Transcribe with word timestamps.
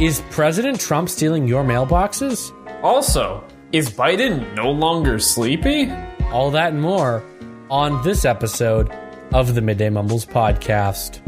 Is 0.00 0.22
President 0.30 0.78
Trump 0.78 1.08
stealing 1.08 1.48
your 1.48 1.64
mailboxes? 1.64 2.54
Also, 2.84 3.42
is 3.72 3.90
Biden 3.90 4.54
no 4.54 4.70
longer 4.70 5.18
sleepy? 5.18 5.90
All 6.30 6.52
that 6.52 6.72
and 6.72 6.80
more 6.80 7.24
on 7.68 8.00
this 8.04 8.24
episode 8.24 8.96
of 9.32 9.56
the 9.56 9.60
Midday 9.60 9.90
Mumbles 9.90 10.24
podcast. 10.24 11.18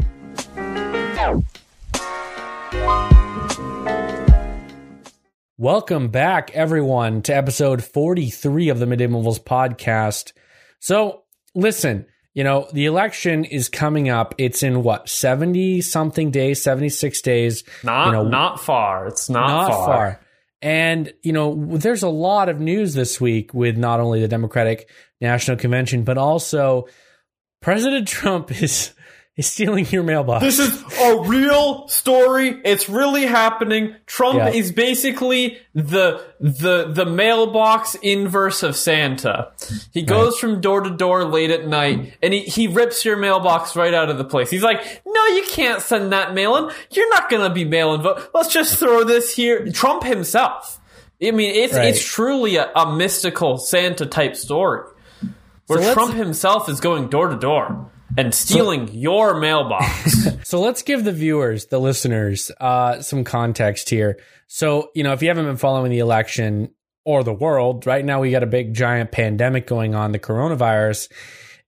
Welcome 5.57 6.07
back, 6.07 6.51
everyone, 6.53 7.23
to 7.23 7.35
episode 7.35 7.83
43 7.83 8.69
of 8.69 8.79
the 8.79 8.85
Midday 8.85 9.07
Mumbles 9.07 9.39
podcast. 9.39 10.31
So, 10.79 11.23
listen, 11.53 12.05
you 12.33 12.43
know, 12.43 12.67
the 12.71 12.85
election 12.85 13.43
is 13.43 13.67
coming 13.67 14.09
up. 14.09 14.35
It's 14.37 14.63
in 14.63 14.83
what, 14.83 15.09
70 15.09 15.81
something 15.81 16.31
days, 16.31 16.61
76 16.63 17.21
days. 17.21 17.63
Not 17.83 18.07
you 18.07 18.11
know, 18.13 18.23
not 18.23 18.59
far. 18.59 19.07
It's 19.07 19.29
not, 19.29 19.47
not 19.47 19.69
far. 19.69 19.85
far. 19.85 20.21
And, 20.61 21.11
you 21.23 21.33
know, 21.33 21.77
there's 21.77 22.03
a 22.03 22.09
lot 22.09 22.47
of 22.47 22.59
news 22.59 22.93
this 22.93 23.19
week 23.19 23.53
with 23.53 23.77
not 23.77 23.99
only 23.99 24.21
the 24.21 24.27
Democratic 24.27 24.89
National 25.19 25.57
Convention, 25.57 26.03
but 26.03 26.17
also 26.17 26.87
President 27.61 28.07
Trump 28.07 28.61
is 28.61 28.93
is 29.37 29.47
stealing 29.47 29.85
your 29.89 30.03
mailbox. 30.03 30.43
This 30.43 30.59
is 30.59 30.83
a 30.99 31.21
real 31.21 31.87
story. 31.87 32.59
It's 32.65 32.89
really 32.89 33.25
happening. 33.25 33.95
Trump 34.05 34.37
Yeah. 34.37 34.49
is 34.49 34.71
basically 34.73 35.57
the 35.73 36.21
the 36.41 36.91
the 36.91 37.05
mailbox 37.05 37.95
inverse 37.95 38.61
of 38.61 38.75
Santa. 38.75 39.51
He 39.93 40.01
goes 40.01 40.37
from 40.37 40.59
door 40.59 40.81
to 40.81 40.89
door 40.89 41.23
late 41.23 41.49
at 41.49 41.65
night 41.65 42.13
and 42.21 42.33
he, 42.33 42.41
he 42.41 42.67
rips 42.67 43.05
your 43.05 43.15
mailbox 43.15 43.75
right 43.75 43.93
out 43.93 44.09
of 44.09 44.17
the 44.17 44.25
place. 44.25 44.49
He's 44.49 44.63
like, 44.63 45.01
No, 45.05 45.25
you 45.27 45.43
can't 45.47 45.81
send 45.81 46.11
that 46.11 46.33
mail 46.33 46.55
in. 46.57 46.69
You're 46.91 47.09
not 47.09 47.29
gonna 47.29 47.53
be 47.53 47.63
mail-in 47.63 48.01
vote. 48.01 48.29
Let's 48.33 48.51
just 48.51 48.77
throw 48.79 49.03
this 49.05 49.33
here. 49.33 49.65
Trump 49.71 50.03
himself. 50.03 50.79
I 51.23 51.31
mean, 51.31 51.55
it's 51.55 51.73
Right. 51.73 51.85
it's 51.87 52.03
truly 52.03 52.57
a, 52.57 52.69
a 52.75 52.95
mystical 52.95 53.57
Santa 53.59 54.05
type 54.07 54.35
story. 54.35 54.81
Where 55.67 55.81
So 55.83 55.93
Trump 55.93 56.15
himself 56.15 56.67
is 56.67 56.81
going 56.81 57.07
door 57.07 57.29
to 57.29 57.37
door 57.37 57.90
and 58.17 58.33
stealing 58.33 58.89
your 58.93 59.39
mailbox. 59.39 60.27
So 60.43 60.59
let's 60.59 60.81
give 60.81 61.05
the 61.05 61.13
viewers, 61.13 61.67
the 61.67 61.79
listeners, 61.79 62.51
uh, 62.59 63.01
some 63.01 63.23
context 63.23 63.89
here. 63.89 64.19
So, 64.47 64.89
you 64.93 65.01
know, 65.03 65.13
if 65.13 65.21
you 65.21 65.29
haven't 65.29 65.45
been 65.45 65.55
following 65.55 65.91
the 65.91 65.99
election 65.99 66.71
or 67.05 67.23
the 67.23 67.33
world, 67.33 67.87
right 67.87 68.03
now 68.03 68.19
we 68.19 68.31
got 68.31 68.43
a 68.43 68.47
big 68.47 68.73
giant 68.73 69.11
pandemic 69.13 69.65
going 69.65 69.95
on, 69.95 70.11
the 70.11 70.19
coronavirus. 70.19 71.09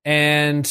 And 0.03 0.69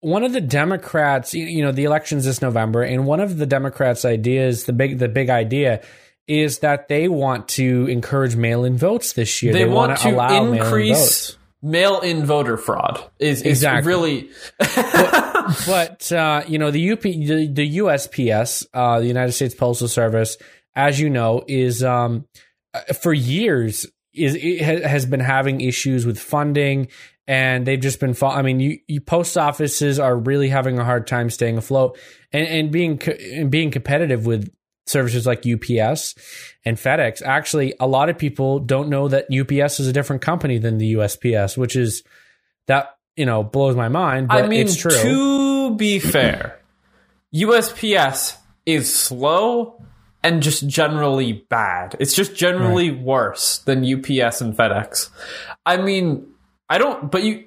one 0.00 0.22
of 0.22 0.32
the 0.34 0.40
Democrats, 0.42 1.32
you- 1.32 1.62
know, 1.62 1.72
the 1.72 1.84
election's 1.84 2.26
this 2.26 2.42
November, 2.42 2.82
and 2.82 3.06
one 3.06 3.20
of 3.20 3.38
the 3.38 3.46
Democrats' 3.46 4.04
ideas, 4.04 4.64
the 4.64 4.74
big 4.74 4.98
the 4.98 5.08
big 5.08 5.30
idea 5.30 5.80
is 6.28 6.58
that 6.58 6.88
they 6.88 7.08
want 7.08 7.48
to 7.48 7.86
encourage 7.86 8.36
mail-in 8.36 8.76
votes 8.76 9.14
this 9.14 9.42
year. 9.42 9.52
they, 9.52 9.64
want 9.64 9.90
wanna 9.90 9.96
to 9.96 10.10
allow 10.10 10.52
increase. 10.52 11.36
Mail-in 11.62 12.24
voter 12.24 12.56
fraud. 12.56 13.02
Is, 13.18 13.42
is 13.42 13.46
Exactly. 13.64 13.88
really 13.88 14.30
but 15.66 16.10
uh, 16.12 16.42
you 16.46 16.58
know 16.58 16.70
the 16.70 16.92
UP 16.92 17.00
the, 17.02 17.48
the 17.52 17.78
USPS, 17.78 18.66
uh, 18.74 19.00
the 19.00 19.06
United 19.06 19.32
States 19.32 19.54
Postal 19.54 19.88
Service, 19.88 20.36
as 20.74 21.00
you 21.00 21.10
know, 21.10 21.44
is 21.46 21.82
um, 21.82 22.26
uh, 22.74 22.80
for 22.94 23.12
years 23.12 23.86
is 24.12 24.34
has 24.60 25.06
been 25.06 25.20
having 25.20 25.60
issues 25.60 26.06
with 26.06 26.18
funding, 26.18 26.88
and 27.26 27.66
they've 27.66 27.80
just 27.80 28.00
been. 28.00 28.14
Fo- 28.14 28.28
I 28.28 28.42
mean, 28.42 28.60
you, 28.60 28.78
you 28.88 29.00
post 29.00 29.36
offices 29.36 29.98
are 29.98 30.16
really 30.16 30.48
having 30.48 30.78
a 30.78 30.84
hard 30.84 31.06
time 31.06 31.30
staying 31.30 31.58
afloat 31.58 31.98
and, 32.32 32.46
and 32.46 32.72
being 32.72 32.98
co- 32.98 33.12
and 33.12 33.50
being 33.50 33.70
competitive 33.70 34.26
with 34.26 34.50
services 34.86 35.26
like 35.26 35.44
UPS 35.46 36.14
and 36.64 36.76
FedEx. 36.76 37.22
Actually, 37.22 37.74
a 37.80 37.86
lot 37.86 38.08
of 38.08 38.18
people 38.18 38.58
don't 38.58 38.88
know 38.88 39.08
that 39.08 39.26
UPS 39.32 39.80
is 39.80 39.86
a 39.86 39.92
different 39.92 40.22
company 40.22 40.58
than 40.58 40.78
the 40.78 40.94
USPS, 40.94 41.56
which 41.56 41.76
is 41.76 42.02
that 42.66 42.96
you 43.16 43.26
know 43.26 43.42
blows 43.42 43.76
my 43.76 43.88
mind. 43.88 44.28
But 44.28 44.44
I 44.44 44.48
mean, 44.48 44.60
it's 44.60 44.76
true. 44.76 44.90
to 44.90 45.76
be 45.76 45.98
fair, 45.98 46.60
USPS 47.34 48.36
is 48.64 48.92
slow 48.92 49.82
and 50.22 50.42
just 50.42 50.66
generally 50.66 51.44
bad. 51.48 51.96
It's 52.00 52.14
just 52.14 52.34
generally 52.34 52.90
worse 52.90 53.58
than 53.58 53.84
UPS 53.84 54.40
and 54.40 54.56
FedEx. 54.56 55.10
I 55.64 55.76
mean, 55.76 56.26
I 56.68 56.78
don't, 56.78 57.10
but 57.10 57.22
you, 57.22 57.44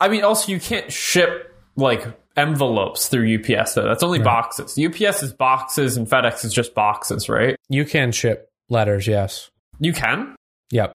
I 0.00 0.08
mean, 0.08 0.24
also 0.24 0.50
you 0.50 0.58
can't 0.58 0.90
ship 0.90 1.54
like 1.76 2.06
envelopes 2.36 3.08
through 3.08 3.34
UPS 3.38 3.74
though. 3.74 3.84
That's 3.84 4.02
only 4.02 4.18
boxes. 4.18 4.78
UPS 4.78 5.22
is 5.22 5.32
boxes 5.32 5.96
and 5.96 6.06
FedEx 6.08 6.44
is 6.44 6.52
just 6.52 6.74
boxes, 6.74 7.28
right? 7.28 7.56
You 7.68 7.84
can 7.84 8.12
ship 8.12 8.48
letters, 8.68 9.06
yes. 9.06 9.50
You 9.80 9.92
can? 9.92 10.34
Yep. 10.70 10.92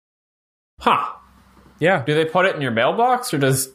Huh. 0.79 1.05
Yeah. 1.79 2.03
Do 2.05 2.13
they 2.15 2.25
put 2.25 2.45
it 2.45 2.55
in 2.55 2.61
your 2.61 2.71
mailbox 2.71 3.33
or 3.33 3.37
does 3.37 3.69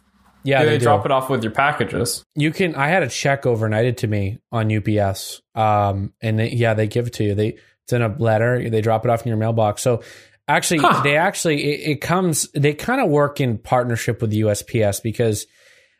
Yeah, 0.44 0.60
do 0.60 0.64
they, 0.66 0.72
they, 0.72 0.78
do. 0.78 0.84
drop 0.84 1.04
it 1.06 1.12
off 1.12 1.30
with 1.30 1.42
your 1.44 1.52
packages? 1.52 2.24
You 2.34 2.50
can 2.50 2.74
I 2.74 2.88
had 2.88 3.02
a 3.02 3.08
check 3.08 3.42
overnighted 3.42 3.98
to 3.98 4.06
me 4.08 4.38
on 4.50 4.70
UPS. 4.74 5.40
Um 5.54 6.12
and 6.20 6.38
they, 6.38 6.50
yeah, 6.50 6.74
they 6.74 6.86
give 6.88 7.06
it 7.06 7.12
to 7.14 7.24
you. 7.24 7.34
They 7.34 7.58
it's 7.84 7.92
in 7.92 8.02
a 8.02 8.08
letter, 8.18 8.68
they 8.70 8.80
drop 8.80 9.04
it 9.04 9.10
off 9.10 9.22
in 9.22 9.28
your 9.28 9.36
mailbox. 9.36 9.82
So 9.82 10.02
actually 10.48 10.80
Huh. 10.80 11.02
they 11.04 11.16
actually 11.16 11.62
it, 11.64 11.90
it 11.92 12.00
comes 12.00 12.48
they 12.52 12.74
kind 12.74 13.00
of 13.00 13.08
work 13.08 13.40
in 13.40 13.58
partnership 13.58 14.20
with 14.20 14.32
USPS 14.32 15.00
because 15.02 15.46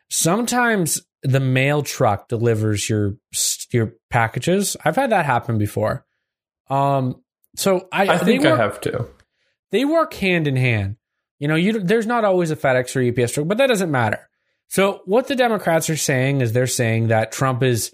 sometimes 0.09 1.01
the 1.23 1.39
mail 1.39 1.83
truck 1.83 2.27
delivers 2.27 2.89
your 2.89 3.15
your 3.71 3.93
packages. 4.09 4.77
I've 4.83 4.95
had 4.95 5.11
that 5.11 5.25
happen 5.25 5.57
before. 5.57 6.05
Um 6.69 7.21
so 7.55 7.87
I, 7.91 8.07
I 8.07 8.17
think 8.17 8.45
I 8.45 8.57
have 8.57 8.81
to. 8.81 9.07
they 9.71 9.85
work 9.85 10.13
hand 10.13 10.47
in 10.47 10.55
hand. 10.55 10.97
You 11.39 11.47
know, 11.47 11.55
you 11.55 11.79
there's 11.79 12.07
not 12.07 12.25
always 12.25 12.51
a 12.51 12.55
FedEx 12.55 12.95
or 12.95 13.21
UPS 13.23 13.33
truck, 13.33 13.47
but 13.47 13.57
that 13.57 13.67
doesn't 13.67 13.91
matter. 13.91 14.29
So 14.69 15.01
what 15.05 15.27
the 15.27 15.35
Democrats 15.35 15.89
are 15.89 15.97
saying 15.97 16.41
is 16.41 16.51
they're 16.51 16.67
saying 16.67 17.09
that 17.09 17.31
Trump 17.31 17.61
is 17.61 17.91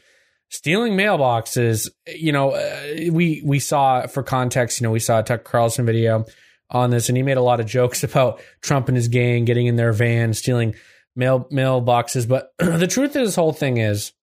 stealing 0.49 0.93
mailboxes. 0.93 1.89
You 2.07 2.31
know, 2.31 2.51
uh, 2.51 3.11
we 3.11 3.41
we 3.45 3.59
saw 3.59 4.07
for 4.07 4.23
context, 4.23 4.79
you 4.79 4.85
know, 4.85 4.91
we 4.91 4.99
saw 4.99 5.19
a 5.19 5.23
Tucker 5.23 5.43
Carlson 5.43 5.85
video 5.85 6.25
on 6.69 6.89
this, 6.89 7.09
and 7.09 7.17
he 7.17 7.23
made 7.23 7.37
a 7.37 7.41
lot 7.41 7.59
of 7.59 7.65
jokes 7.65 8.03
about 8.05 8.41
Trump 8.61 8.87
and 8.87 8.95
his 8.95 9.07
gang 9.07 9.45
getting 9.45 9.67
in 9.67 9.75
their 9.75 9.93
van, 9.93 10.33
stealing 10.33 10.75
mail 11.19 11.47
mailboxes. 11.51 12.27
But 12.27 12.53
the 12.57 12.87
truth 12.87 13.15
of 13.15 13.25
this 13.25 13.35
whole 13.35 13.53
thing 13.53 13.77
is, 13.77 14.13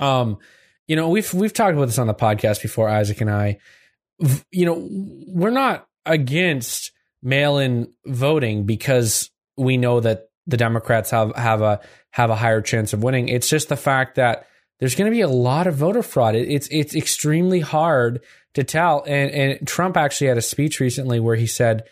um, 0.00 0.38
you 0.88 0.96
know, 0.96 1.08
we've 1.08 1.32
we've 1.32 1.52
talked 1.52 1.74
about 1.74 1.86
this 1.86 1.98
on 1.98 2.08
the 2.08 2.14
podcast 2.14 2.62
before, 2.62 2.88
Isaac 2.88 3.20
and 3.20 3.30
I. 3.30 3.58
You 4.50 4.66
know, 4.66 4.88
we're 5.28 5.50
not 5.50 5.86
against 6.06 6.92
mail-in 7.22 7.92
voting 8.06 8.64
because 8.64 9.30
we 9.56 9.76
know 9.76 10.00
that 10.00 10.28
the 10.46 10.56
Democrats 10.56 11.10
have 11.10 11.34
have 11.36 11.62
a 11.62 11.80
have 12.10 12.30
a 12.30 12.36
higher 12.36 12.60
chance 12.60 12.92
of 12.92 13.02
winning. 13.02 13.28
It's 13.28 13.48
just 13.48 13.68
the 13.68 13.76
fact 13.76 14.16
that 14.16 14.46
there's 14.80 14.94
going 14.94 15.10
to 15.10 15.14
be 15.14 15.22
a 15.22 15.28
lot 15.28 15.66
of 15.66 15.76
voter 15.76 16.02
fraud. 16.02 16.34
It, 16.34 16.48
it's 16.50 16.68
it's 16.70 16.94
extremely 16.94 17.60
hard 17.60 18.22
to 18.54 18.64
tell. 18.64 19.04
And 19.06 19.30
and 19.30 19.68
Trump 19.68 19.96
actually 19.96 20.28
had 20.28 20.38
a 20.38 20.42
speech 20.42 20.80
recently 20.80 21.20
where 21.20 21.36
he 21.36 21.46
said, 21.46 21.84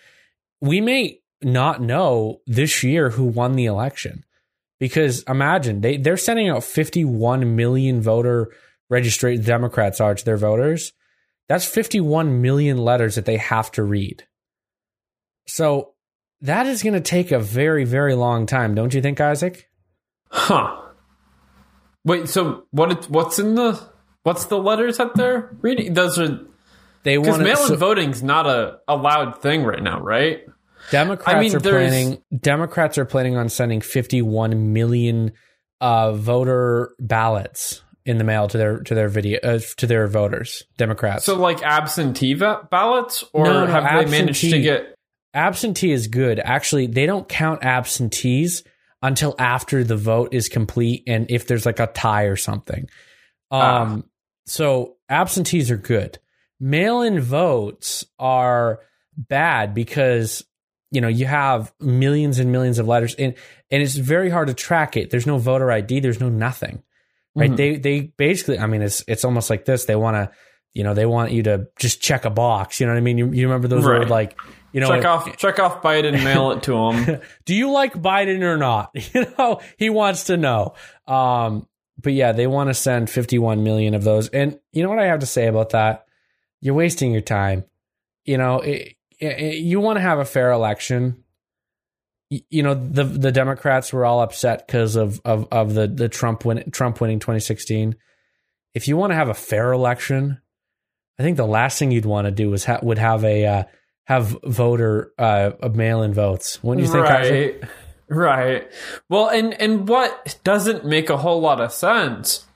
"We 0.60 0.80
may 0.80 1.21
not 1.44 1.80
know 1.80 2.40
this 2.46 2.82
year 2.82 3.10
who 3.10 3.24
won 3.24 3.52
the 3.52 3.66
election." 3.66 4.24
Because 4.78 5.22
imagine 5.28 5.80
they 5.80 5.96
they're 5.96 6.16
sending 6.16 6.48
out 6.48 6.64
51 6.64 7.54
million 7.54 8.00
voter 8.00 8.52
registered 8.90 9.44
Democrats 9.44 10.00
are 10.00 10.14
to 10.14 10.24
their 10.24 10.36
voters. 10.36 10.92
That's 11.48 11.64
51 11.64 12.42
million 12.42 12.78
letters 12.78 13.14
that 13.14 13.24
they 13.24 13.36
have 13.36 13.70
to 13.72 13.82
read. 13.82 14.26
So 15.46 15.94
that 16.40 16.66
is 16.66 16.82
going 16.82 16.94
to 16.94 17.00
take 17.00 17.30
a 17.30 17.38
very 17.38 17.84
very 17.84 18.14
long 18.14 18.46
time, 18.46 18.74
don't 18.74 18.92
you 18.92 19.00
think, 19.00 19.20
Isaac? 19.20 19.68
Huh. 20.30 20.80
Wait, 22.04 22.28
so 22.28 22.64
what? 22.70 23.08
What's 23.08 23.38
in 23.38 23.54
the? 23.54 23.80
What's 24.24 24.46
the 24.46 24.58
letters 24.58 24.98
that 24.98 25.14
they're 25.14 25.54
reading? 25.60 25.94
Those 25.94 26.18
are 26.18 26.40
They 27.02 27.16
because 27.16 27.38
mail-in 27.38 27.68
so 27.68 27.76
voting's 27.76 28.22
not 28.22 28.46
a 28.46 28.78
allowed 28.88 29.42
thing 29.42 29.64
right 29.64 29.82
now, 29.82 30.00
right? 30.00 30.44
Democrats 30.90 31.36
I 31.36 31.40
mean, 31.40 31.54
are 31.54 31.60
planning. 31.60 32.22
Democrats 32.36 32.98
are 32.98 33.04
planning 33.04 33.36
on 33.36 33.48
sending 33.48 33.80
51 33.80 34.72
million 34.72 35.32
uh, 35.80 36.12
voter 36.12 36.94
ballots 36.98 37.82
in 38.04 38.18
the 38.18 38.24
mail 38.24 38.48
to 38.48 38.58
their 38.58 38.78
to 38.80 38.94
their 38.94 39.08
video 39.08 39.38
uh, 39.42 39.60
to 39.76 39.86
their 39.86 40.06
voters. 40.08 40.64
Democrats. 40.76 41.24
So 41.24 41.36
like 41.38 41.62
absentee 41.62 42.34
ballots, 42.34 43.24
or 43.32 43.44
No, 43.44 43.66
have 43.66 43.84
they 43.84 44.10
managed 44.10 44.40
to 44.40 44.46
absentee. 44.48 44.62
get? 44.62 44.94
absentee 45.34 45.92
is 45.92 46.08
good. 46.08 46.40
Actually, 46.40 46.86
they 46.88 47.06
don't 47.06 47.28
count 47.28 47.64
absentees 47.64 48.64
until 49.02 49.34
after 49.38 49.82
the 49.82 49.96
vote 49.96 50.32
is 50.32 50.48
complete 50.48 51.02
and 51.06 51.30
if 51.30 51.46
there's 51.46 51.66
like 51.66 51.80
a 51.80 51.86
tie 51.88 52.24
or 52.24 52.36
something. 52.36 52.88
Um, 53.50 54.04
so 54.46 54.96
absentees 55.08 55.70
are 55.70 55.76
good. 55.76 56.18
Mail-in 56.60 57.20
votes 57.20 58.04
are 58.18 58.80
bad 59.16 59.74
because 59.74 60.44
you 60.92 61.00
know 61.00 61.08
you 61.08 61.26
have 61.26 61.72
millions 61.80 62.38
and 62.38 62.52
millions 62.52 62.78
of 62.78 62.86
letters 62.86 63.14
and 63.16 63.34
and 63.70 63.82
it's 63.82 63.96
very 63.96 64.30
hard 64.30 64.48
to 64.48 64.54
track 64.54 64.96
it. 64.96 65.10
There's 65.10 65.26
no 65.26 65.38
voter 65.38 65.72
ID. 65.72 66.00
There's 66.00 66.20
no 66.20 66.28
nothing. 66.28 66.82
Right? 67.34 67.50
Mhm. 67.50 67.56
They 67.56 67.76
they 67.76 68.00
basically. 68.16 68.58
I 68.58 68.66
mean, 68.66 68.82
it's 68.82 69.02
it's 69.08 69.24
almost 69.24 69.50
like 69.50 69.64
this. 69.64 69.86
They 69.86 69.96
want 69.96 70.16
to 70.16 70.30
you 70.74 70.84
know, 70.84 70.94
they 70.94 71.06
want 71.06 71.32
you 71.32 71.42
to 71.44 71.68
just 71.78 72.00
check 72.00 72.24
a 72.24 72.30
box. 72.30 72.80
You 72.80 72.86
know 72.86 72.92
what 72.92 72.98
I 72.98 73.02
mean? 73.02 73.18
You, 73.18 73.30
you 73.30 73.46
remember 73.46 73.68
those 73.68 73.84
right. 73.84 74.08
like, 74.08 74.38
you 74.72 74.80
know, 74.80 74.88
check 74.88 75.04
off 75.04 75.36
check 75.36 75.58
off 75.58 75.82
Biden, 75.82 76.12
mail 76.24 76.52
it 76.52 76.62
to 76.64 76.74
him. 76.74 77.20
do 77.44 77.54
you 77.54 77.70
like 77.70 77.92
Biden 77.92 78.42
or 78.42 78.56
not? 78.56 78.94
You 79.14 79.26
know, 79.38 79.60
he 79.76 79.90
wants 79.90 80.24
to 80.24 80.36
know. 80.36 80.74
Um, 81.06 81.68
but 82.00 82.14
yeah, 82.14 82.32
they 82.32 82.46
want 82.46 82.70
to 82.70 82.74
send 82.74 83.10
51 83.10 83.62
million 83.62 83.94
of 83.94 84.02
those. 84.02 84.28
And 84.30 84.58
you 84.72 84.82
know 84.82 84.88
what 84.88 84.98
I 84.98 85.06
have 85.06 85.20
to 85.20 85.26
say 85.26 85.46
about 85.46 85.70
that? 85.70 86.06
You're 86.60 86.74
wasting 86.74 87.12
your 87.12 87.20
time. 87.20 87.64
You 88.24 88.38
know, 88.38 88.60
it, 88.60 88.94
you 89.22 89.80
want 89.80 89.96
to 89.96 90.00
have 90.00 90.18
a 90.18 90.24
fair 90.24 90.50
election. 90.50 91.24
You 92.30 92.62
know, 92.62 92.74
the 92.74 93.04
the 93.04 93.32
Democrats 93.32 93.92
were 93.92 94.04
all 94.04 94.22
upset 94.22 94.66
because 94.66 94.96
of, 94.96 95.20
of 95.24 95.46
of 95.52 95.74
the 95.74 95.86
the 95.86 96.08
Trump 96.08 96.44
win, 96.44 96.70
Trump 96.70 97.00
winning 97.00 97.18
2016. 97.18 97.94
If 98.74 98.88
you 98.88 98.96
want 98.96 99.10
to 99.10 99.16
have 99.16 99.28
a 99.28 99.34
fair 99.34 99.72
election, 99.72 100.40
I 101.18 101.22
think 101.22 101.36
the 101.36 101.46
last 101.46 101.78
thing 101.78 101.90
you'd 101.90 102.06
want 102.06 102.26
to 102.26 102.30
do 102.30 102.52
is 102.54 102.64
ha- 102.64 102.80
would 102.82 102.98
have 102.98 103.22
a 103.24 103.46
uh, 103.46 103.62
have 104.04 104.36
voter 104.44 105.12
uh, 105.18 105.52
mail-in 105.74 106.14
votes. 106.14 106.62
Wouldn't 106.62 106.86
you 106.86 106.92
think? 106.92 107.04
Right. 107.04 107.62
Right. 108.08 108.70
Well, 109.08 109.28
and 109.28 109.54
and 109.54 109.88
what 109.88 110.38
doesn't 110.42 110.84
make 110.84 111.10
a 111.10 111.16
whole 111.16 111.40
lot 111.40 111.60
of 111.60 111.72
sense 111.72 112.46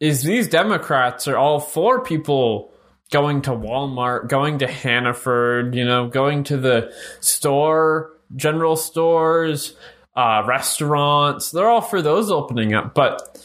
is 0.00 0.22
these 0.22 0.48
Democrats 0.48 1.26
are 1.28 1.36
all 1.36 1.60
for 1.60 2.02
people 2.02 2.72
going 3.10 3.42
to 3.42 3.50
Walmart, 3.50 4.28
going 4.28 4.58
to 4.58 4.66
Hannaford, 4.66 5.74
you 5.74 5.84
know, 5.84 6.08
going 6.08 6.44
to 6.44 6.56
the 6.56 6.92
store, 7.20 8.12
general 8.34 8.76
stores, 8.76 9.76
uh, 10.14 10.42
restaurants. 10.46 11.50
They're 11.50 11.68
all 11.68 11.80
for 11.80 12.02
those 12.02 12.30
opening 12.30 12.74
up, 12.74 12.94
but 12.94 13.38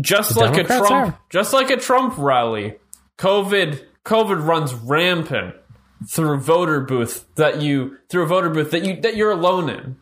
just 0.00 0.34
the 0.34 0.40
like 0.40 0.54
Democrats 0.54 0.84
a 0.84 0.86
Trump, 0.86 1.14
are. 1.14 1.20
just 1.30 1.52
like 1.52 1.70
a 1.70 1.76
Trump 1.76 2.14
rally, 2.16 2.76
COVID 3.18 3.84
COVID 4.04 4.46
runs 4.46 4.72
rampant 4.74 5.54
through 6.08 6.34
a 6.34 6.38
voter 6.38 6.80
booth 6.80 7.26
that 7.34 7.60
you 7.60 7.98
through 8.08 8.22
a 8.22 8.26
voter 8.26 8.50
booth 8.50 8.70
that 8.70 8.84
you 8.84 9.00
that 9.02 9.16
you're 9.16 9.32
alone 9.32 9.68
in. 9.68 9.96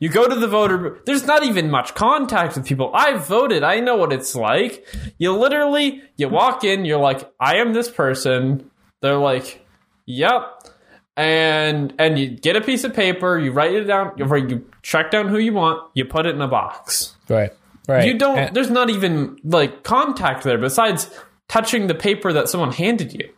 You 0.00 0.08
go 0.08 0.26
to 0.26 0.34
the 0.34 0.48
voter. 0.48 0.98
There's 1.04 1.26
not 1.26 1.44
even 1.44 1.70
much 1.70 1.94
contact 1.94 2.56
with 2.56 2.66
people. 2.66 2.90
I 2.94 3.18
voted. 3.18 3.62
I 3.62 3.80
know 3.80 3.96
what 3.96 4.12
it's 4.12 4.34
like. 4.34 4.86
You 5.18 5.36
literally 5.36 6.02
you 6.16 6.28
walk 6.28 6.64
in, 6.64 6.84
you're 6.86 6.98
like, 6.98 7.30
I 7.38 7.56
am 7.56 7.74
this 7.74 7.90
person. 7.90 8.70
They're 9.02 9.18
like, 9.18 9.64
Yep. 10.06 10.68
And 11.16 11.92
and 11.98 12.18
you 12.18 12.30
get 12.30 12.56
a 12.56 12.62
piece 12.62 12.82
of 12.84 12.94
paper, 12.94 13.38
you 13.38 13.52
write 13.52 13.74
it 13.74 13.84
down, 13.84 14.12
you 14.16 14.64
check 14.82 15.10
down 15.10 15.28
who 15.28 15.38
you 15.38 15.52
want, 15.52 15.90
you 15.94 16.06
put 16.06 16.24
it 16.24 16.34
in 16.34 16.40
a 16.40 16.48
box. 16.48 17.14
Right. 17.28 17.52
Right. 17.86 18.06
You 18.06 18.16
don't 18.16 18.38
and- 18.38 18.56
there's 18.56 18.70
not 18.70 18.88
even 18.88 19.38
like 19.44 19.82
contact 19.82 20.44
there 20.44 20.56
besides 20.58 21.10
touching 21.48 21.88
the 21.88 21.94
paper 21.94 22.32
that 22.32 22.48
someone 22.48 22.72
handed 22.72 23.12
you. 23.12 23.28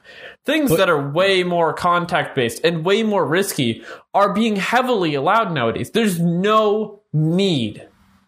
Things 0.44 0.71
but, 0.71 0.79
that 0.79 0.91
are 0.91 1.11
way 1.11 1.44
more 1.44 1.73
contact 1.73 2.35
based 2.35 2.65
and 2.65 2.85
way 2.85 3.03
more 3.03 3.25
risky 3.25 3.85
are 4.12 4.33
being 4.33 4.56
heavily 4.56 5.15
allowed 5.15 5.53
nowadays. 5.53 5.91
There's 5.91 6.19
no 6.19 7.03
need 7.12 7.87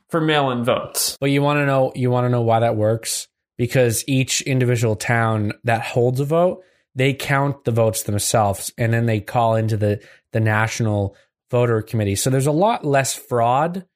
for 0.08 0.20
mail-in 0.20 0.62
votes. 0.64 1.16
But 1.20 1.30
you 1.30 1.42
want 1.42 1.58
to 1.58 1.66
know 1.66 1.92
you 1.96 2.10
want 2.10 2.26
to 2.26 2.28
know 2.28 2.42
why 2.42 2.60
that 2.60 2.76
works? 2.76 3.26
Because 3.56 4.04
each 4.06 4.42
individual 4.42 4.94
town 4.94 5.52
that 5.64 5.82
holds 5.82 6.20
a 6.20 6.24
vote, 6.24 6.62
they 6.94 7.14
count 7.14 7.64
the 7.64 7.72
votes 7.72 8.04
themselves 8.04 8.72
and 8.78 8.92
then 8.92 9.06
they 9.06 9.20
call 9.20 9.56
into 9.56 9.76
the 9.76 10.00
the 10.30 10.40
national 10.40 11.16
voter 11.50 11.82
committee. 11.82 12.14
So 12.14 12.30
there's 12.30 12.46
a 12.46 12.52
lot 12.52 12.84
less 12.84 13.14
fraud 13.14 13.86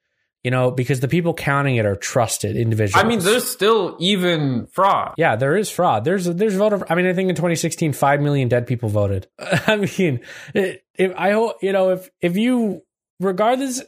you 0.44 0.50
know, 0.50 0.70
because 0.70 1.00
the 1.00 1.08
people 1.08 1.34
counting 1.34 1.76
it 1.76 1.84
are 1.84 1.96
trusted 1.96 2.56
individuals. 2.56 3.02
I 3.02 3.06
mean, 3.06 3.18
there's 3.18 3.48
still 3.48 3.96
even 3.98 4.66
fraud. 4.68 5.14
Yeah, 5.16 5.36
there 5.36 5.56
is 5.56 5.70
fraud. 5.70 6.04
There's 6.04 6.26
there's 6.26 6.54
voter. 6.54 6.84
I 6.90 6.94
mean, 6.94 7.06
I 7.06 7.12
think 7.12 7.28
in 7.28 7.34
2016, 7.34 7.92
five 7.92 8.20
million 8.20 8.48
dead 8.48 8.66
people 8.66 8.88
voted. 8.88 9.26
I 9.38 9.76
mean, 9.98 10.20
if 10.54 11.12
I 11.16 11.32
hope 11.32 11.56
you 11.62 11.72
know 11.72 11.90
if 11.90 12.08
if 12.20 12.36
you 12.36 12.82
regardless, 13.20 13.82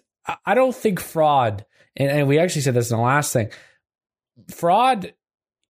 I 0.44 0.55
don't 0.55 0.75
think 0.75 1.00
fraud. 1.00 1.64
And, 1.97 2.11
and 2.11 2.29
we 2.29 2.38
actually 2.38 2.62
said 2.62 2.75
this 2.75 2.91
in 2.91 2.97
the 2.97 3.02
last 3.02 3.32
thing. 3.32 3.50
Fraud 4.50 5.12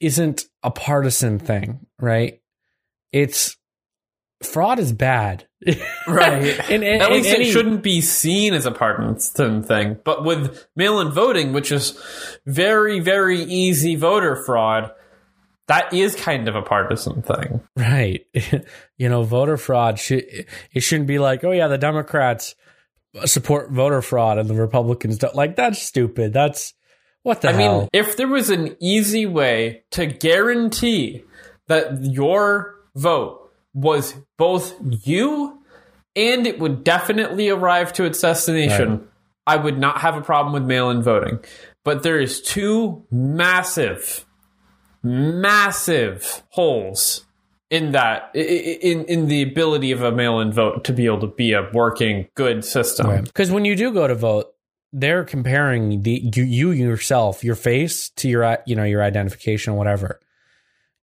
isn't 0.01 0.45
a 0.63 0.71
partisan 0.71 1.39
thing, 1.39 1.87
right? 2.01 2.41
It's 3.13 3.57
fraud 4.47 4.79
is 4.79 4.93
bad. 4.93 5.47
right. 6.09 6.71
and, 6.71 6.85
and, 6.85 7.03
At 7.03 7.11
least 7.11 7.29
it 7.29 7.47
shouldn't 7.47 7.83
be 7.83 8.01
seen 8.01 8.55
as 8.55 8.67
a 8.67 8.71
partisan 8.71 9.63
thing. 9.63 9.99
But 10.05 10.25
with 10.25 10.67
mail 10.77 11.01
in 11.01 11.11
voting, 11.11 11.53
which 11.53 11.73
is 11.73 11.99
very, 12.47 13.01
very 13.01 13.41
easy 13.41 13.97
voter 13.97 14.37
fraud, 14.45 14.93
that 15.67 15.93
is 15.93 16.15
kind 16.15 16.49
of 16.49 16.55
a 16.55 16.63
partisan 16.63 17.23
thing. 17.23 17.61
Right. 17.77 18.27
you 18.99 19.09
know, 19.09 19.23
voter 19.23 19.57
fraud, 19.57 19.99
should, 19.99 20.25
it 20.73 20.81
shouldn't 20.81 21.09
be 21.09 21.19
like, 21.19 21.43
oh, 21.45 21.53
yeah, 21.53 21.69
the 21.69 21.79
Democrats 21.79 22.55
support 23.25 23.71
voter 23.71 24.03
fraud 24.03 24.39
and 24.39 24.49
the 24.49 24.55
Republicans 24.55 25.19
don't. 25.19 25.35
Like, 25.35 25.57
that's 25.57 25.81
stupid. 25.81 26.33
That's 26.33 26.75
what 27.23 27.41
the 27.41 27.49
I 27.49 27.53
hell? 27.53 27.81
mean, 27.81 27.89
if 27.93 28.17
there 28.17 28.29
was 28.29 28.51
an 28.51 28.77
easy 28.81 29.25
way 29.25 29.85
to 29.93 30.07
guarantee 30.07 31.25
that 31.69 32.05
your 32.05 32.75
vote 32.95 33.44
was 33.75 34.15
both 34.39 34.75
you 35.05 35.61
and 36.17 36.47
it 36.47 36.59
would 36.59 36.85
definitely 36.85 37.49
arrive 37.51 37.93
to 37.95 38.05
its 38.05 38.21
destination, 38.21 38.91
right. 38.91 39.01
I 39.47 39.57
would 39.57 39.79
not 39.79 39.99
have 39.99 40.17
a 40.17 40.23
problem 40.23 40.55
with 40.55 40.63
mail 40.63 40.91
in 40.91 41.03
voting. 41.03 41.41
But 41.85 42.03
there 42.03 42.19
is 42.19 42.41
two 42.41 43.05
massive, 43.11 44.25
massive 45.03 46.43
holes 46.51 47.27
in 47.71 47.93
that 47.93 48.31
in 48.35 49.05
in 49.05 49.27
the 49.27 49.43
ability 49.43 49.91
of 49.91 50.03
a 50.03 50.13
mail 50.13 50.41
in 50.41 50.53
vote 50.53 50.85
to 50.85 50.93
be 50.93 51.07
able 51.07 51.21
to 51.21 51.27
be 51.27 51.53
a 51.53 51.69
working 51.75 52.29
good 52.35 52.65
system. 52.65 53.25
Because 53.25 53.51
right. 53.51 53.55
when 53.55 53.65
you 53.65 53.77
do 53.77 53.93
go 53.93 54.07
to 54.07 54.15
vote, 54.15 54.55
they're 54.93 55.25
comparing 55.25 56.03
the 56.03 56.31
you, 56.35 56.45
you 56.45 56.71
yourself, 56.71 57.45
your 57.45 57.57
face 57.57 58.11
to 58.11 58.29
your 58.29 58.59
you 58.67 58.77
know 58.77 58.85
your 58.85 59.03
identification 59.03 59.75
or 59.75 59.77
whatever 59.77 60.21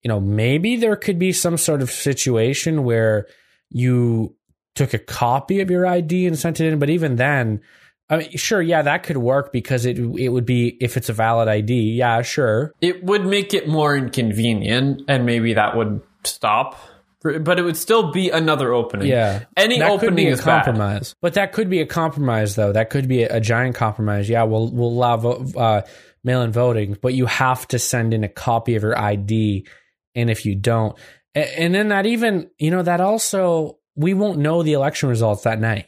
you 0.02 0.08
know, 0.08 0.20
maybe 0.20 0.76
there 0.76 0.96
could 0.96 1.18
be 1.18 1.32
some 1.32 1.56
sort 1.56 1.82
of 1.82 1.90
situation 1.90 2.84
where 2.84 3.26
you 3.70 4.34
took 4.74 4.94
a 4.94 4.98
copy 4.98 5.60
of 5.60 5.70
your 5.70 5.86
ID 5.86 6.26
and 6.26 6.38
sent 6.38 6.60
it 6.60 6.72
in, 6.72 6.78
but 6.78 6.90
even 6.90 7.16
then, 7.16 7.60
I 8.08 8.16
mean, 8.16 8.36
sure, 8.36 8.60
yeah, 8.60 8.82
that 8.82 9.04
could 9.04 9.18
work 9.18 9.52
because 9.52 9.86
it 9.86 9.98
it 9.98 10.30
would 10.30 10.46
be 10.46 10.76
if 10.80 10.96
it's 10.96 11.08
a 11.08 11.12
valid 11.12 11.48
ID. 11.48 11.92
Yeah, 11.92 12.22
sure. 12.22 12.74
It 12.80 13.04
would 13.04 13.24
make 13.24 13.54
it 13.54 13.68
more 13.68 13.96
inconvenient, 13.96 15.02
and 15.06 15.24
maybe 15.24 15.54
that 15.54 15.76
would 15.76 16.02
stop. 16.24 16.76
But 17.22 17.58
it 17.58 17.62
would 17.62 17.76
still 17.76 18.10
be 18.10 18.30
another 18.30 18.72
opening. 18.72 19.06
Yeah, 19.06 19.44
any 19.56 19.78
that 19.78 19.90
opening 19.90 20.08
could 20.08 20.16
be 20.16 20.26
a 20.26 20.32
is 20.32 20.40
compromise. 20.40 21.12
Bad. 21.12 21.18
But 21.20 21.34
that 21.34 21.52
could 21.52 21.70
be 21.70 21.80
a 21.80 21.86
compromise, 21.86 22.56
though. 22.56 22.72
That 22.72 22.90
could 22.90 23.06
be 23.06 23.22
a, 23.22 23.36
a 23.36 23.40
giant 23.40 23.76
compromise. 23.76 24.28
Yeah, 24.28 24.42
we'll 24.42 24.72
we'll 24.72 24.88
allow 24.88 25.16
uh, 25.16 25.82
mail-in 26.24 26.50
voting, 26.50 26.96
but 27.00 27.14
you 27.14 27.26
have 27.26 27.68
to 27.68 27.78
send 27.78 28.12
in 28.12 28.24
a 28.24 28.28
copy 28.28 28.74
of 28.74 28.82
your 28.82 28.98
ID 28.98 29.68
and 30.14 30.30
if 30.30 30.44
you 30.46 30.54
don't. 30.54 30.98
And 31.34 31.74
then 31.74 31.88
that 31.88 32.06
even, 32.06 32.50
you 32.58 32.70
know, 32.70 32.82
that 32.82 33.00
also, 33.00 33.78
we 33.94 34.14
won't 34.14 34.38
know 34.38 34.62
the 34.62 34.72
election 34.72 35.08
results 35.08 35.42
that 35.44 35.60
night. 35.60 35.86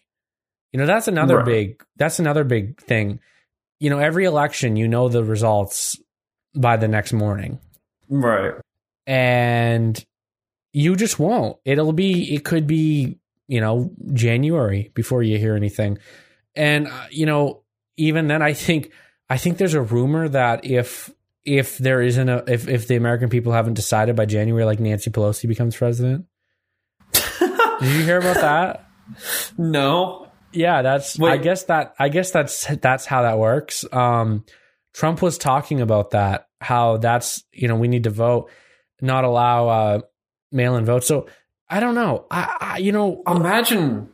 You 0.72 0.78
know, 0.78 0.86
that's 0.86 1.08
another 1.08 1.38
right. 1.38 1.46
big, 1.46 1.84
that's 1.96 2.18
another 2.18 2.44
big 2.44 2.80
thing. 2.80 3.20
You 3.80 3.90
know, 3.90 3.98
every 3.98 4.24
election, 4.24 4.76
you 4.76 4.88
know 4.88 5.08
the 5.08 5.24
results 5.24 6.00
by 6.54 6.76
the 6.76 6.88
next 6.88 7.12
morning. 7.12 7.58
Right. 8.08 8.54
And 9.06 10.04
you 10.72 10.96
just 10.96 11.18
won't. 11.18 11.56
It'll 11.64 11.92
be, 11.92 12.34
it 12.34 12.44
could 12.44 12.66
be, 12.66 13.18
you 13.48 13.60
know, 13.60 13.90
January 14.12 14.92
before 14.94 15.22
you 15.22 15.38
hear 15.38 15.56
anything. 15.56 15.98
And, 16.54 16.86
uh, 16.86 17.06
you 17.10 17.26
know, 17.26 17.64
even 17.96 18.28
then, 18.28 18.42
I 18.42 18.52
think, 18.52 18.92
I 19.28 19.36
think 19.36 19.58
there's 19.58 19.74
a 19.74 19.82
rumor 19.82 20.28
that 20.28 20.64
if 20.64 21.10
if 21.44 21.78
there 21.78 22.00
isn't 22.02 22.28
a 22.28 22.44
if 22.46 22.68
if 22.68 22.88
the 22.88 22.96
American 22.96 23.28
people 23.28 23.52
haven't 23.52 23.74
decided 23.74 24.16
by 24.16 24.26
January, 24.26 24.64
like 24.64 24.80
Nancy 24.80 25.10
Pelosi 25.10 25.48
becomes 25.48 25.76
president. 25.76 26.26
Did 27.12 27.96
you 27.96 28.04
hear 28.04 28.18
about 28.18 28.36
that? 28.36 28.88
No. 29.58 30.28
Yeah, 30.52 30.82
that's. 30.82 31.18
Wait. 31.18 31.32
I 31.32 31.36
guess 31.36 31.64
that. 31.64 31.94
I 31.98 32.08
guess 32.08 32.30
that's 32.30 32.66
that's 32.76 33.04
how 33.04 33.22
that 33.22 33.38
works. 33.38 33.84
Um, 33.92 34.44
Trump 34.94 35.20
was 35.20 35.38
talking 35.38 35.80
about 35.80 36.10
that. 36.10 36.46
How 36.60 36.98
that's 36.98 37.42
you 37.52 37.68
know 37.68 37.76
we 37.76 37.88
need 37.88 38.04
to 38.04 38.10
vote, 38.10 38.50
not 39.00 39.24
allow 39.24 39.68
uh, 39.68 40.00
mail-in 40.52 40.84
votes. 40.84 41.08
So 41.08 41.26
I 41.68 41.80
don't 41.80 41.94
know. 41.94 42.26
I, 42.30 42.56
I 42.60 42.78
you 42.78 42.92
know 42.92 43.22
imagine 43.26 44.08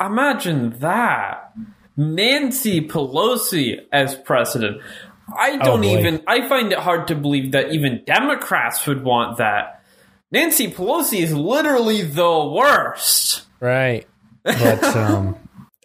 imagine 0.00 0.78
that 0.80 1.52
Nancy 1.96 2.86
Pelosi 2.86 3.78
as 3.92 4.14
president. 4.14 4.82
I 5.36 5.58
oh, 5.60 5.64
don't 5.64 5.84
oh 5.84 5.98
even. 5.98 6.22
I 6.26 6.48
find 6.48 6.72
it 6.72 6.78
hard 6.78 7.08
to 7.08 7.14
believe 7.14 7.52
that 7.52 7.72
even 7.72 8.02
Democrats 8.06 8.86
would 8.86 9.04
want 9.04 9.38
that. 9.38 9.82
Nancy 10.30 10.70
Pelosi 10.70 11.20
is 11.20 11.32
literally 11.32 12.02
the 12.02 12.44
worst. 12.54 13.42
Right. 13.60 14.06
But 14.42 14.82
um, 14.96 15.36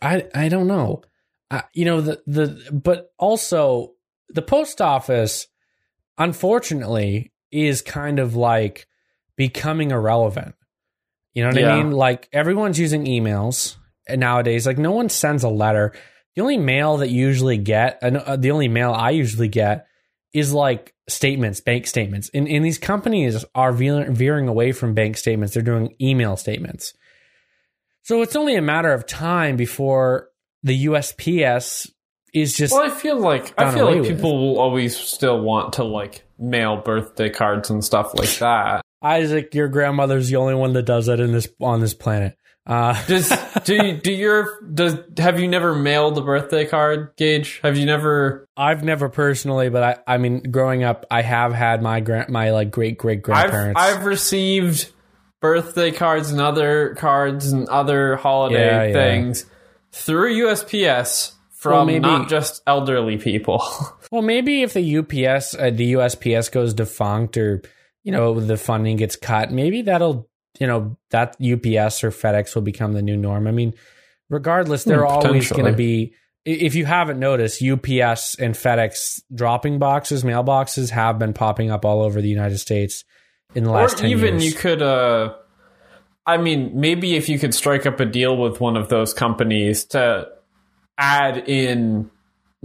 I 0.02 0.26
I 0.34 0.50
don't 0.50 0.68
know. 0.68 1.02
I, 1.50 1.64
you 1.74 1.86
know 1.86 2.02
the 2.02 2.22
the 2.28 2.70
but 2.72 3.12
also 3.18 3.94
the 4.30 4.42
post 4.42 4.82
office, 4.82 5.48
unfortunately, 6.18 7.32
is 7.52 7.82
kind 7.82 8.20
of 8.20 8.36
like 8.36 8.88
becoming 9.36 9.92
irrelevant. 9.92 10.56
You 11.34 11.44
know 11.44 11.50
what 11.50 11.60
Yeah. 11.60 11.76
I 11.76 11.84
mean? 11.84 11.92
Like 11.92 12.30
everyone's 12.32 12.80
using 12.80 13.06
emails 13.06 13.78
nowadays. 14.10 14.66
Like 14.66 14.78
no 14.78 14.92
one 14.92 15.10
sends 15.10 15.44
a 15.44 15.50
letter. 15.50 15.94
The 16.36 16.42
only 16.42 16.58
mail 16.58 16.98
that 16.98 17.10
you 17.10 17.28
usually 17.28 17.58
get, 17.58 18.00
and 18.02 18.18
uh, 18.18 18.36
the 18.36 18.52
only 18.52 18.68
mail 18.68 18.92
I 18.92 19.12
usually 19.12 19.48
get, 19.48 19.88
is 20.34 20.52
like 20.52 20.94
statements, 21.08 21.62
bank 21.62 21.86
statements. 21.86 22.30
And, 22.34 22.48
and 22.48 22.66
these 22.66 22.80
companies 22.80 23.46
are 23.54 23.72
veering, 23.72 24.14
veering 24.16 24.48
away 24.48 24.72
from 24.72 24.94
bank 24.94 25.18
statements. 25.18 25.54
They're 25.54 25.64
doing 25.64 25.96
email 26.02 26.36
statements. 26.38 26.94
So 28.02 28.22
it's 28.22 28.36
only 28.36 28.56
a 28.56 28.62
matter 28.62 28.92
of 28.92 29.06
time 29.06 29.56
before 29.56 30.30
the 30.64 30.86
USPS 30.88 31.90
is 32.34 32.56
just 32.56 32.74
Well, 32.74 32.84
I 32.84 32.90
feel 32.90 33.20
like 33.20 33.54
I 33.60 33.72
feel 33.74 33.86
like 33.86 34.02
with. 34.02 34.08
people 34.08 34.38
will 34.40 34.60
always 34.60 34.98
still 34.98 35.40
want 35.40 35.74
to 35.74 35.84
like 35.84 36.24
mail 36.40 36.78
birthday 36.78 37.30
cards 37.30 37.70
and 37.70 37.84
stuff 37.84 38.14
like 38.16 38.36
that. 38.40 38.82
Isaac. 39.02 39.54
Your 39.54 39.68
grandmother's 39.68 40.30
the 40.30 40.38
only 40.38 40.56
one 40.56 40.74
that 40.74 40.84
does 40.84 41.06
that 41.06 41.20
in 41.20 41.32
this 41.32 41.48
on 41.62 41.80
this 41.80 41.94
planet. 41.94 42.38
Uh, 42.66 42.94
Does 43.08 43.30
do 43.66 43.76
you, 43.76 43.98
do 43.98 44.12
your 44.12 44.62
does 44.62 44.98
have 45.18 45.38
you 45.40 45.50
never 45.50 45.76
mailed 45.76 46.18
a 46.18 46.22
birthday 46.22 46.66
card, 46.66 47.12
Gage? 47.18 47.60
Have 47.62 47.78
you 47.78 47.86
never? 47.86 48.48
I've 48.56 48.84
never 48.84 49.10
personally, 49.10 49.70
but 49.70 49.84
I, 50.08 50.14
I 50.14 50.18
mean, 50.18 50.44
growing 50.44 50.84
up, 50.84 51.06
I 51.12 51.24
have 51.24 51.54
had 51.54 51.82
my 51.82 52.00
grand, 52.00 52.30
my 52.30 52.52
like 52.52 52.72
great 52.72 52.98
great 52.98 53.18
I've 53.20 53.24
grandparents. 53.24 53.82
I've 53.82 54.06
received 54.06 54.90
birthday 55.42 55.92
cards 55.92 56.32
and 56.32 56.40
other 56.40 56.96
cards 56.96 57.52
and 57.52 57.68
other 57.68 58.16
holiday 58.16 58.66
Yeah, 58.66 58.84
yeah. 58.86 58.94
things 58.94 59.46
through 59.92 60.34
USPS 60.46 61.34
from 61.52 61.72
Well, 61.74 61.86
maybe- 61.86 62.00
not 62.00 62.30
just 62.30 62.62
elderly 62.66 63.18
people. 63.18 63.62
well, 64.12 64.22
maybe 64.22 64.64
if 64.64 64.72
the 64.74 64.98
UPS, 65.00 65.54
uh, 65.56 65.70
the 65.70 65.94
USPS 65.94 66.50
goes 66.50 66.74
defunct, 66.74 67.36
or 67.36 67.62
you 68.06 68.14
know 68.14 68.40
the 68.40 68.56
funding 68.56 68.96
gets 68.96 69.18
cut, 69.18 69.52
maybe 69.52 69.82
that'll 69.82 70.30
you 70.60 70.68
know 70.68 70.98
that 71.10 71.30
UPS 71.42 72.04
or 72.04 72.12
FedEx 72.12 72.56
will 72.56 72.62
become 72.62 72.94
the 72.94 73.02
new 73.02 73.18
norm. 73.18 73.48
I 73.48 73.52
mean, 73.52 73.74
regardless, 74.30 74.84
they're 74.84 75.06
Hmm, 75.06 75.28
always 75.28 75.52
going 75.52 75.66
to 75.66 75.74
be. 75.74 76.14
If 76.46 76.76
you 76.76 76.86
haven't 76.86 77.20
noticed, 77.20 77.62
UPS 77.64 78.36
and 78.36 78.54
FedEx 78.54 79.22
dropping 79.34 79.80
boxes, 79.80 80.24
mailboxes 80.24 80.90
have 80.90 81.18
been 81.18 81.32
popping 81.34 81.72
up 81.72 81.86
all 81.86 82.02
over 82.02 82.22
the 82.22 82.28
United 82.28 82.58
States 82.58 83.06
in 83.56 83.64
the 83.64 83.72
last 83.72 83.96
or 83.96 83.98
10 84.02 84.10
even 84.10 84.34
years. 84.34 84.46
you 84.46 84.54
could 84.54 84.82
uh 84.82 85.34
i 86.26 86.38
mean 86.38 86.72
maybe 86.74 87.16
if 87.16 87.30
you 87.30 87.38
could 87.38 87.54
strike 87.54 87.86
up 87.86 88.00
a 88.00 88.06
deal 88.06 88.36
with 88.36 88.60
one 88.60 88.76
of 88.76 88.90
those 88.90 89.14
companies 89.14 89.86
to 89.86 90.28
add 90.98 91.38
in 91.48 92.10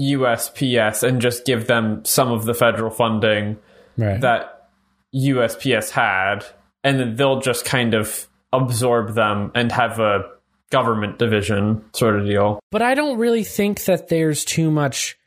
usps 0.01 1.03
and 1.03 1.21
just 1.21 1.45
give 1.45 1.67
them 1.67 2.03
some 2.05 2.31
of 2.33 2.45
the 2.47 2.55
federal 2.55 2.91
funding 2.91 3.59
right. 3.99 4.21
that 4.23 4.71
usps 5.15 5.91
had 5.91 6.45
and 6.85 6.99
then 7.01 7.17
they'll 7.17 7.41
just 7.41 7.65
kind 7.65 7.95
of 7.95 8.27
absorb 8.53 9.15
them 9.15 9.51
and 9.55 9.71
have 9.73 9.99
a 9.99 10.25
government 10.71 11.19
division 11.19 11.83
sort 11.95 12.19
of 12.19 12.27
deal 12.27 12.61
But 12.71 12.83
I 12.83 12.95
don't 12.95 13.19
really 13.19 13.45
think 13.45 13.85
that 13.85 14.09
there's 14.09 14.45
too 14.45 14.71
much 14.71 15.19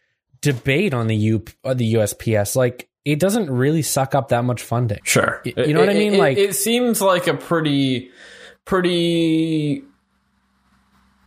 debate 0.41 0.93
on 0.93 1.07
the 1.07 1.15
U 1.15 1.43
uh, 1.63 1.73
the 1.73 1.93
USPS. 1.95 2.55
Like 2.55 2.87
it 3.05 3.19
doesn't 3.19 3.49
really 3.49 3.81
suck 3.81 4.13
up 4.15 4.29
that 4.29 4.43
much 4.43 4.61
funding. 4.61 4.99
sure 5.03 5.41
Y- 5.45 5.53
you 5.57 5.73
know 5.73 5.79
what 5.81 5.89
I 5.89 5.93
mean? 5.93 6.13
It- 6.15 6.19
Like- 6.19 6.37
it 6.37 6.55
seems 6.55 7.01
like 7.01 7.27
a 7.27 7.33
pretty 7.35 8.11
pretty 8.65 9.83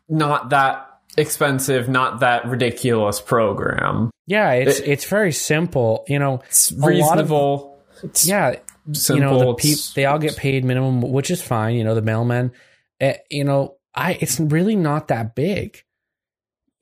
not 0.08 0.50
that 0.50 0.86
expensive 1.16 1.88
not 1.88 2.20
that 2.20 2.46
ridiculous 2.46 3.20
program 3.20 4.10
Yeah, 4.26 4.52
it's 4.52 4.80
It- 4.80 4.88
it's 4.88 5.04
very 5.04 5.32
simple. 5.32 6.04
You 6.08 6.18
know, 6.18 6.40
It's 6.48 6.72
lot 6.72 6.88
of- 6.88 6.88
reasonable. 6.88 7.78
it's 8.02 8.26
yeah, 8.26 8.56
simple. 8.92 9.16
you 9.16 9.20
know 9.20 9.38
the 9.38 9.54
peop, 9.54 9.78
they 9.94 10.04
all 10.04 10.18
get 10.18 10.36
paid 10.36 10.64
minimum, 10.64 11.00
which 11.00 11.30
is 11.30 11.42
fine. 11.42 11.76
You 11.76 11.84
know 11.84 11.94
the 11.94 12.02
mailmen. 12.02 12.52
Uh, 13.00 13.14
you 13.30 13.44
know, 13.44 13.76
I 13.94 14.18
it's 14.20 14.38
really 14.38 14.76
not 14.76 15.08
that 15.08 15.34
big. 15.34 15.82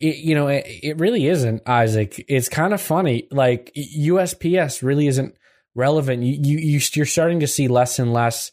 It, 0.00 0.16
you 0.16 0.34
know, 0.34 0.48
it, 0.48 0.66
it 0.82 0.98
really 0.98 1.26
isn't, 1.28 1.62
Isaac. 1.68 2.24
It's 2.28 2.48
kind 2.48 2.74
of 2.74 2.80
funny. 2.80 3.28
Like 3.30 3.72
USPS 3.76 4.82
really 4.82 5.06
isn't 5.06 5.36
relevant. 5.74 6.22
You, 6.22 6.38
you 6.40 6.58
you 6.58 6.80
you're 6.94 7.06
starting 7.06 7.40
to 7.40 7.46
see 7.46 7.68
less 7.68 7.98
and 7.98 8.12
less 8.12 8.52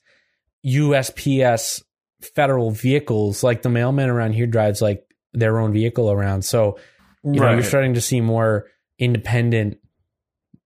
USPS 0.65 1.83
federal 2.35 2.71
vehicles. 2.71 3.43
Like 3.43 3.61
the 3.61 3.69
mailman 3.69 4.09
around 4.09 4.33
here 4.33 4.47
drives 4.47 4.81
like 4.81 5.03
their 5.33 5.59
own 5.59 5.73
vehicle 5.73 6.11
around. 6.11 6.43
So 6.43 6.77
you 7.23 7.39
know 7.39 7.51
you're 7.51 7.63
starting 7.63 7.95
to 7.95 8.01
see 8.01 8.21
more 8.21 8.67
independent 8.97 9.78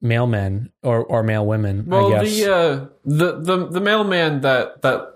mailmen 0.04 0.70
or 0.84 1.04
or 1.04 1.24
mail 1.24 1.46
women. 1.46 1.86
well, 1.88 2.14
I 2.14 2.24
guess. 2.26 2.38
the 2.40 2.54
uh, 2.56 2.88
the 3.06 3.40
the 3.40 3.68
the 3.68 3.82
mailman 3.82 4.42
that 4.42 4.82
that 4.82 5.14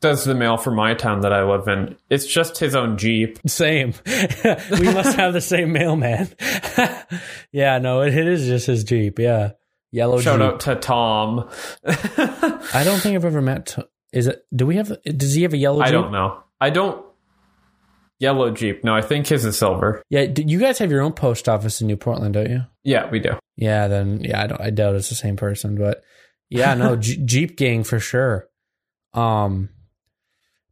does 0.00 0.24
the 0.24 0.34
mail 0.34 0.56
for 0.56 0.70
my 0.70 0.94
town 0.94 1.20
that 1.20 1.32
I 1.32 1.44
live 1.44 1.68
in, 1.68 1.96
it's 2.08 2.26
just 2.26 2.58
his 2.58 2.74
own 2.74 2.96
jeep. 2.96 3.38
Same. 3.46 3.92
we 4.06 4.92
must 4.92 5.16
have 5.16 5.34
the 5.34 5.42
same 5.42 5.72
mailman. 5.72 6.28
yeah, 7.52 7.78
no, 7.78 8.00
it, 8.00 8.14
it 8.14 8.26
is 8.26 8.46
just 8.46 8.66
his 8.66 8.84
Jeep. 8.84 9.18
Yeah. 9.18 9.52
Yellow 9.92 10.20
Shout 10.20 10.38
Jeep. 10.38 10.46
out 10.46 10.60
to 10.60 10.76
Tom. 10.76 11.48
I 11.86 12.82
don't 12.84 13.00
think 13.00 13.16
I've 13.16 13.24
ever 13.24 13.42
met. 13.42 13.66
T- 13.66 13.82
is 14.12 14.26
it? 14.28 14.44
Do 14.54 14.64
we 14.66 14.76
have? 14.76 14.96
Does 15.02 15.34
he 15.34 15.42
have 15.42 15.52
a 15.52 15.56
yellow 15.58 15.80
Jeep? 15.80 15.88
I 15.88 15.90
don't 15.90 16.12
know. 16.12 16.42
I 16.60 16.70
don't. 16.70 17.04
Yellow 18.20 18.50
Jeep. 18.52 18.84
No, 18.84 18.94
I 18.94 19.02
think 19.02 19.26
his 19.26 19.44
is 19.44 19.58
silver. 19.58 20.02
Yeah. 20.08 20.26
You 20.36 20.60
guys 20.60 20.78
have 20.78 20.90
your 20.90 21.00
own 21.00 21.12
post 21.12 21.48
office 21.48 21.80
in 21.80 21.88
New 21.88 21.96
Portland? 21.96 22.34
Don't 22.34 22.48
you? 22.48 22.66
Yeah, 22.84 23.10
we 23.10 23.18
do. 23.18 23.32
Yeah. 23.60 23.88
Then 23.88 24.20
yeah, 24.24 24.42
I 24.42 24.46
don't. 24.46 24.60
I 24.60 24.70
doubt 24.70 24.94
it's 24.96 25.08
the 25.08 25.14
same 25.14 25.36
person, 25.36 25.76
but 25.76 26.02
yeah, 26.48 26.74
no, 26.74 26.96
Jeep 26.96 27.56
gang 27.56 27.84
for 27.84 28.00
sure. 28.00 28.48
Um, 29.14 29.68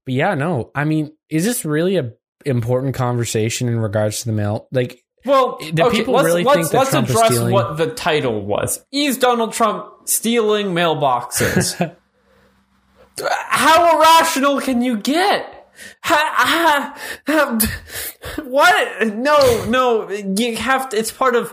but 0.05 0.15
yeah, 0.15 0.35
no. 0.35 0.71
I 0.75 0.85
mean, 0.85 1.13
is 1.29 1.45
this 1.45 1.65
really 1.65 1.97
a 1.97 2.13
important 2.47 2.95
conversation 2.95 3.69
in 3.69 3.79
regards 3.79 4.21
to 4.21 4.27
the 4.27 4.33
mail? 4.33 4.69
Like, 4.73 5.03
Well, 5.25 5.59
Do 5.59 5.85
okay, 5.87 5.99
people 5.99 6.15
let's, 6.15 6.25
really 6.27 6.45
let's, 6.45 6.57
think 6.57 6.71
that 6.71 6.79
let's 6.79 6.91
Trump 6.91 7.09
address 7.11 7.27
stealing- 7.27 7.53
what 7.53 7.77
the 7.77 7.89
title 7.95 8.45
was. 8.45 8.85
Is 8.93 9.19
Donald 9.19 9.53
Trump 9.53 10.09
stealing 10.09 10.69
mailboxes? 10.69 11.95
How 13.21 13.99
irrational 13.99 14.61
can 14.61 14.81
you 14.83 14.97
get? 14.97 15.55
Ha, 16.05 16.33
ha, 16.37 16.99
ha, 17.27 17.59
what? 18.45 19.09
No, 19.09 19.65
no. 19.69 20.09
You 20.11 20.57
have 20.57 20.89
to. 20.91 20.97
It's 20.99 21.11
part 21.13 21.35
of. 21.37 21.53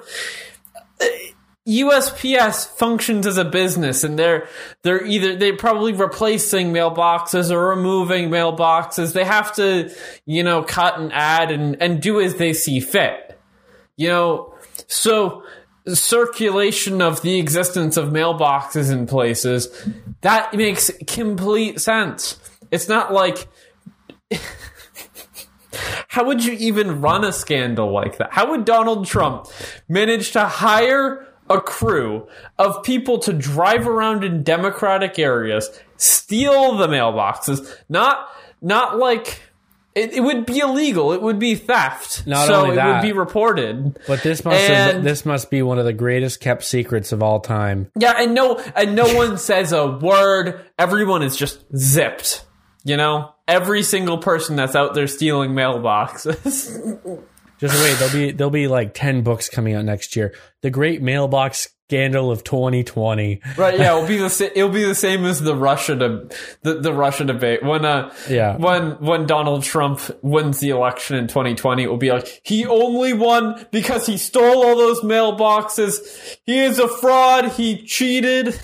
USPS 1.68 2.68
functions 2.78 3.26
as 3.26 3.38
a 3.38 3.46
business, 3.46 4.04
and 4.04 4.20
they're 4.20 4.48
they're 4.84 5.04
either 5.04 5.36
they're 5.36 5.58
probably 5.58 5.94
replacing 5.94 6.72
mailboxes 6.72 7.50
or 7.50 7.70
removing 7.70 8.30
mailboxes. 8.30 9.14
They 9.14 9.26
have 9.26 9.54
to, 9.56 9.92
you 10.26 10.44
know, 10.44 10.62
cut 10.62 11.00
and 11.00 11.12
add 11.12 11.50
and 11.50 11.82
and 11.82 12.02
do 12.02 12.22
as 12.22 12.36
they 12.36 12.54
see 12.54 12.80
fit. 12.80 13.40
You 13.98 14.10
know, 14.10 14.56
so 14.88 15.44
circulation 15.88 17.02
of 17.02 17.22
the 17.22 17.40
existence 17.40 17.98
of 17.98 18.10
mailboxes 18.10 18.92
in 18.92 19.06
places 19.06 19.70
that 20.22 20.54
makes 20.54 20.92
complete 21.08 21.80
sense. 21.80 22.40
It's 22.72 22.90
not 22.90 23.14
like 23.14 23.48
how 26.08 26.26
would 26.26 26.44
you 26.46 26.54
even 26.54 27.02
run 27.02 27.24
a 27.24 27.32
scandal 27.32 27.92
like 27.92 28.18
that? 28.18 28.32
How 28.34 28.50
would 28.52 28.66
Donald 28.66 29.06
Trump 29.06 29.48
manage 29.88 30.32
to 30.34 30.46
hire 30.46 31.28
a 31.50 31.62
crew 31.62 32.28
of 32.58 32.82
people 32.84 33.20
to 33.20 33.32
drive 33.34 33.88
around 33.88 34.24
in 34.24 34.42
democratic 34.44 35.20
areas, 35.20 35.70
steal 35.98 36.76
the 36.78 36.88
mailboxes, 36.88 37.72
not 37.90 38.28
not 38.62 38.98
like 38.98 39.42
it, 39.94 40.12
it 40.14 40.22
would 40.22 40.46
be 40.46 40.60
illegal. 40.60 41.14
It 41.14 41.22
would 41.22 41.40
be 41.40 41.56
theft. 41.56 42.28
Not 42.28 42.48
so 42.48 42.64
only 42.64 42.78
it 42.78 42.84
would 42.84 43.02
be 43.02 43.14
reported. 43.14 43.98
but 44.08 44.24
this 44.24 44.44
must 44.44 44.60
have, 44.60 44.96
And- 44.96 45.06
this 45.06 45.26
must 45.26 45.50
be 45.50 45.62
one 45.62 45.80
of 45.80 45.86
the 45.86 45.94
greatest 45.94 46.42
kept 46.42 46.64
secrets 46.64 47.12
of 47.14 47.24
all 47.24 47.40
time. 47.40 47.90
Yeah, 47.98 48.16
and 48.18 48.34
no 48.34 48.60
and 48.76 48.96
no 48.96 49.14
one 49.16 49.38
says 49.38 49.72
a 49.72 49.88
word. 49.88 50.60
Everyone 50.78 51.22
is 51.24 51.36
just 51.38 51.60
zipped. 51.76 52.45
You 52.86 52.96
know? 52.96 53.34
Every 53.48 53.84
single 53.84 54.18
person 54.20 54.56
that's 54.56 54.76
out 54.76 54.94
there 54.94 55.08
stealing 55.08 55.52
mailboxes. 55.52 57.22
Just 57.60 57.82
wait, 57.82 57.98
there'll 58.00 58.14
be 58.14 58.32
there'll 58.32 58.52
be 58.52 58.68
like 58.68 58.94
ten 58.94 59.22
books 59.24 59.48
coming 59.50 59.76
out 59.76 59.86
next 59.86 60.16
year. 60.16 60.34
The 60.62 60.70
Great 60.70 61.02
Mailbox 61.02 61.70
Scandal 61.88 62.32
of 62.32 62.44
2020. 62.44 63.40
right, 63.58 63.78
yeah, 63.80 63.96
it'll 63.96 64.08
be 64.08 64.18
the 64.18 64.30
sa- 64.32 64.50
it'll 64.54 64.70
be 64.70 64.84
the 64.84 64.96
same 64.96 65.24
as 65.24 65.40
the 65.40 65.56
Russia 65.56 65.96
de- 65.96 66.28
the, 66.64 66.82
the 66.82 66.92
Russia 66.92 67.24
debate. 67.24 67.64
When 67.64 67.86
uh 67.86 68.12
Yeah. 68.30 68.58
when 68.58 68.92
when 69.00 69.26
Donald 69.26 69.64
Trump 69.64 70.02
wins 70.22 70.60
the 70.60 70.70
election 70.72 71.16
in 71.16 71.28
2020, 71.28 71.84
it 71.84 71.88
will 71.90 71.96
be 71.98 72.12
like 72.12 72.42
he 72.44 72.66
only 72.66 73.14
won 73.14 73.66
because 73.72 74.06
he 74.06 74.18
stole 74.18 74.66
all 74.66 74.76
those 74.76 75.00
mailboxes. 75.02 76.38
He 76.44 76.60
is 76.60 76.80
a 76.80 76.88
fraud. 76.88 77.52
He 77.54 77.84
cheated. 77.86 78.60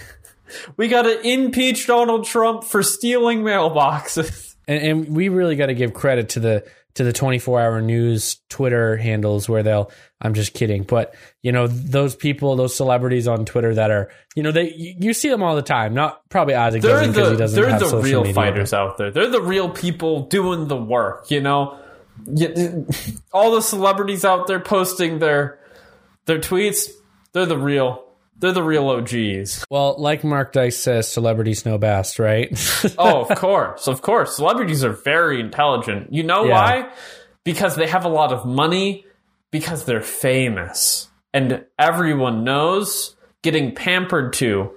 We 0.78 0.88
got 0.88 1.04
to 1.04 1.22
impeach 1.22 1.88
Donald 1.88 2.26
Trump 2.26 2.64
for 2.64 2.84
stealing 2.84 3.42
mailboxes. 3.42 4.48
And, 4.68 4.84
and 4.84 5.16
we 5.16 5.28
really 5.28 5.56
got 5.56 5.66
to 5.66 5.74
give 5.74 5.92
credit 5.92 6.30
to 6.30 6.40
the 6.40 6.64
to 6.96 7.04
the 7.04 7.14
24 7.14 7.62
hour 7.62 7.82
news 7.82 8.38
Twitter 8.50 8.98
handles 8.98 9.48
where 9.48 9.64
they'll, 9.64 9.92
I'm 10.22 10.34
just 10.34 10.54
kidding. 10.54 10.84
But, 10.84 11.16
you 11.42 11.52
know, 11.52 11.68
those 11.68 12.16
people, 12.16 12.56
those 12.56 12.76
celebrities 12.76 13.28
on 13.28 13.46
Twitter 13.46 13.74
that 13.76 13.92
are, 13.92 14.12
you 14.36 14.44
know, 14.44 14.52
they, 14.52 14.74
you, 14.74 14.96
you 15.00 15.14
see 15.14 15.30
them 15.30 15.42
all 15.42 15.56
the 15.56 15.62
time. 15.62 15.94
Not 15.94 16.28
probably 16.30 16.56
Isaac 16.56 16.82
they're 16.82 16.98
doesn't 16.98 17.14
because 17.14 17.28
the 17.28 17.32
he 17.32 17.38
doesn't 17.38 17.62
they're 17.62 17.70
have 17.70 17.80
the 17.80 17.86
social 17.86 18.02
real 18.02 18.22
media, 18.22 18.34
fighters 18.34 18.74
out 18.74 18.98
there. 18.98 19.12
They're 19.12 19.30
the 19.30 19.42
real 19.42 19.70
people 19.70 20.28
doing 20.28 20.68
the 20.68 20.78
work. 20.78 21.32
You 21.32 21.42
know, 21.42 21.80
all 23.34 23.52
the 23.52 23.62
celebrities 23.62 24.26
out 24.26 24.48
there 24.48 24.60
posting 24.60 25.20
their 25.20 25.60
their 26.26 26.40
tweets. 26.40 26.90
They're 27.34 27.46
the 27.46 27.58
real. 27.58 28.04
They're 28.42 28.52
the 28.52 28.64
real 28.64 28.90
OGs. 28.90 29.66
Well, 29.70 29.96
like 30.00 30.24
Mark 30.24 30.52
Dice 30.52 30.78
says, 30.78 31.08
celebrities 31.08 31.66
know 31.66 31.78
best, 31.78 32.20
right? 32.20 32.50
oh, 32.98 33.22
of 33.22 33.38
course, 33.38 33.88
of 33.88 34.02
course. 34.02 34.36
Celebrities 34.36 34.84
are 34.84 34.92
very 34.92 35.40
intelligent. 35.40 36.12
You 36.12 36.24
know 36.24 36.44
Yeah. 36.46 36.52
why? 36.54 36.92
Because 37.46 37.76
they 37.76 37.88
have 37.88 38.04
a 38.04 38.10
lot 38.10 38.34
of 38.34 38.46
money. 38.46 39.06
Because 39.52 39.84
they're 39.86 40.02
famous, 40.02 41.10
and 41.34 41.66
everyone 41.78 42.46
knows 42.46 43.16
getting 43.44 43.76
pampered 43.76 44.32
to 44.34 44.72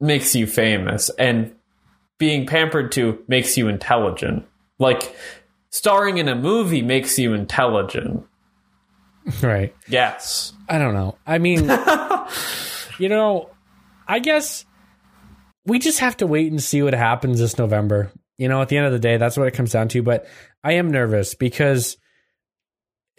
makes 0.00 0.36
you 0.36 0.46
famous, 0.46 1.10
and 1.18 1.52
being 2.18 2.46
pampered 2.46 2.92
to 2.92 3.24
makes 3.26 3.56
you 3.56 3.66
intelligent. 3.66 4.46
Like 4.78 5.16
starring 5.70 6.18
in 6.18 6.28
a 6.28 6.36
movie 6.36 6.80
makes 6.82 7.18
you 7.18 7.32
intelligent. 7.34 8.24
right. 9.42 9.74
Yes. 9.88 10.52
I 10.68 10.78
don't 10.78 10.94
know. 10.94 11.16
I 11.26 11.38
mean, 11.38 11.66
you 12.98 13.08
know, 13.08 13.50
I 14.06 14.18
guess 14.18 14.64
we 15.64 15.78
just 15.78 16.00
have 16.00 16.16
to 16.18 16.26
wait 16.26 16.50
and 16.50 16.62
see 16.62 16.82
what 16.82 16.94
happens 16.94 17.38
this 17.38 17.58
November. 17.58 18.10
You 18.38 18.48
know, 18.48 18.60
at 18.60 18.68
the 18.68 18.76
end 18.76 18.86
of 18.86 18.92
the 18.92 18.98
day, 18.98 19.16
that's 19.16 19.36
what 19.36 19.46
it 19.46 19.54
comes 19.54 19.72
down 19.72 19.88
to. 19.88 20.02
But 20.02 20.26
I 20.64 20.72
am 20.72 20.90
nervous 20.90 21.34
because 21.34 21.96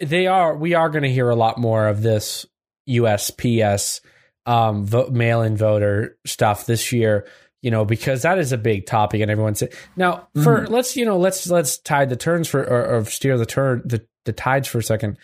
they 0.00 0.26
are, 0.26 0.56
we 0.56 0.74
are 0.74 0.90
going 0.90 1.04
to 1.04 1.12
hear 1.12 1.30
a 1.30 1.36
lot 1.36 1.56
more 1.56 1.88
of 1.88 2.02
this 2.02 2.46
USPS 2.88 4.00
um, 4.46 4.84
vote, 4.84 5.12
mail 5.12 5.42
in 5.42 5.56
voter 5.56 6.18
stuff 6.26 6.66
this 6.66 6.92
year. 6.92 7.26
You 7.62 7.70
know, 7.70 7.86
because 7.86 8.22
that 8.22 8.38
is 8.38 8.52
a 8.52 8.58
big 8.58 8.84
topic, 8.84 9.22
and 9.22 9.30
everyone's 9.30 9.62
now 9.96 10.28
for 10.42 10.66
let's 10.66 10.98
you 10.98 11.06
know 11.06 11.16
let's 11.16 11.48
let's 11.48 11.78
tide 11.78 12.10
the 12.10 12.16
turns 12.16 12.46
for 12.46 12.60
or, 12.60 12.98
or 12.98 13.04
steer 13.06 13.38
the 13.38 13.46
turn 13.46 13.80
the 13.86 14.06
the 14.26 14.34
tides 14.34 14.68
for 14.68 14.76
a 14.76 14.82
second. 14.82 15.16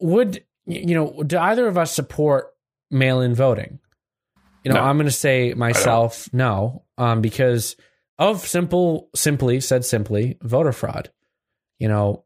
Would 0.00 0.42
you 0.64 0.94
know? 0.94 1.22
Do 1.22 1.38
either 1.38 1.68
of 1.68 1.76
us 1.76 1.94
support 1.94 2.49
mail-in 2.90 3.34
voting? 3.34 3.78
You 4.64 4.72
know, 4.72 4.80
No. 4.80 4.86
I'm 4.86 4.96
going 4.96 5.06
to 5.06 5.12
say 5.12 5.54
myself 5.54 6.28
no, 6.32 6.84
um, 6.98 7.20
because 7.20 7.76
of 8.18 8.46
simple, 8.46 9.08
simply 9.14 9.60
said 9.60 9.84
simply, 9.84 10.36
voter 10.42 10.72
fraud. 10.72 11.10
You 11.78 11.88
know, 11.88 12.24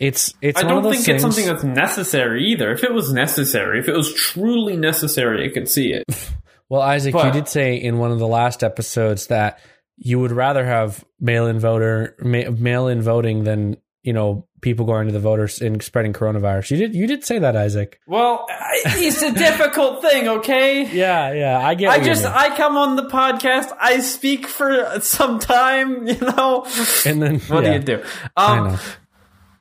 it's 0.00 0.34
it's. 0.42 0.60
I 0.60 0.64
one 0.64 0.74
don't 0.74 0.82
those 0.82 0.96
think 1.04 1.08
it's 1.08 1.22
something 1.22 1.46
that's 1.46 1.62
necessary 1.62 2.44
either. 2.46 2.72
If 2.72 2.82
it 2.82 2.92
was 2.92 3.12
necessary, 3.12 3.78
if 3.78 3.88
it 3.88 3.94
was 3.94 4.12
truly 4.12 4.76
necessary, 4.76 5.48
I 5.48 5.52
could 5.52 5.68
see 5.68 5.92
it. 5.92 6.04
Well, 6.68 6.82
Isaac, 6.82 7.14
you 7.14 7.30
did 7.30 7.46
say 7.46 7.76
in 7.76 7.98
one 7.98 8.10
of 8.10 8.18
the 8.18 8.26
last 8.26 8.64
episodes 8.64 9.28
that 9.28 9.60
you 9.96 10.18
would 10.18 10.32
rather 10.32 10.64
have 10.64 11.04
mail-in 11.20 11.60
voter 11.60 12.16
ma- 12.20 12.50
mail-in 12.50 13.02
voting 13.02 13.44
than 13.44 13.76
you 14.02 14.12
know 14.12 14.45
people 14.60 14.86
going 14.86 15.06
to 15.06 15.12
the 15.12 15.20
voters 15.20 15.60
and 15.60 15.82
spreading 15.82 16.12
coronavirus. 16.12 16.72
You 16.72 16.76
did 16.78 16.94
you 16.94 17.06
did 17.06 17.24
say 17.24 17.38
that, 17.38 17.56
Isaac. 17.56 18.00
Well, 18.06 18.46
it's 18.84 19.22
a 19.22 19.32
difficult 19.32 20.02
thing, 20.02 20.28
okay? 20.28 20.90
Yeah, 20.90 21.32
yeah, 21.32 21.58
I 21.58 21.74
get. 21.74 21.90
I 21.90 22.02
just. 22.02 22.24
I 22.24 22.56
come 22.56 22.76
on 22.76 22.96
the 22.96 23.04
podcast, 23.04 23.76
I 23.78 24.00
speak 24.00 24.46
for 24.46 25.00
some 25.00 25.38
time, 25.38 26.06
you 26.08 26.18
know. 26.18 26.66
and 27.04 27.22
then 27.22 27.40
What 27.40 27.64
yeah, 27.64 27.78
do 27.78 27.92
you 27.92 27.98
do? 27.98 28.04
Um, 28.36 28.78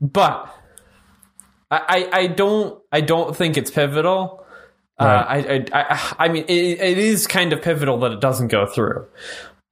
but 0.02 0.54
I, 1.70 1.82
I 1.88 2.20
I 2.20 2.28
don't 2.28 2.82
I 2.92 3.02
don't 3.02 3.36
think 3.36 3.58
it's 3.58 3.72
pivotal. 3.72 4.46
Uh, 4.98 5.04
I, 5.04 5.38
I 5.38 5.66
I 5.74 6.14
I 6.20 6.28
mean 6.30 6.46
it, 6.48 6.80
it 6.80 6.98
is 6.98 7.28
kind 7.28 7.52
of 7.52 7.62
pivotal 7.62 8.00
that 8.00 8.14
it 8.14 8.22
doesn't 8.22 8.48
go 8.48 8.66
through, 8.66 9.08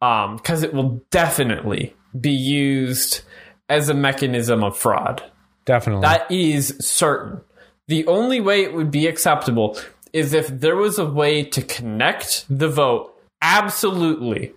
um, 0.01 0.35
because 0.35 0.63
it 0.63 0.73
will 0.73 1.01
definitely 1.11 1.95
be 2.19 2.31
used 2.31 3.21
as 3.69 3.89
a 3.89 3.93
mechanism 3.93 4.63
of 4.63 4.77
fraud. 4.77 5.23
Definitely. 5.65 6.01
That 6.01 6.29
is 6.31 6.77
certain. 6.79 7.41
The 7.87 8.05
only 8.07 8.39
way 8.39 8.63
it 8.63 8.73
would 8.73 8.91
be 8.91 9.07
acceptable 9.07 9.77
is 10.11 10.33
if 10.33 10.47
there 10.47 10.75
was 10.75 10.99
a 10.99 11.05
way 11.05 11.43
to 11.43 11.61
connect 11.61 12.45
the 12.49 12.69
vote 12.69 13.13
absolutely 13.41 14.53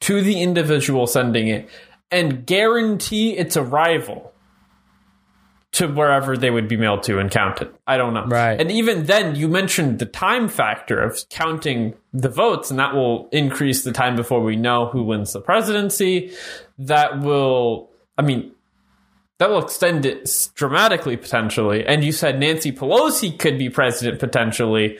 to 0.00 0.22
the 0.22 0.42
individual 0.42 1.06
sending 1.06 1.48
it 1.48 1.68
and 2.10 2.46
guarantee 2.46 3.36
its 3.36 3.56
arrival 3.56 4.32
to 5.72 5.86
wherever 5.86 6.36
they 6.36 6.50
would 6.50 6.66
be 6.66 6.76
mailed 6.76 7.02
to 7.04 7.18
and 7.18 7.30
counted. 7.30 7.72
I 7.86 7.96
don't 7.96 8.12
know. 8.12 8.26
Right. 8.26 8.60
And 8.60 8.72
even 8.72 9.06
then, 9.06 9.36
you 9.36 9.46
mentioned 9.46 10.00
the 10.00 10.06
time 10.06 10.48
factor 10.48 11.00
of 11.00 11.28
counting 11.28 11.94
the 12.12 12.28
votes, 12.28 12.70
and 12.70 12.80
that 12.80 12.94
will 12.94 13.28
increase 13.30 13.84
the 13.84 13.92
time 13.92 14.16
before 14.16 14.42
we 14.42 14.56
know 14.56 14.86
who 14.86 15.04
wins 15.04 15.32
the 15.32 15.40
presidency. 15.40 16.32
That 16.78 17.20
will, 17.20 17.89
I 18.20 18.22
mean, 18.22 18.52
that 19.38 19.48
will 19.48 19.62
extend 19.64 20.04
it 20.04 20.50
dramatically 20.54 21.16
potentially. 21.16 21.86
And 21.86 22.04
you 22.04 22.12
said 22.12 22.38
Nancy 22.38 22.70
Pelosi 22.70 23.38
could 23.38 23.56
be 23.58 23.70
president 23.70 24.20
potentially. 24.20 24.98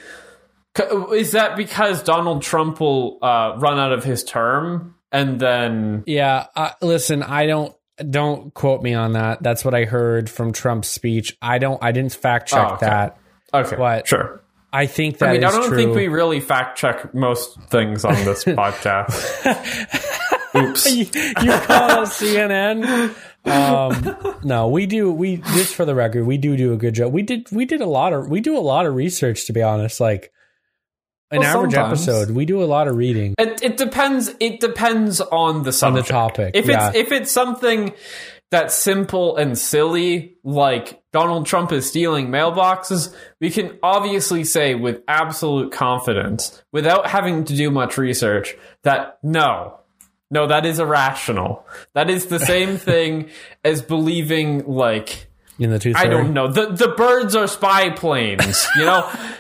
Is 1.13 1.33
that 1.33 1.55
because 1.57 2.03
Donald 2.03 2.41
Trump 2.43 2.81
will 2.81 3.19
uh, 3.21 3.57
run 3.59 3.79
out 3.79 3.93
of 3.93 4.05
his 4.05 4.25
term 4.25 4.95
and 5.13 5.39
then? 5.39 6.05
Yeah, 6.07 6.47
uh, 6.57 6.71
listen, 6.81 7.23
I 7.23 7.45
don't 7.47 7.75
don't 8.09 8.55
quote 8.55 8.81
me 8.83 8.95
on 8.95 9.13
that. 9.13 9.43
That's 9.43 9.67
what 9.67 9.75
I 9.75 9.85
heard 9.85 10.31
from 10.31 10.53
Trump's 10.55 10.89
speech. 10.89 11.37
I 11.43 11.59
don't 11.59 11.83
I 11.85 11.93
didn't 11.93 12.15
fact 12.15 12.49
check 12.49 12.67
Oh, 12.71 12.75
okay. 12.77 12.87
that. 12.87 13.19
Okay, 13.53 13.77
But 13.77 14.09
sure. 14.09 14.41
I 14.73 14.87
think 14.87 15.19
that 15.19 15.29
I 15.29 15.33
mean, 15.35 15.45
I 15.45 15.51
don't 15.51 15.69
true. 15.69 15.77
think 15.77 15.95
we 15.95 16.09
really 16.09 16.41
fact 16.41 16.79
check 16.79 17.13
most 17.13 17.61
things 17.65 18.07
on 18.07 18.15
this 18.25 18.45
podcast. 18.47 20.37
Oops. 20.57 20.87
you, 20.95 21.05
you 21.43 21.59
call 21.61 21.91
us 22.03 22.21
CNN. 22.21 23.15
Um, 23.45 24.39
no, 24.45 24.69
we 24.69 24.87
do. 24.87 25.11
We 25.11 25.39
just 25.39 25.75
for 25.75 25.85
the 25.85 25.95
record, 25.95 26.27
we 26.27 26.37
do 26.37 26.57
do 26.57 26.73
a 26.73 26.77
good 26.77 26.95
job. 26.95 27.13
We 27.13 27.23
did. 27.23 27.51
We 27.51 27.65
did 27.65 27.81
a 27.81 27.87
lot 27.87 28.13
of. 28.13 28.29
We 28.29 28.41
do 28.41 28.57
a 28.57 28.61
lot 28.61 28.87
of 28.87 28.95
research. 28.95 29.47
To 29.47 29.53
be 29.53 29.63
honest, 29.63 30.01
like 30.01 30.31
an 31.31 31.41
Well, 31.41 31.57
average 31.59 31.73
sometimes. 31.75 32.09
episode, 32.09 32.35
we 32.35 32.45
do 32.45 32.63
a 32.63 32.67
lot 32.67 32.89
of 32.89 32.97
reading. 32.97 33.35
It, 33.39 33.63
it 33.63 33.77
depends. 33.77 34.31
It 34.41 34.61
depends 34.61 35.21
on 35.21 35.63
the 35.63 35.73
subject. 35.73 36.09
the 36.09 36.13
topic, 36.13 36.51
If 36.55 36.67
yeah. 36.67 36.89
it's 36.89 36.97
if 36.97 37.13
it's 37.13 37.31
something 37.33 37.95
that's 38.51 38.75
simple 38.75 39.37
and 39.37 39.57
silly, 39.57 40.35
like 40.43 41.01
Donald 41.13 41.47
Trump 41.47 41.71
is 41.71 41.87
stealing 41.89 42.29
mailboxes, 42.29 43.15
we 43.41 43.49
can 43.49 43.79
obviously 43.83 44.43
say 44.43 44.75
with 44.75 45.03
absolute 45.07 45.71
confidence, 45.73 46.61
without 46.73 47.07
having 47.07 47.45
to 47.45 47.55
do 47.57 47.71
much 47.71 47.97
research, 47.97 48.57
that 48.83 49.19
no. 49.23 49.77
No, 50.31 50.47
that 50.47 50.65
is 50.65 50.79
irrational. 50.79 51.67
That 51.95 52.09
is 52.09 52.27
the 52.27 52.39
same 52.39 52.77
thing 52.91 53.31
as 53.65 53.83
believing 53.83 54.67
like 54.67 55.29
In 55.59 55.71
the 55.71 55.79
two, 55.79 55.93
I 55.97 56.07
don't 56.07 56.33
know. 56.33 56.49
The 56.49 56.67
the 56.67 56.89
birds 56.89 57.35
are 57.35 57.47
spy 57.49 57.91
planes, 57.91 58.67
you 58.77 58.85
know? 58.85 59.11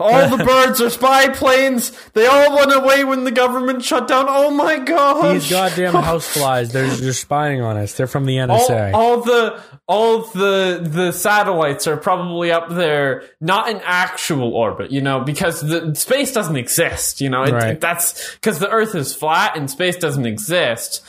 all 0.00 0.36
the 0.36 0.42
birds 0.44 0.80
are 0.80 0.90
spy 0.90 1.28
planes. 1.28 1.90
They 2.12 2.26
all 2.26 2.56
went 2.56 2.74
away 2.74 3.04
when 3.04 3.24
the 3.24 3.30
government 3.30 3.84
shut 3.84 4.06
down. 4.08 4.26
Oh 4.28 4.50
my 4.50 4.78
god. 4.78 5.34
These 5.34 5.50
goddamn 5.50 5.92
houseflies. 5.94 6.72
They're 6.72 6.86
they're 6.88 7.12
spying 7.12 7.60
on 7.62 7.76
us. 7.76 7.94
They're 7.94 8.06
from 8.06 8.26
the 8.26 8.36
NSA. 8.36 8.92
all, 8.94 9.16
all 9.16 9.20
the 9.22 9.60
all 9.88 10.18
the 10.22 10.80
the 10.82 11.12
satellites 11.12 11.86
are 11.86 11.96
probably 11.96 12.50
up 12.50 12.68
there 12.70 13.24
not 13.40 13.68
in 13.68 13.80
actual 13.84 14.52
orbit 14.54 14.90
you 14.90 15.00
know 15.00 15.20
because 15.20 15.60
the 15.60 15.94
space 15.94 16.32
doesn't 16.32 16.56
exist 16.56 17.20
you 17.20 17.28
know 17.30 17.44
it, 17.44 17.52
Right. 17.52 17.80
that's 17.80 18.34
because 18.34 18.58
the 18.58 18.68
earth 18.68 18.96
is 18.96 19.14
flat 19.14 19.56
and 19.56 19.70
space 19.70 19.96
doesn't 19.96 20.26
exist 20.26 21.04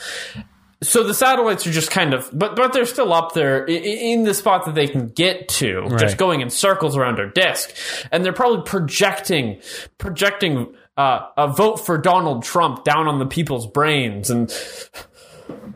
so 0.80 1.02
the 1.02 1.14
satellites 1.14 1.66
are 1.66 1.72
just 1.72 1.90
kind 1.90 2.14
of 2.14 2.28
but 2.32 2.54
but 2.54 2.72
they're 2.72 2.86
still 2.86 3.12
up 3.12 3.34
there 3.34 3.64
in 3.66 4.22
the 4.24 4.32
spot 4.34 4.64
that 4.66 4.74
they 4.74 4.86
can 4.86 5.08
get 5.08 5.48
to 5.48 5.80
Right. 5.80 5.98
just 5.98 6.16
going 6.18 6.40
in 6.40 6.50
circles 6.50 6.96
around 6.96 7.18
our 7.18 7.28
disk 7.30 7.74
and 8.12 8.24
they're 8.24 8.32
probably 8.32 8.62
projecting 8.64 9.60
projecting 9.98 10.72
uh, 10.96 11.28
a 11.36 11.48
vote 11.48 11.76
for 11.76 11.96
Donald 11.98 12.42
Trump 12.44 12.84
down 12.84 13.06
on 13.08 13.18
the 13.18 13.26
people's 13.26 13.66
brains 13.66 14.30
and 14.30 14.52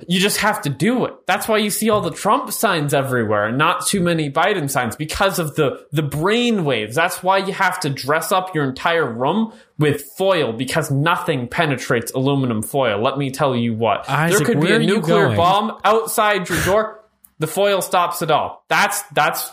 you 0.09 0.21
just 0.21 0.39
have 0.39 0.63
to 0.63 0.69
do 0.69 1.05
it. 1.05 1.15
That's 1.27 1.49
why 1.49 1.59
you 1.59 1.71
see 1.71 1.91
all 1.91 2.01
the 2.01 2.11
Trump 2.11 2.53
signs 2.53 2.93
everywhere 2.93 3.47
and 3.47 3.59
not 3.59 3.87
too 3.87 4.01
many 4.01 4.31
Biden 4.31 4.71
signs 4.71 4.97
because 4.97 5.39
of 5.39 5.55
the 5.55 5.87
the 5.93 6.03
brain 6.03 6.65
waves. 6.65 6.95
That's 6.95 7.23
why 7.23 7.39
you 7.39 7.53
have 7.53 7.81
to 7.81 7.91
dress 7.91 8.33
up 8.33 8.55
your 8.55 8.65
entire 8.65 9.11
room 9.11 9.53
with 9.79 10.03
foil 10.17 10.53
because 10.53 10.91
nothing 10.91 11.49
penetrates 11.49 12.13
aluminum 12.13 12.63
foil. 12.63 13.01
Let 13.01 13.19
me 13.19 13.31
tell 13.31 13.55
you 13.55 13.75
what. 13.75 14.09
Isaac, 14.09 14.39
there 14.39 14.47
could 14.47 14.61
be 14.61 14.73
a 14.73 14.79
nuclear 14.79 15.35
bomb 15.37 15.79
outside 15.85 16.49
your 16.49 16.63
door. 16.65 17.05
The 17.39 17.47
foil 17.47 17.83
stops 17.83 18.23
it 18.23 18.31
all. 18.31 18.65
That's 18.69 19.03
that's 19.15 19.51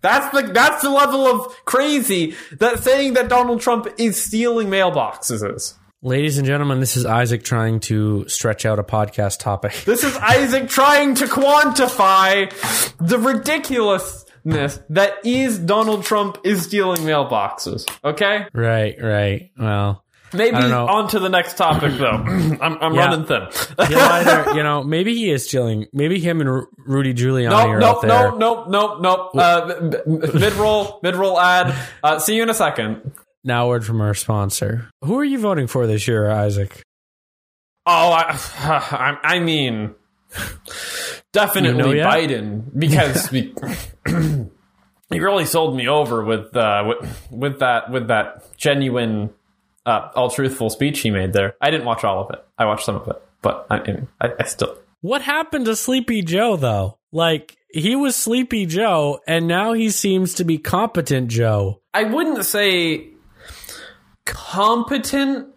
that's 0.00 0.28
the 0.30 0.50
that's 0.52 0.82
the 0.82 0.90
level 0.90 1.26
of 1.26 1.64
crazy 1.64 2.34
that 2.52 2.82
saying 2.82 3.14
that 3.14 3.28
Donald 3.28 3.60
Trump 3.60 3.88
is 3.98 4.22
stealing 4.22 4.68
mailboxes 4.68 5.54
is. 5.54 5.74
Ladies 6.06 6.36
and 6.36 6.46
gentlemen, 6.46 6.80
this 6.80 6.98
is 6.98 7.06
Isaac 7.06 7.44
trying 7.44 7.80
to 7.80 8.28
stretch 8.28 8.66
out 8.66 8.78
a 8.78 8.82
podcast 8.82 9.38
topic. 9.38 9.72
This 9.86 10.04
is 10.04 10.14
Isaac 10.18 10.68
trying 10.68 11.14
to 11.14 11.24
quantify 11.24 12.50
the 12.98 13.18
ridiculousness 13.18 14.80
that 14.90 15.14
is 15.24 15.58
Donald 15.58 16.04
Trump 16.04 16.36
is 16.44 16.62
stealing 16.64 17.00
mailboxes. 17.00 17.88
Okay? 18.04 18.44
right, 18.52 18.94
right. 19.02 19.50
Well, 19.58 20.04
Maybe 20.34 20.56
I 20.56 20.60
don't 20.60 20.70
know. 20.70 20.86
on 20.88 21.08
to 21.10 21.20
the 21.20 21.30
next 21.30 21.56
topic, 21.56 21.92
though. 21.94 22.10
I'm, 22.60 22.60
I'm 22.82 22.94
Yeah. 22.94 23.06
running 23.06 23.24
thin. 23.24 23.42
he'll 23.88 23.98
either, 23.98 24.52
you 24.56 24.62
know, 24.62 24.82
maybe 24.84 25.14
he 25.14 25.30
is 25.30 25.46
stealing. 25.48 25.86
Maybe 25.94 26.20
him 26.20 26.40
and 26.42 26.50
Ru- 26.52 26.66
Rudy 26.84 27.14
Giuliani 27.14 27.48
No, 27.48 27.56
are 27.56 27.78
no, 27.78 27.86
out 27.86 28.02
there. 28.02 28.10
no, 28.10 28.36
no, 28.36 28.64
no, 28.68 28.98
no. 28.98 29.40
Uh, 29.40 30.02
mid 30.06 30.52
roll, 30.54 30.98
mid 31.02 31.16
roll 31.16 31.40
ad. 31.40 31.74
Uh, 32.02 32.18
see 32.18 32.34
you 32.36 32.42
in 32.42 32.50
a 32.50 32.54
second. 32.54 33.12
Now, 33.44 33.68
word 33.68 33.84
from 33.84 34.00
our 34.00 34.14
sponsor. 34.14 34.90
Who 35.02 35.18
are 35.18 35.24
you 35.24 35.38
voting 35.38 35.66
for 35.66 35.86
this 35.86 36.08
year, 36.08 36.30
Isaac? 36.30 36.82
Oh, 37.86 38.10
I, 38.12 38.38
I, 38.58 39.34
I 39.34 39.38
mean, 39.40 39.94
definitely 41.32 41.98
You 41.98 42.02
know? 42.02 42.08
Biden 42.08 42.62
because 42.76 43.30
we, 43.30 43.54
he 45.10 45.20
really 45.20 45.44
sold 45.44 45.76
me 45.76 45.88
over 45.88 46.24
with 46.24 46.56
uh, 46.56 46.84
with 46.86 47.28
with 47.30 47.58
that 47.60 47.90
with 47.90 48.08
that 48.08 48.56
genuine, 48.56 49.30
uh, 49.84 50.08
all 50.14 50.30
truthful 50.30 50.70
speech 50.70 51.00
he 51.00 51.10
made 51.10 51.34
there. 51.34 51.56
I 51.60 51.70
didn't 51.70 51.84
watch 51.84 52.02
all 52.02 52.24
of 52.24 52.30
it. 52.30 52.42
I 52.56 52.64
watched 52.64 52.86
some 52.86 52.96
of 52.96 53.06
it, 53.08 53.22
but 53.42 53.66
I, 53.68 53.80
mean, 53.80 54.08
I, 54.20 54.32
I 54.40 54.44
still. 54.44 54.78
What 55.02 55.20
happened 55.20 55.66
to 55.66 55.76
Sleepy 55.76 56.22
Joe, 56.22 56.56
though? 56.56 56.96
Like, 57.12 57.58
he 57.68 57.94
was 57.94 58.16
Sleepy 58.16 58.64
Joe, 58.64 59.20
and 59.26 59.46
now 59.46 59.74
he 59.74 59.90
seems 59.90 60.34
to 60.34 60.44
be 60.44 60.56
Competent 60.56 61.28
Joe. 61.28 61.82
I 61.92 62.04
wouldn't 62.04 62.46
say 62.46 63.13
competent. 64.24 65.48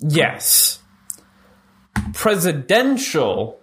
Yes. 0.00 0.80
Presidential. 2.12 3.60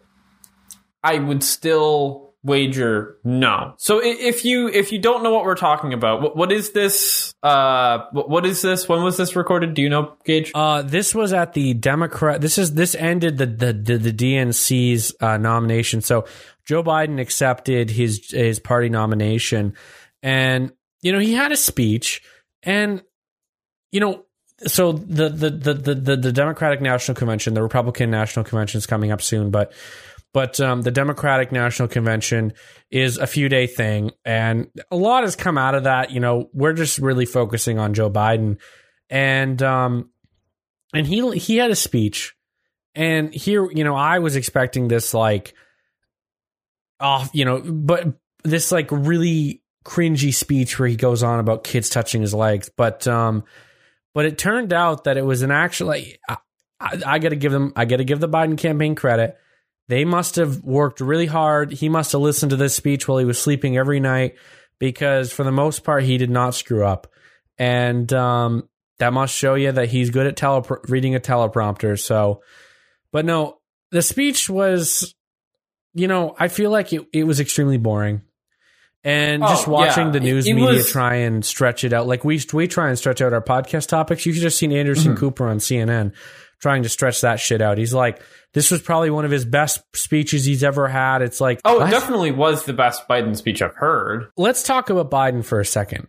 I 1.04 1.18
would 1.18 1.44
still 1.44 2.30
wager 2.44 3.18
no. 3.24 3.74
So 3.78 4.02
if 4.02 4.46
you 4.46 4.70
if 4.70 4.92
you 4.92 5.00
don't 5.00 5.24
know 5.24 5.34
what 5.34 5.46
we're 5.46 5.56
talking 5.56 5.94
about, 5.94 6.22
what, 6.22 6.36
what 6.36 6.52
is 6.52 6.72
this? 6.72 7.34
Uh, 7.44 8.06
what, 8.12 8.46
is 8.46 8.62
this? 8.62 8.88
When 8.88 9.04
was 9.04 9.18
this 9.18 9.36
recorded? 9.36 9.74
Do 9.74 9.82
you 9.82 9.90
know, 9.90 10.16
Gage? 10.26 10.52
Uh, 10.56 10.82
this 10.82 11.14
was 11.14 11.34
at 11.34 11.54
the 11.54 11.74
Democrat. 11.74 12.42
This 12.42 12.58
is 12.58 12.74
this 12.74 12.96
ended 12.96 13.38
the 13.38 13.46
the 13.46 13.74
the, 13.74 13.98
the 13.98 14.14
DNC's 14.14 15.14
uh, 15.20 15.38
nomination. 15.38 16.02
So 16.02 16.26
Joe 16.66 16.84
Biden 16.84 17.20
accepted 17.20 17.90
his 17.90 18.32
his 18.32 18.60
party 18.60 18.90
nomination, 18.90 19.74
and 20.24 20.72
you 21.02 21.12
know 21.12 21.20
he 21.20 21.34
had 21.34 21.52
a 21.52 21.58
speech, 21.58 22.22
and 22.64 23.02
you 23.92 24.00
know 24.00 24.26
so 24.68 24.92
the 24.92 25.30
the 25.30 25.50
the 25.50 25.74
the 25.74 26.16
the, 26.18 26.32
Democratic 26.34 26.82
National 26.82 27.16
Convention, 27.16 27.54
the 27.54 27.64
Republican 27.64 28.12
National 28.12 28.44
Convention 28.44 28.78
is 28.78 28.86
coming 28.86 29.12
up 29.12 29.22
soon, 29.22 29.52
but. 29.52 29.74
But 30.32 30.60
um, 30.60 30.84
the 30.84 30.92
Democratic 30.92 31.52
National 31.52 31.88
Convention 31.88 32.54
is 32.92 33.18
a 33.18 33.26
few 33.26 33.50
day 33.50 33.66
thing, 33.66 34.12
and 34.24 34.68
a 34.92 34.96
lot 34.96 35.24
has 35.24 35.36
come 35.36 35.58
out 35.58 35.74
of 35.74 35.86
that. 35.86 36.12
You 36.12 36.20
know, 36.20 36.52
we're 36.54 36.74
just 36.74 37.00
really 37.00 37.26
focusing 37.26 37.80
on 37.80 37.96
Joe 37.96 38.12
Biden, 38.12 38.60
and 39.10 39.60
um, 39.64 40.12
and 40.94 41.08
he 41.08 41.36
he 41.40 41.58
had 41.58 41.72
a 41.72 41.76
speech 41.76 42.36
and 42.96 43.34
here 43.34 43.70
you 43.72 43.84
know 43.84 43.96
i 43.96 44.20
was 44.20 44.36
expecting 44.36 44.88
this 44.88 45.14
like 45.14 45.54
off 47.00 47.30
you 47.34 47.46
know 47.46 47.62
but 47.62 48.14
this 48.44 48.72
like 48.72 48.90
really 48.92 49.62
cringy 49.86 50.34
speech 50.34 50.78
where 50.78 50.88
he 50.88 50.96
goes 50.96 51.24
on 51.24 51.40
about 51.40 51.64
kids 51.64 51.90
touching 51.90 52.22
his 52.22 52.34
legs 52.34 52.70
but 52.76 53.08
um 53.08 53.44
but 54.14 54.26
it 54.26 54.38
turned 54.38 54.74
out 54.74 55.04
that 55.04 55.18
it 55.18 55.26
was 55.26 55.42
an 55.42 55.52
actual 55.52 55.88
like 55.88 56.20
i, 56.28 56.38
I, 56.80 57.02
I 57.06 57.20
gotta 57.20 57.36
give 57.36 57.52
them 57.52 57.74
i 57.76 57.86
gotta 57.86 58.04
give 58.04 58.20
the 58.20 58.30
biden 58.30 58.58
campaign 58.58 58.96
credit 58.96 59.38
they 59.88 60.06
must 60.06 60.36
have 60.36 60.64
worked 60.64 61.02
really 61.02 61.26
hard 61.26 61.72
he 61.72 61.90
must 61.90 62.12
have 62.12 62.22
listened 62.22 62.52
to 62.52 62.58
this 62.58 62.76
speech 62.76 63.08
while 63.08 63.18
he 63.18 63.26
was 63.26 63.40
sleeping 63.40 63.78
every 63.78 64.00
night 64.00 64.36
because 64.80 65.32
for 65.32 65.44
the 65.44 65.52
most 65.52 65.84
part 65.84 66.04
he 66.04 66.18
did 66.18 66.30
not 66.30 66.56
screw 66.56 66.86
up 66.86 67.08
and 67.58 68.12
um 68.14 68.70
that 69.00 69.14
must 69.14 69.34
show 69.34 69.56
you 69.56 69.72
that 69.72 69.90
he's 69.90 70.10
good 70.10 70.28
at 70.28 70.90
reading 70.90 71.16
a 71.16 71.20
teleprompter. 71.20 72.00
So, 72.00 72.44
but 73.12 73.26
no, 73.26 73.60
the 73.92 74.02
speech 74.02 74.50
was, 74.50 75.16
you 75.94 76.08
know, 76.08 76.36
I 76.38 76.50
feel 76.50 76.70
like 76.70 76.94
it, 76.94 77.08
it 77.12 77.24
was 77.24 77.40
extremely 77.40 77.78
boring. 77.78 78.22
And 79.04 79.42
just 79.44 79.68
Oh, 79.68 79.72
watching 79.72 80.08
yeah. 80.08 80.12
the 80.12 80.20
news 80.20 80.46
It- 80.46 80.52
it 80.52 80.54
media 80.56 80.70
was- 80.74 80.90
try 80.92 81.16
and 81.16 81.44
stretch 81.46 81.84
it 81.86 81.94
out, 81.94 82.06
like 82.08 82.26
we 82.26 82.42
we 82.54 82.68
try 82.68 82.90
and 82.90 82.98
stretch 82.98 83.22
out 83.22 83.32
our 83.34 83.42
podcast 83.42 83.88
topics. 83.88 84.26
You 84.26 84.34
should 84.34 84.44
have 84.44 84.54
seen 84.54 84.72
Anderson 84.74 85.12
Mm-hmm. 85.14 85.20
Cooper 85.20 85.48
on 85.48 85.60
CNN 85.60 86.12
trying 86.62 86.84
to 86.84 86.90
stretch 86.90 87.22
that 87.22 87.40
shit 87.40 87.62
out. 87.62 87.78
He's 87.78 87.94
like, 87.94 88.22
this 88.54 88.70
was 88.72 88.82
probably 88.82 89.10
one 89.10 89.24
of 89.24 89.32
his 89.32 89.46
best 89.46 89.80
speeches 89.96 90.44
he's 90.44 90.64
ever 90.66 90.90
had. 90.90 91.22
It's 91.22 91.40
like, 91.40 91.62
Oh, 91.64 91.78
what? 91.80 91.88
it 91.88 91.92
definitely 91.92 92.32
was 92.32 92.66
the 92.66 92.74
best 92.74 93.08
Biden 93.08 93.38
speech 93.38 93.62
I've 93.62 93.76
heard. 93.76 94.26
let's 94.36 94.64
talk 94.64 94.90
about 94.90 95.10
Biden 95.10 95.46
for 95.46 95.62
a 95.62 95.66
second. 95.66 96.08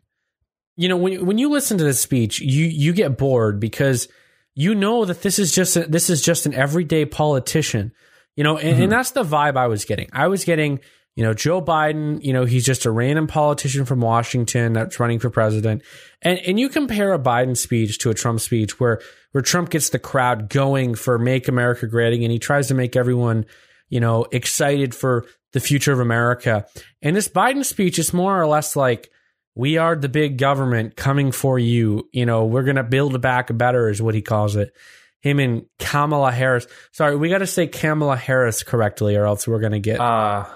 You 0.77 0.89
know, 0.89 0.97
when 0.97 1.25
when 1.27 1.39
you 1.39 1.51
listen 1.51 1.79
to 1.79 1.85
this 1.85 2.01
speech, 2.01 2.41
you 2.41 2.65
you 2.67 2.93
get 2.93 3.17
bored 3.19 3.61
because 3.61 4.09
you 4.57 4.75
know 4.75 5.05
that 5.05 5.23
this 5.23 5.39
is 5.39 5.53
just 5.53 5.77
a, 5.77 5.87
this 5.87 6.11
is 6.11 6.23
just 6.23 6.47
an 6.47 6.55
everyday 6.55 7.05
politician. 7.05 7.93
You 8.35 8.43
know, 8.45 8.57
and, 8.59 8.83
and 8.85 8.91
that's 8.93 9.11
the 9.11 9.23
vibe 9.23 9.57
I 9.57 9.67
was 9.67 9.85
getting. 9.85 10.09
I 10.13 10.29
was 10.29 10.45
getting, 10.45 10.81
you 11.17 11.25
know, 11.25 11.35
Joe 11.35 11.61
Biden. 11.61 12.23
You 12.23 12.33
know, 12.33 12.45
he's 12.45 12.65
just 12.65 12.87
a 12.87 12.91
random 12.91 13.27
politician 13.27 13.85
from 13.85 14.01
Washington 14.01 14.73
that's 14.73 15.01
running 15.01 15.19
for 15.19 15.31
president. 15.31 15.83
And 16.23 16.39
and 16.41 16.59
you 16.59 16.69
compare 16.69 17.13
a 17.13 17.19
Biden 17.19 17.57
speech 17.57 17.99
to 17.99 18.11
a 18.11 18.15
Trump 18.15 18.41
speech 18.41 18.79
where 18.79 19.01
where 19.33 19.43
Trump 19.43 19.71
gets 19.71 19.91
the 19.91 19.99
crowd 19.99 20.49
going 20.49 20.95
for 20.95 21.19
"Make 21.19 21.49
America 21.49 21.87
Great 21.87 22.13
Again," 22.13 22.25
and 22.25 22.33
he 22.33 22.39
tries 22.39 22.69
to 22.69 22.75
make 22.75 22.97
everyone, 22.97 23.47
you 23.89 24.01
know, 24.01 24.27
excited 24.31 24.95
for 24.95 25.27
the 25.53 25.61
future 25.61 25.93
of 25.93 26.01
America. 26.01 26.67
And 27.03 27.17
this 27.17 27.29
Biden 27.29 27.65
speech 27.65 27.99
is 27.99 28.13
more 28.13 28.41
or 28.41 28.47
less 28.47 28.77
like, 28.77 29.11
we 29.55 29.79
are 29.79 29.97
the 29.97 30.09
big 30.09 30.39
government 30.39 30.97
coming 30.97 31.33
for 31.33 31.59
you. 31.59 32.09
You 32.13 32.25
know, 32.25 32.45
we're 32.45 32.63
going 32.63 32.77
to 32.77 32.85
build 32.85 33.21
back 33.21 33.57
better, 33.57 33.89
is 33.89 34.01
what 34.01 34.15
he 34.15 34.23
calls 34.23 34.57
it. 34.57 34.73
Him 35.21 35.39
and 35.39 35.67
Kamala 35.79 36.33
Harris. 36.33 36.67
Sorry, 36.93 37.17
we 37.17 37.29
got 37.29 37.39
to 37.39 37.47
say 37.47 37.67
Kamala 37.67 38.17
Harris 38.17 38.63
correctly, 38.63 39.17
or 39.17 39.27
else 39.27 39.47
we're 39.47 39.61
going 39.61 39.73
to 39.73 39.81
get. 39.81 40.01
Uh, 40.01 40.47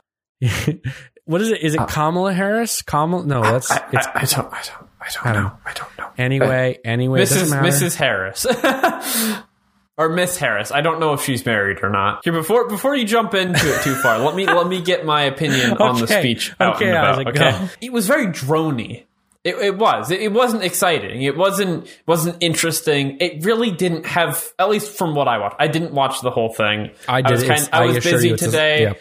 what 1.25 1.41
is 1.41 1.51
it? 1.51 1.63
Is 1.63 1.75
it 1.75 1.81
uh, 1.81 1.87
Kamala 1.87 2.33
Harris? 2.33 2.83
Kamala? 2.83 3.25
No, 3.27 3.43
that's 3.43 3.71
I, 3.71 3.89
it's. 3.93 4.07
I, 4.07 4.11
I 4.15 4.25
don't, 4.25 4.53
I 4.53 4.63
don't, 4.63 4.89
I 5.01 5.09
don't 5.13 5.27
I 5.27 5.33
don't 5.33 5.43
know. 5.43 5.49
know. 5.49 5.57
I 5.65 5.73
don't 5.73 5.99
know. 5.99 6.11
Anyway, 6.19 6.79
anyway, 6.85 7.23
Mrs. 7.23 7.29
doesn't 7.29 7.51
matter. 7.51 7.69
Mrs. 7.69 7.97
Harris. 7.97 8.47
or 9.97 10.09
Miss 10.09 10.39
Harris. 10.39 10.73
I 10.73 10.81
don't 10.81 11.01
know 11.01 11.13
if 11.13 11.23
she's 11.23 11.45
married 11.47 11.79
or 11.83 11.91
not. 11.91 12.21
Here 12.25 12.33
before 12.33 12.69
before 12.69 12.97
you 12.97 13.05
jump 13.05 13.35
into 13.35 13.75
it 13.75 13.83
too 13.83 13.95
far, 13.97 14.19
let 14.19 14.35
me 14.35 14.47
let 14.47 14.67
me 14.67 14.83
get 14.83 15.05
my 15.05 15.23
opinion 15.23 15.73
on 15.79 16.01
the 16.01 16.07
speech 16.07 16.53
out 16.61 16.77
Okay, 16.77 16.87
and 16.87 16.97
about. 16.97 17.15
Isaac, 17.15 17.29
okay. 17.29 17.51
go. 17.51 17.69
It 17.81 17.93
was 17.93 18.07
very 18.07 18.27
drony. 18.27 19.05
It, 19.45 19.57
it 19.57 19.77
was. 19.77 20.11
It, 20.11 20.21
it 20.23 20.33
wasn't 20.33 20.63
exciting. 20.65 21.23
It 21.23 21.37
wasn't 21.37 21.87
wasn't 22.07 22.37
interesting. 22.41 23.19
It 23.21 23.45
really 23.45 23.71
didn't 23.71 24.07
have, 24.07 24.43
at 24.59 24.71
least 24.71 24.97
from 24.97 25.15
what 25.15 25.29
I 25.29 25.37
watched. 25.37 25.57
I 25.59 25.69
didn't 25.69 25.93
watch 25.93 26.23
the 26.23 26.31
whole 26.31 26.49
thing. 26.53 26.91
I 27.07 27.21
did. 27.21 27.31
was, 27.33 27.43
It's- 27.43 27.69
I 27.73 27.83
I 27.83 27.87
was 27.87 28.03
busy 28.03 28.29
you 28.29 28.35
a- 28.35 28.39
today. 28.39 28.83
yeah. 28.85 28.93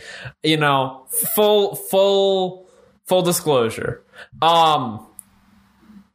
You 0.44 0.58
know, 0.58 1.06
full 1.10 1.76
full 1.76 2.68
full 3.06 3.22
disclosure. 3.22 4.04
Um, 4.42 5.06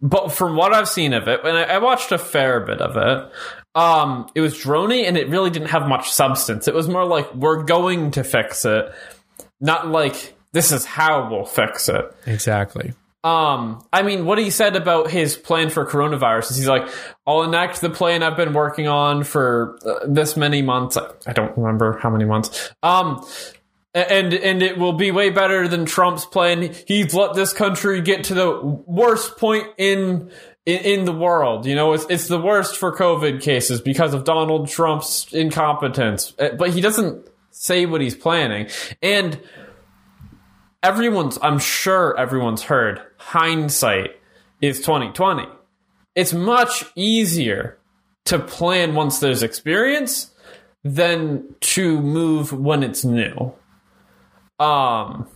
but 0.01 0.31
from 0.33 0.57
what 0.57 0.73
I've 0.75 0.89
seen 0.89 1.13
of 1.15 1.27
it, 1.27 1.41
and 1.45 1.57
I, 1.57 1.63
I 1.63 1.79
watched 1.79 2.13
a 2.13 2.19
fair 2.19 2.61
bit 2.61 2.81
of 2.81 2.97
it, 2.97 3.33
um, 3.75 4.29
it 4.35 4.41
was 4.41 4.55
drony 4.55 5.05
and 5.07 5.17
it 5.17 5.29
really 5.29 5.51
didn't 5.51 5.69
have 5.69 5.89
much 5.89 6.11
substance. 6.13 6.69
It 6.69 6.75
was 6.75 6.87
more 6.89 7.05
like 7.05 7.35
we're 7.35 7.63
going 7.65 8.13
to 8.13 8.23
fix 8.25 8.65
it, 8.65 8.93
not 9.61 9.89
like 9.89 10.35
this 10.53 10.71
is 10.71 10.85
how 10.85 11.29
we'll 11.31 11.45
fix 11.45 11.89
it. 11.89 12.05
exactly. 12.27 12.93
Um, 13.25 13.85
I 13.93 14.03
mean, 14.03 14.27
what 14.27 14.39
he 14.39 14.51
said 14.51 14.77
about 14.77 15.11
his 15.11 15.37
plan 15.37 15.71
for 15.71 15.85
coronavirus 15.85 16.53
is 16.53 16.57
he's 16.57 16.69
like, 16.69 16.89
I'll 17.27 17.43
enact 17.43 17.81
the 17.81 17.91
plan 17.91 18.23
I've 18.23 18.37
been 18.37 18.53
working 18.53 18.87
on 18.87 19.25
for 19.25 19.79
uh, 19.85 20.07
this 20.07 20.37
many 20.37 20.63
months. 20.63 20.97
I, 21.27 21.33
don't 21.33 21.57
remember 21.59 21.99
how 21.99 22.11
many 22.11 22.25
months. 22.25 22.71
Um, 22.83 23.27
and 23.93 24.33
and 24.33 24.63
it 24.63 24.79
will 24.79 24.93
be 24.93 25.11
way 25.11 25.31
better 25.31 25.67
than 25.67 25.85
Trump's 25.85 26.27
plan. 26.27 26.73
He's 26.87 27.13
let 27.13 27.35
this 27.35 27.53
country 27.53 28.01
get 28.03 28.25
to 28.25 28.35
the 28.35 28.61
worst 28.87 29.37
point 29.37 29.67
in 29.79 30.31
in, 30.65 30.81
in 30.81 31.05
the 31.05 31.13
world. 31.13 31.67
You 31.67 31.75
know, 31.75 31.95
it's 31.95 32.07
it's 32.09 32.29
the 32.29 32.41
worst 32.41 32.77
for 32.77 32.95
COVID 32.95 33.43
cases 33.43 33.81
because 33.81 34.15
of 34.15 34.23
Donald 34.23 34.69
Trump's 34.69 35.33
incompetence. 35.33 36.35
Uh, 36.39 36.51
But 36.51 36.71
he 36.71 36.81
doesn't 36.81 37.27
say 37.51 37.87
what 37.87 38.01
he's 38.01 38.15
planning. 38.15 38.69
And 39.03 39.41
everyone's 40.83 41.39
I'm 41.43 41.59
sure 41.59 42.17
everyone's 42.17 42.63
heard 42.63 43.01
hindsight 43.29 44.17
is 44.63 44.79
2020. 44.81 45.45
It's 46.15 46.33
much 46.33 46.85
easier 46.97 47.77
to 48.25 48.39
plan 48.39 48.95
once 48.95 49.19
there's 49.21 49.43
experience 49.43 50.31
than 50.83 51.55
to 51.61 52.01
move 52.01 52.53
when 52.53 52.83
it's 52.83 53.05
new. 53.05 53.53
Um 54.59 55.29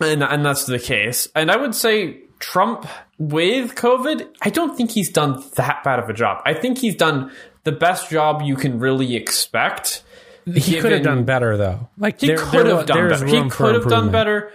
and 0.00 0.22
and 0.22 0.44
that's 0.46 0.66
the 0.66 0.78
case. 0.78 1.28
And 1.34 1.50
I 1.50 1.56
would 1.56 1.74
say 1.74 2.20
Trump 2.38 2.86
with 3.18 3.74
COVID, 3.74 4.28
I 4.42 4.50
don't 4.50 4.76
think 4.76 4.90
he's 4.92 5.10
done 5.10 5.42
that 5.56 5.82
bad 5.84 5.98
of 5.98 6.08
a 6.08 6.12
job. 6.12 6.42
I 6.46 6.54
think 6.54 6.78
he's 6.78 6.96
done 6.96 7.32
the 7.64 7.72
best 7.72 8.10
job 8.10 8.42
you 8.42 8.56
can 8.56 8.78
really 8.78 9.16
expect. 9.16 10.02
He 10.46 10.80
could 10.80 10.92
have 10.92 11.02
done 11.02 11.24
better 11.24 11.56
though. 11.56 11.88
Like 11.98 12.20
He 12.20 12.28
there- 12.28 12.36
could 12.38 12.66
there 12.66 12.76
have 12.76 12.86
done 12.86 13.08
better. 13.08 13.26
He 13.26 13.48
could 13.50 13.74
have 13.74 13.88
done 13.88 14.10
better, 14.10 14.52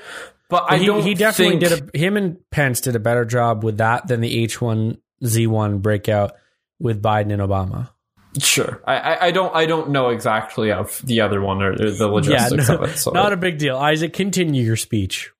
but 0.50 0.66
I 0.68 0.78
he, 0.78 0.86
don't. 0.88 1.04
he 1.04 1.14
definitely 1.14 1.60
think, 1.60 1.82
did. 1.82 1.96
A, 1.96 1.98
him 1.98 2.18
and 2.18 2.38
Pence 2.50 2.82
did 2.82 2.96
a 2.96 3.00
better 3.00 3.24
job 3.24 3.64
with 3.64 3.78
that 3.78 4.08
than 4.08 4.20
the 4.22 4.44
H 4.44 4.60
one 4.60 4.98
Z 5.24 5.48
one 5.48 5.78
breakout 5.78 6.34
with 6.80 7.02
Biden 7.02 7.32
and 7.32 7.42
Obama. 7.42 7.90
Sure, 8.40 8.82
I, 8.86 8.96
I, 8.96 9.26
I 9.28 9.32
don't. 9.32 9.56
I 9.56 9.66
don't 9.68 9.92
know 9.92 10.10
exactly 10.10 10.72
of 10.72 11.02
the 11.06 11.22
other 11.22 11.42
one 11.42 11.62
or, 11.62 11.72
or 11.72 11.92
the 11.92 12.08
logistics 12.08 12.70
of 12.70 12.84
it. 12.84 12.98
So 12.98 13.12
not 13.12 13.32
a 13.32 13.38
big 13.38 13.60
deal. 13.60 13.78
Isaac, 13.78 14.14
continue 14.14 14.64
your 14.64 14.76
speech. 14.76 15.32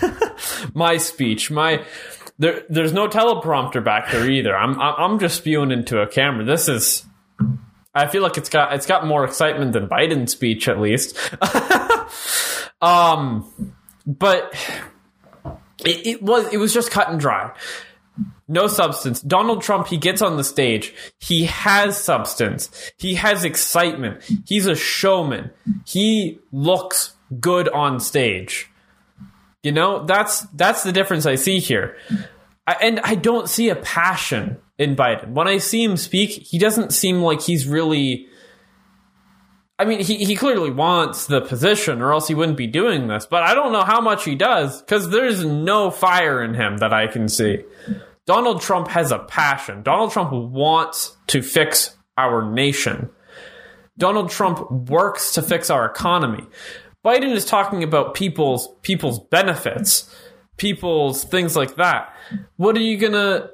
my 0.74 0.98
speech, 0.98 1.50
my 1.50 1.84
there. 2.38 2.62
There's 2.68 2.92
no 2.92 3.08
teleprompter 3.08 3.82
back 3.82 4.10
there 4.10 4.30
either. 4.30 4.54
I'm 4.54 4.80
I'm 4.80 4.94
I'm 4.96 5.18
just 5.18 5.38
spewing 5.38 5.70
into 5.70 6.00
a 6.00 6.06
camera. 6.06 6.44
This 6.44 6.68
is. 6.68 7.06
I 7.94 8.08
feel 8.08 8.22
like 8.22 8.36
it's 8.36 8.48
got 8.48 8.74
it's 8.74 8.86
got 8.86 9.06
more 9.06 9.24
excitement 9.24 9.72
than 9.72 9.88
Biden's 9.88 10.32
speech 10.32 10.66
at 10.66 10.80
least. 10.80 11.16
um, 12.82 13.50
but 14.06 14.54
it, 15.84 16.06
it 16.06 16.22
was 16.22 16.52
it 16.52 16.58
was 16.58 16.72
just 16.72 16.90
cut 16.90 17.08
and 17.08 17.20
dry. 17.20 17.52
No 18.46 18.66
substance. 18.66 19.20
Donald 19.20 19.62
Trump, 19.62 19.86
he 19.86 19.96
gets 19.96 20.20
on 20.20 20.36
the 20.36 20.44
stage. 20.44 20.94
He 21.18 21.46
has 21.46 21.98
substance. 21.98 22.70
He 22.98 23.14
has 23.14 23.44
excitement. 23.44 24.22
He's 24.46 24.66
a 24.66 24.76
showman. 24.76 25.50
He 25.86 26.38
looks 26.52 27.14
good 27.40 27.68
on 27.70 28.00
stage. 28.00 28.70
You 29.62 29.72
know, 29.72 30.04
that's 30.04 30.42
that's 30.52 30.82
the 30.82 30.92
difference 30.92 31.24
I 31.24 31.36
see 31.36 31.58
here. 31.58 31.96
I, 32.66 32.76
and 32.82 33.00
I 33.00 33.14
don't 33.14 33.48
see 33.48 33.70
a 33.70 33.76
passion 33.76 34.58
in 34.78 34.94
Biden. 34.94 35.30
When 35.30 35.48
I 35.48 35.58
see 35.58 35.82
him 35.82 35.96
speak, 35.96 36.30
he 36.30 36.58
doesn't 36.58 36.92
seem 36.92 37.22
like 37.22 37.40
he's 37.40 37.66
really 37.66 38.28
I 39.78 39.84
mean, 39.84 40.00
he, 40.00 40.24
he 40.24 40.36
clearly 40.36 40.70
wants 40.70 41.26
the 41.26 41.40
position, 41.40 42.00
or 42.00 42.12
else 42.12 42.28
he 42.28 42.34
wouldn't 42.34 42.56
be 42.56 42.68
doing 42.68 43.08
this. 43.08 43.26
But 43.26 43.42
I 43.42 43.54
don't 43.54 43.72
know 43.72 43.82
how 43.82 44.00
much 44.00 44.24
he 44.24 44.36
does 44.36 44.80
because 44.80 45.10
there's 45.10 45.44
no 45.44 45.90
fire 45.90 46.42
in 46.42 46.54
him 46.54 46.78
that 46.78 46.92
I 46.92 47.08
can 47.08 47.28
see. 47.28 47.64
Donald 48.26 48.62
Trump 48.62 48.88
has 48.88 49.10
a 49.10 49.18
passion. 49.18 49.82
Donald 49.82 50.12
Trump 50.12 50.32
wants 50.32 51.16
to 51.26 51.42
fix 51.42 51.96
our 52.16 52.48
nation. 52.48 53.10
Donald 53.98 54.30
Trump 54.30 54.70
works 54.70 55.34
to 55.34 55.42
fix 55.42 55.70
our 55.70 55.84
economy. 55.84 56.44
Biden 57.04 57.32
is 57.32 57.44
talking 57.44 57.82
about 57.82 58.14
people's 58.14 58.68
people's 58.82 59.18
benefits, 59.18 60.14
people's 60.56 61.24
things 61.24 61.54
like 61.56 61.76
that. 61.76 62.14
What 62.56 62.76
are 62.76 62.80
you 62.80 62.96
gonna? 62.96 63.50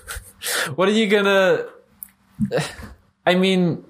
what 0.74 0.88
are 0.88 0.92
you 0.92 1.06
gonna? 1.06 1.66
I 3.26 3.36
mean, 3.36 3.84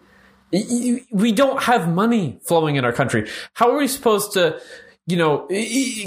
we 1.11 1.33
don't 1.33 1.63
have 1.63 1.89
money 1.89 2.39
flowing 2.43 2.77
in 2.77 2.85
our 2.85 2.93
country. 2.93 3.29
How 3.55 3.71
are 3.71 3.79
we 3.79 3.89
supposed 3.89 4.33
to, 4.33 4.61
you 5.07 5.17
know, 5.17 5.49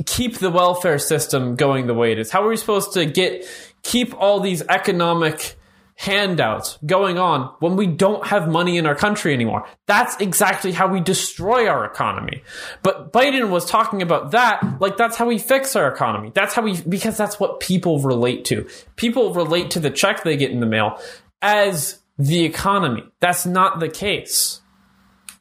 keep 0.06 0.38
the 0.38 0.50
welfare 0.50 1.00
system 1.00 1.56
going 1.56 1.88
the 1.88 1.94
way 1.94 2.12
it 2.12 2.20
is? 2.20 2.32
How 2.32 2.44
are 2.44 2.50
we 2.50 2.58
supposed 2.58 2.94
to 2.94 3.06
get 3.06 3.46
keep 3.84 4.14
all 4.16 4.40
these 4.40 4.62
economic 4.64 5.56
handouts 6.00 6.78
going 6.86 7.18
on 7.18 7.52
when 7.60 7.76
we 7.76 7.88
don't 7.88 8.28
have 8.28 8.48
money 8.48 8.78
in 8.78 8.86
our 8.86 8.96
country 8.96 9.34
anymore? 9.34 9.68
That's 9.86 10.16
exactly 10.22 10.72
how 10.72 10.88
we 10.88 11.02
destroy 11.02 11.68
our 11.68 11.84
economy. 11.84 12.44
But 12.84 13.12
Biden 13.12 13.50
was 13.50 13.66
talking 13.66 14.02
about 14.02 14.32
that 14.32 14.80
like 14.80 14.96
that's 14.96 15.18
how 15.18 15.26
we 15.26 15.40
fix 15.40 15.76
our 15.76 15.92
economy. 15.92 16.32
That's 16.34 16.54
how 16.54 16.62
we 16.62 16.80
because 16.82 17.18
that's 17.18 17.40
what 17.40 17.60
people 17.60 18.00
relate 18.00 18.46
to. 18.46 18.68
People 18.96 19.34
relate 19.34 19.72
to 19.72 19.82
the 19.82 19.90
check 19.90 20.24
they 20.24 20.38
get 20.38 20.52
in 20.52 20.62
the 20.62 20.68
mail 20.68 21.02
as 21.42 22.00
the 22.18 22.44
economy. 22.44 23.04
That's 23.20 23.46
not 23.46 23.80
the 23.80 23.90
case. 23.90 24.62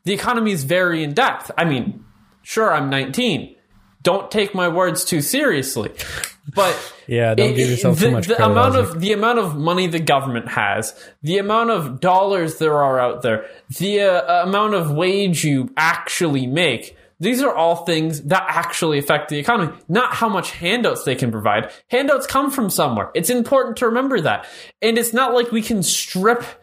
The 0.04 0.12
economy 0.12 0.52
is 0.52 0.64
very 0.64 1.02
in 1.02 1.14
depth. 1.14 1.50
I 1.56 1.64
mean, 1.64 2.04
sure, 2.42 2.72
I'm 2.72 2.90
19. 2.90 3.56
Don't 4.02 4.30
take 4.30 4.54
my 4.54 4.68
words 4.68 5.04
too 5.04 5.20
seriously. 5.20 5.90
But 6.54 6.94
Yeah, 7.06 7.34
don't 7.34 7.54
give 7.54 7.70
yourself 7.70 7.98
the, 7.98 8.06
too 8.06 8.12
much 8.12 8.26
the 8.26 8.34
credit, 8.34 8.52
amount 8.52 8.76
of 8.76 9.00
the 9.00 9.12
amount 9.12 9.38
of 9.38 9.56
money 9.56 9.86
the 9.86 10.00
government 10.00 10.48
has, 10.48 10.94
the 11.22 11.38
amount 11.38 11.70
of 11.70 12.00
dollars 12.00 12.58
there 12.58 12.82
are 12.82 12.98
out 12.98 13.22
there, 13.22 13.46
the 13.78 14.02
uh, 14.02 14.46
amount 14.46 14.74
of 14.74 14.90
wage 14.90 15.44
you 15.44 15.70
actually 15.76 16.46
make. 16.46 16.96
These 17.18 17.42
are 17.42 17.54
all 17.54 17.86
things 17.86 18.22
that 18.24 18.44
actually 18.46 18.98
affect 18.98 19.30
the 19.30 19.38
economy, 19.38 19.72
not 19.88 20.14
how 20.14 20.28
much 20.28 20.50
handouts 20.50 21.04
they 21.04 21.14
can 21.14 21.32
provide. 21.32 21.72
Handouts 21.88 22.26
come 22.26 22.50
from 22.50 22.68
somewhere. 22.68 23.10
It's 23.14 23.30
important 23.30 23.78
to 23.78 23.86
remember 23.86 24.20
that. 24.20 24.46
And 24.82 24.98
it's 24.98 25.14
not 25.14 25.32
like 25.32 25.50
we 25.50 25.62
can 25.62 25.82
strip 25.82 26.42
uh, 26.42 26.54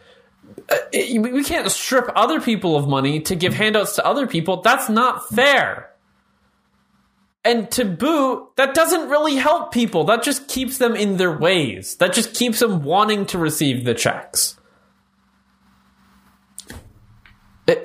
we 0.93 1.19
we 1.19 1.43
can't 1.43 1.69
strip 1.71 2.09
other 2.15 2.39
people 2.39 2.75
of 2.75 2.87
money 2.87 3.19
to 3.21 3.35
give 3.35 3.53
handouts 3.53 3.95
to 3.95 4.05
other 4.05 4.27
people. 4.27 4.61
That's 4.61 4.89
not 4.89 5.29
fair. 5.29 5.89
And 7.45 7.69
to 7.71 7.83
boot, 7.83 8.55
that 8.55 8.73
doesn't 8.73 9.09
really 9.09 9.35
help 9.35 9.73
people. 9.73 10.05
That 10.05 10.23
just 10.23 10.47
keeps 10.47 10.77
them 10.77 10.95
in 10.95 11.17
their 11.17 11.35
ways. 11.37 11.97
That 11.97 12.13
just 12.13 12.33
keeps 12.33 12.59
them 12.59 12.83
wanting 12.83 13.25
to 13.27 13.37
receive 13.37 13.83
the 13.83 13.93
checks. 13.93 14.57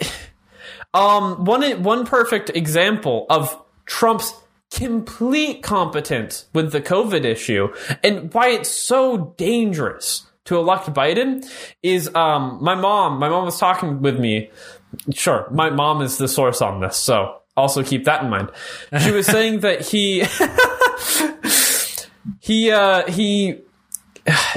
Um, 0.95 1.45
one 1.45 1.83
one 1.83 2.07
perfect 2.07 2.49
example 2.49 3.27
of 3.29 3.63
Trump's 3.85 4.33
complete 4.73 5.63
competence 5.63 6.47
with 6.55 6.73
the 6.73 6.81
COVID 6.81 7.25
issue 7.25 7.73
and 8.03 8.33
why 8.33 8.49
it's 8.49 8.71
so 8.71 9.35
dangerous 9.37 10.28
to 10.49 10.57
elect 10.57 10.87
Biden 10.95 11.47
is 11.83 12.13
um 12.15 12.59
my 12.61 12.75
mom. 12.75 13.19
My 13.19 13.29
mom 13.29 13.45
was 13.45 13.59
talking 13.59 14.01
with 14.01 14.19
me. 14.19 14.51
Sure, 15.15 15.47
my 15.51 15.71
mom 15.71 16.01
is 16.01 16.17
the 16.17 16.29
source 16.29 16.63
on 16.63 16.81
this, 16.81 16.97
so 16.97 17.37
also 17.57 17.83
keep 17.83 18.05
that 18.05 18.25
in 18.25 18.31
mind. 18.31 18.51
She 19.03 19.11
was 19.11 19.27
saying 19.37 19.61
that 19.61 19.83
he 19.83 20.25
he 22.41 22.71
uh 22.71 23.11
he 23.11 23.61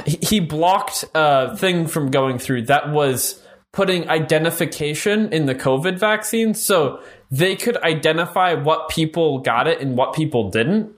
he 0.06 0.40
blocked 0.40 1.04
a 1.14 1.56
thing 1.56 1.86
from 1.86 2.10
going 2.10 2.38
through 2.38 2.62
that 2.62 2.90
was 2.90 3.42
putting 3.72 4.08
identification 4.08 5.32
in 5.32 5.46
the 5.46 5.54
COVID 5.54 5.98
vaccine 5.98 6.52
so 6.52 7.00
they 7.30 7.56
could 7.56 7.76
identify 7.78 8.52
what 8.54 8.90
people 8.90 9.38
got 9.38 9.66
it 9.66 9.80
and 9.80 9.96
what 9.96 10.12
people 10.12 10.50
didn't 10.50 10.94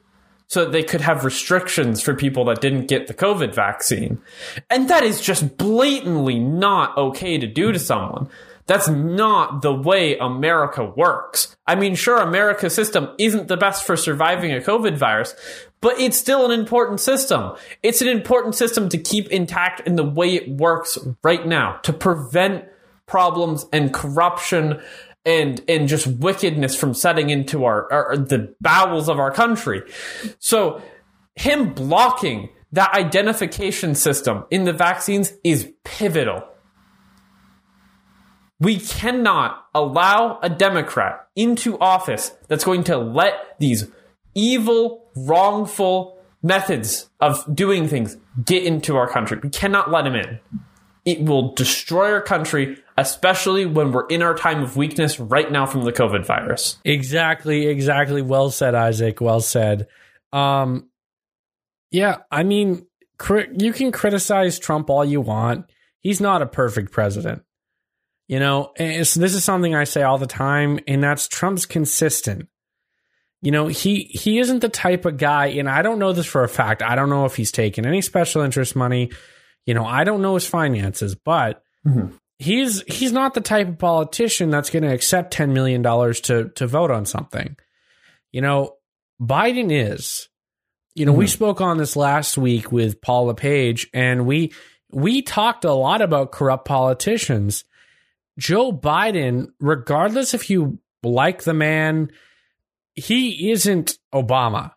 so 0.46 0.64
they 0.64 0.82
could 0.82 1.00
have 1.00 1.24
restrictions 1.24 2.00
for 2.00 2.14
people 2.14 2.44
that 2.46 2.60
didn't 2.60 2.86
get 2.86 3.06
the 3.06 3.14
COVID 3.14 3.54
vaccine. 3.54 4.20
And 4.70 4.88
that 4.88 5.02
is 5.02 5.20
just 5.20 5.56
blatantly 5.56 6.38
not 6.38 6.96
okay 6.96 7.38
to 7.38 7.46
do 7.46 7.72
to 7.72 7.78
someone. 7.78 8.28
That's 8.66 8.88
not 8.88 9.60
the 9.62 9.74
way 9.74 10.16
America 10.16 10.84
works. 10.84 11.54
I 11.66 11.74
mean, 11.74 11.94
sure, 11.94 12.18
America's 12.18 12.74
system 12.74 13.10
isn't 13.18 13.48
the 13.48 13.58
best 13.58 13.84
for 13.84 13.96
surviving 13.96 14.52
a 14.52 14.60
COVID 14.60 14.96
virus, 14.96 15.34
but 15.80 15.98
it's 16.00 16.16
still 16.16 16.50
an 16.50 16.58
important 16.58 17.00
system. 17.00 17.52
It's 17.82 18.00
an 18.00 18.08
important 18.08 18.54
system 18.54 18.88
to 18.88 18.98
keep 18.98 19.28
intact 19.28 19.80
in 19.86 19.96
the 19.96 20.04
way 20.04 20.34
it 20.34 20.48
works 20.48 20.96
right 21.22 21.46
now 21.46 21.78
to 21.82 21.92
prevent 21.92 22.64
problems 23.06 23.66
and 23.70 23.92
corruption 23.92 24.80
and 25.24 25.62
and 25.68 25.88
just 25.88 26.06
wickedness 26.06 26.76
from 26.76 26.94
setting 26.94 27.30
into 27.30 27.64
our, 27.64 27.90
our 27.92 28.16
the 28.16 28.54
bowels 28.60 29.08
of 29.08 29.18
our 29.18 29.30
country. 29.30 29.82
So 30.38 30.82
him 31.36 31.74
blocking 31.74 32.50
that 32.72 32.92
identification 32.94 33.94
system 33.94 34.44
in 34.50 34.64
the 34.64 34.72
vaccines 34.72 35.32
is 35.44 35.70
pivotal. 35.84 36.44
We 38.60 38.78
cannot 38.78 39.66
allow 39.74 40.38
a 40.42 40.48
Democrat 40.48 41.28
into 41.36 41.78
office 41.78 42.32
that's 42.48 42.64
going 42.64 42.84
to 42.84 42.96
let 42.96 43.58
these 43.58 43.88
evil, 44.34 45.08
wrongful 45.16 46.18
methods 46.42 47.10
of 47.20 47.44
doing 47.54 47.88
things 47.88 48.16
get 48.44 48.64
into 48.64 48.96
our 48.96 49.08
country. 49.08 49.38
We 49.42 49.50
cannot 49.50 49.90
let 49.90 50.06
him 50.06 50.14
in. 50.14 50.40
It 51.04 51.22
will 51.22 51.52
destroy 51.52 52.12
our 52.12 52.22
country, 52.22 52.78
especially 52.96 53.66
when 53.66 53.92
we're 53.92 54.06
in 54.06 54.22
our 54.22 54.34
time 54.34 54.62
of 54.62 54.76
weakness 54.76 55.20
right 55.20 55.50
now 55.50 55.66
from 55.66 55.82
the 55.82 55.92
COVID 55.92 56.24
virus. 56.24 56.78
Exactly, 56.84 57.66
exactly. 57.66 58.22
Well 58.22 58.50
said, 58.50 58.74
Isaac. 58.74 59.20
Well 59.20 59.40
said. 59.40 59.86
Um, 60.32 60.88
yeah, 61.90 62.18
I 62.30 62.42
mean, 62.42 62.86
cri- 63.18 63.50
you 63.58 63.72
can 63.72 63.92
criticize 63.92 64.58
Trump 64.58 64.88
all 64.88 65.04
you 65.04 65.20
want. 65.20 65.70
He's 66.00 66.20
not 66.20 66.42
a 66.42 66.46
perfect 66.46 66.90
president. 66.90 67.42
You 68.26 68.38
know, 68.38 68.72
this 68.78 69.16
is 69.16 69.44
something 69.44 69.74
I 69.74 69.84
say 69.84 70.02
all 70.02 70.16
the 70.16 70.26
time, 70.26 70.80
and 70.88 71.02
that's 71.02 71.28
Trump's 71.28 71.66
consistent. 71.66 72.48
You 73.42 73.50
know, 73.50 73.66
he 73.66 74.04
he 74.04 74.38
isn't 74.38 74.60
the 74.60 74.70
type 74.70 75.04
of 75.04 75.18
guy, 75.18 75.48
and 75.48 75.68
I 75.68 75.82
don't 75.82 75.98
know 75.98 76.14
this 76.14 76.24
for 76.24 76.42
a 76.42 76.48
fact. 76.48 76.82
I 76.82 76.94
don't 76.94 77.10
know 77.10 77.26
if 77.26 77.36
he's 77.36 77.52
taken 77.52 77.84
any 77.84 78.00
special 78.00 78.40
interest 78.40 78.74
money. 78.74 79.10
You 79.66 79.74
know, 79.74 79.84
I 79.84 80.04
don't 80.04 80.22
know 80.22 80.34
his 80.34 80.46
finances, 80.46 81.14
but 81.14 81.62
mm-hmm. 81.86 82.14
he's 82.38 82.82
he's 82.82 83.12
not 83.12 83.34
the 83.34 83.40
type 83.40 83.68
of 83.68 83.78
politician 83.78 84.50
that's 84.50 84.70
going 84.70 84.82
to 84.82 84.92
accept 84.92 85.32
ten 85.32 85.52
million 85.52 85.82
dollars 85.82 86.20
to 86.22 86.50
to 86.50 86.66
vote 86.66 86.90
on 86.90 87.06
something. 87.06 87.56
You 88.32 88.40
know, 88.40 88.76
Biden 89.20 89.70
is, 89.70 90.28
you 90.94 91.06
know, 91.06 91.12
we 91.12 91.26
mm-hmm. 91.26 91.30
spoke 91.30 91.60
on 91.60 91.78
this 91.78 91.96
last 91.96 92.36
week 92.36 92.72
with 92.72 93.00
Paul 93.00 93.26
LePage, 93.26 93.88
and 93.94 94.26
we 94.26 94.52
we 94.90 95.22
talked 95.22 95.64
a 95.64 95.72
lot 95.72 96.02
about 96.02 96.32
corrupt 96.32 96.66
politicians. 96.66 97.64
Joe 98.38 98.72
Biden, 98.72 99.48
regardless 99.60 100.34
if 100.34 100.50
you 100.50 100.78
like 101.02 101.42
the 101.42 101.54
man, 101.54 102.10
he 102.94 103.50
isn't 103.50 103.98
Obama. 104.12 104.72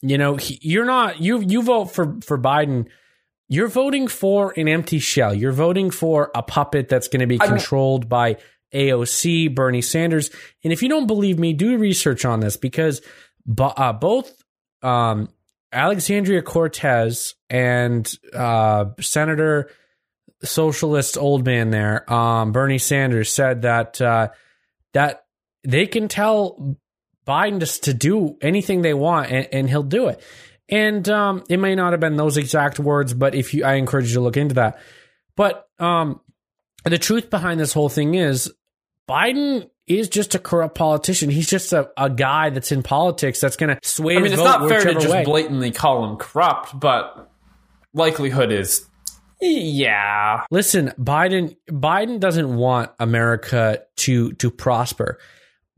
You 0.00 0.18
know, 0.18 0.36
he, 0.36 0.58
you're 0.62 0.84
not 0.84 1.20
you 1.20 1.40
you 1.40 1.62
vote 1.62 1.86
for 1.86 2.16
for 2.22 2.38
Biden. 2.38 2.86
You're 3.48 3.68
voting 3.68 4.08
for 4.08 4.52
an 4.56 4.68
empty 4.68 4.98
shell. 4.98 5.34
You're 5.34 5.52
voting 5.52 5.90
for 5.90 6.30
a 6.34 6.42
puppet 6.42 6.88
that's 6.88 7.08
going 7.08 7.20
to 7.20 7.26
be 7.26 7.40
I'm- 7.40 7.48
controlled 7.48 8.08
by 8.08 8.36
AOC, 8.74 9.54
Bernie 9.54 9.80
Sanders. 9.80 10.30
And 10.62 10.72
if 10.72 10.82
you 10.82 10.88
don't 10.88 11.06
believe 11.06 11.38
me, 11.38 11.54
do 11.54 11.78
research 11.78 12.24
on 12.26 12.40
this 12.40 12.56
because 12.58 13.00
bo- 13.46 13.68
uh, 13.68 13.94
both 13.94 14.44
um, 14.82 15.30
Alexandria 15.72 16.42
Cortez 16.42 17.34
and 17.48 18.10
uh, 18.34 18.86
Senator 19.00 19.70
Socialist 20.44 21.16
old 21.16 21.44
man 21.44 21.70
there, 21.70 22.10
um, 22.12 22.52
Bernie 22.52 22.78
Sanders, 22.78 23.32
said 23.32 23.62
that 23.62 24.00
uh, 24.00 24.28
that 24.92 25.24
they 25.64 25.86
can 25.86 26.06
tell 26.06 26.76
Biden 27.26 27.58
just 27.58 27.84
to 27.84 27.94
do 27.94 28.36
anything 28.40 28.82
they 28.82 28.94
want 28.94 29.30
and, 29.32 29.48
and 29.52 29.68
he'll 29.68 29.82
do 29.82 30.08
it. 30.08 30.22
And 30.68 31.08
um, 31.08 31.44
it 31.48 31.56
may 31.58 31.74
not 31.74 31.92
have 31.92 32.00
been 32.00 32.16
those 32.16 32.36
exact 32.36 32.78
words, 32.78 33.14
but 33.14 33.34
if 33.34 33.54
you, 33.54 33.64
I 33.64 33.74
encourage 33.74 34.08
you 34.08 34.14
to 34.14 34.20
look 34.20 34.36
into 34.36 34.56
that. 34.56 34.78
But 35.34 35.68
um, 35.78 36.20
the 36.84 36.98
truth 36.98 37.30
behind 37.30 37.58
this 37.58 37.72
whole 37.72 37.88
thing 37.88 38.14
is 38.14 38.52
Biden 39.08 39.70
is 39.86 40.08
just 40.08 40.34
a 40.34 40.38
corrupt 40.38 40.76
politician. 40.76 41.30
He's 41.30 41.48
just 41.48 41.72
a, 41.72 41.90
a 41.96 42.10
guy 42.10 42.50
that's 42.50 42.70
in 42.72 42.82
politics 42.82 43.40
that's 43.40 43.56
going 43.56 43.74
to 43.74 43.88
sway. 43.88 44.16
I 44.16 44.20
mean, 44.20 44.32
it's 44.32 44.42
not 44.42 44.68
fair 44.68 44.84
to 44.84 44.94
just 44.94 45.08
way. 45.08 45.24
blatantly 45.24 45.70
call 45.70 46.10
him 46.10 46.16
corrupt, 46.16 46.78
but 46.78 47.30
likelihood 47.94 48.52
is, 48.52 48.86
yeah. 49.40 50.44
Listen, 50.50 50.92
Biden 50.98 51.56
Biden 51.70 52.20
doesn't 52.20 52.54
want 52.54 52.90
America 52.98 53.82
to 53.96 54.32
to 54.32 54.50
prosper. 54.50 55.18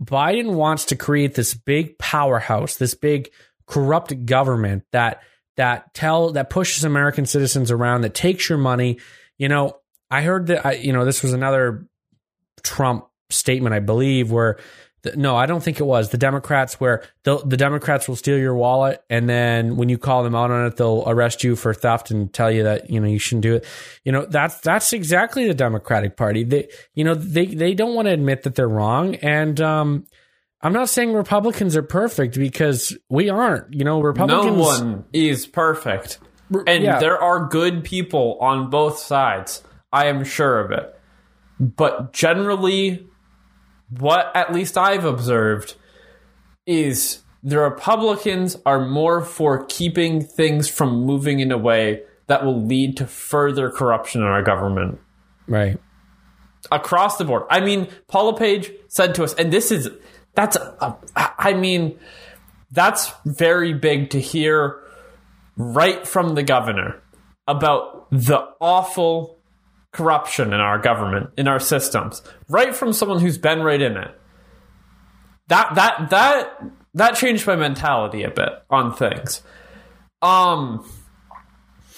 Biden 0.03 0.55
wants 0.55 0.87
to 0.87 0.97
create 0.97 1.35
this 1.35 1.55
big 1.55 1.99
powerhouse, 1.99 2.77
this 2.77 2.95
big 2.95 3.31
corrupt 3.71 4.27
government 4.27 4.85
that 4.93 5.23
that 5.57 5.95
tell 5.95 6.33
that 6.33 6.51
pushes 6.51 6.85
American 6.85 7.27
citizens 7.27 7.71
around, 7.71 8.03
that 8.03 8.15
takes 8.15 8.49
your 8.49 8.59
money. 8.59 8.99
You 9.39 9.49
know, 9.49 9.77
I 10.11 10.23
heard 10.23 10.49
that 10.49 10.67
I, 10.67 10.73
you 10.73 10.93
know 10.93 11.05
this 11.05 11.23
was 11.23 11.33
another 11.33 11.87
Trump 12.63 13.07
statement, 13.31 13.75
I 13.75 13.81
believe, 13.81 14.31
where 14.31 14.59
the, 15.03 15.17
no, 15.17 15.37
I 15.37 15.47
don't 15.47 15.63
think 15.63 15.81
it 15.81 15.85
was 15.85 16.11
the 16.11 16.19
Democrats, 16.19 16.81
where 16.81 17.05
the 17.23 17.39
the 17.39 17.57
Democrats 17.57 18.09
will 18.09 18.17
steal 18.17 18.39
your 18.39 18.55
wallet, 18.55 19.03
and 19.09 19.29
then 19.29 19.77
when 19.77 19.89
you 19.89 19.99
call 19.99 20.23
them 20.25 20.35
out 20.35 20.51
on 20.51 20.67
it, 20.67 20.77
they'll 20.77 21.05
arrest 21.07 21.43
you 21.43 21.57
for 21.57 21.73
theft 21.73 22.11
and 22.11 22.33
tell 22.33 22.51
you 22.51 22.65
that 22.65 22.91
you 22.91 23.01
know 23.01 23.07
you 23.07 23.19
shouldn't 23.19 23.43
do 23.43 23.55
it. 23.57 23.67
You 24.05 24.13
know 24.13 24.27
that's 24.27 24.61
that's 24.61 24.93
exactly 24.93 25.47
the 25.47 25.55
Democratic 25.55 26.17
Party. 26.17 26.45
They 26.45 26.69
you 26.95 27.05
know 27.05 27.15
they 27.15 27.47
they 27.47 27.75
don't 27.75 27.95
want 27.95 28.07
to 28.07 28.13
admit 28.13 28.43
that 28.43 28.57
they're 28.57 28.69
wrong, 28.69 29.15
and 29.17 29.59
um, 29.61 30.07
I'm 30.63 30.73
not 30.73 30.89
saying 30.89 31.13
Republicans 31.13 31.77
are 31.77 31.83
perfect 31.83 32.35
because 32.35 32.97
we 33.09 33.31
aren't. 33.31 33.73
You 33.73 33.85
know, 33.85 34.01
Republicans. 34.01 34.57
No 34.57 34.63
one 34.63 35.05
is 35.13 35.47
perfect. 35.47 36.19
And 36.67 36.83
yeah. 36.85 36.99
there 36.99 37.21
are 37.21 37.47
good 37.47 37.85
people 37.85 38.37
on 38.41 38.71
both 38.71 38.99
sides. 38.99 39.63
I 39.93 40.07
am 40.07 40.25
sure 40.25 40.61
of 40.61 40.71
it. 40.73 40.99
But 41.59 42.13
generally, 42.13 43.07
what 43.99 44.31
at 44.35 44.53
least 44.53 44.77
I've 44.77 45.05
observed 45.05 45.77
is 46.67 47.23
the 47.43 47.59
Republicans 47.59 48.57
are 48.67 48.87
more 48.87 49.23
for 49.23 49.65
keeping 49.67 50.23
things 50.23 50.69
from 50.69 51.05
moving 51.05 51.41
in 51.41 51.53
a 51.53 51.59
way 51.59 52.03
that 52.27 52.45
will 52.45 52.63
lead 52.63 52.97
to 52.99 53.07
further 53.07 53.71
corruption 53.71 54.21
in 54.23 54.27
our 54.27 54.43
government 54.43 55.01
right. 55.49 55.79
across 56.71 57.17
the 57.17 57.25
board. 57.25 57.43
I 57.51 57.61
mean, 57.61 57.89
Paul 58.09 58.33
LePage 58.33 58.71
said 58.89 59.15
to 59.17 59.25
us, 59.25 59.35
and 59.35 59.53
this 59.53 59.73
is 59.73 59.91
that's 60.35 60.57
a, 60.57 60.97
I 61.17 61.55
mean, 61.55 61.99
that's 62.71 63.13
very 63.25 63.75
big 63.75 64.11
to 64.11 64.21
hear 64.21 64.81
right 65.57 66.07
from 66.07 66.35
the 66.35 66.43
governor 66.43 67.03
about 67.47 68.09
the 68.11 68.49
awful 68.61 69.39
corruption 69.93 70.53
in 70.53 70.61
our 70.61 70.79
government, 70.79 71.31
in 71.37 71.49
our 71.49 71.59
systems, 71.59 72.23
right 72.49 72.75
from 72.75 72.93
someone 72.93 73.21
who's 73.21 73.39
been 73.39 73.61
right 73.61 73.81
in 73.81 73.97
it. 73.97 74.21
That 75.49 75.75
that 75.75 76.11
that 76.11 76.63
that 76.95 77.17
changed 77.17 77.47
my 77.47 77.57
mentality 77.57 78.23
a 78.23 78.31
bit 78.31 78.51
on 78.71 78.95
things. 78.95 79.43
Um 80.23 80.89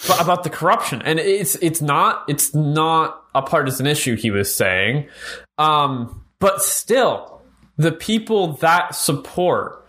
but 0.08 0.20
about 0.20 0.42
the 0.42 0.50
corruption 0.50 1.02
and 1.02 1.18
it's 1.18 1.54
it's 1.56 1.80
not 1.80 2.24
it's 2.28 2.54
not 2.54 3.22
a 3.34 3.42
partisan 3.42 3.86
issue 3.86 4.16
he 4.16 4.30
was 4.30 4.52
saying 4.52 5.08
um 5.58 6.24
but 6.40 6.60
still 6.60 7.31
the 7.76 7.92
people 7.92 8.54
that 8.54 8.94
support 8.94 9.86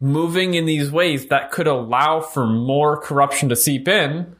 moving 0.00 0.54
in 0.54 0.66
these 0.66 0.90
ways 0.90 1.26
that 1.26 1.50
could 1.50 1.66
allow 1.66 2.20
for 2.20 2.46
more 2.46 3.00
corruption 3.00 3.48
to 3.48 3.56
seep 3.56 3.86
in 3.88 4.34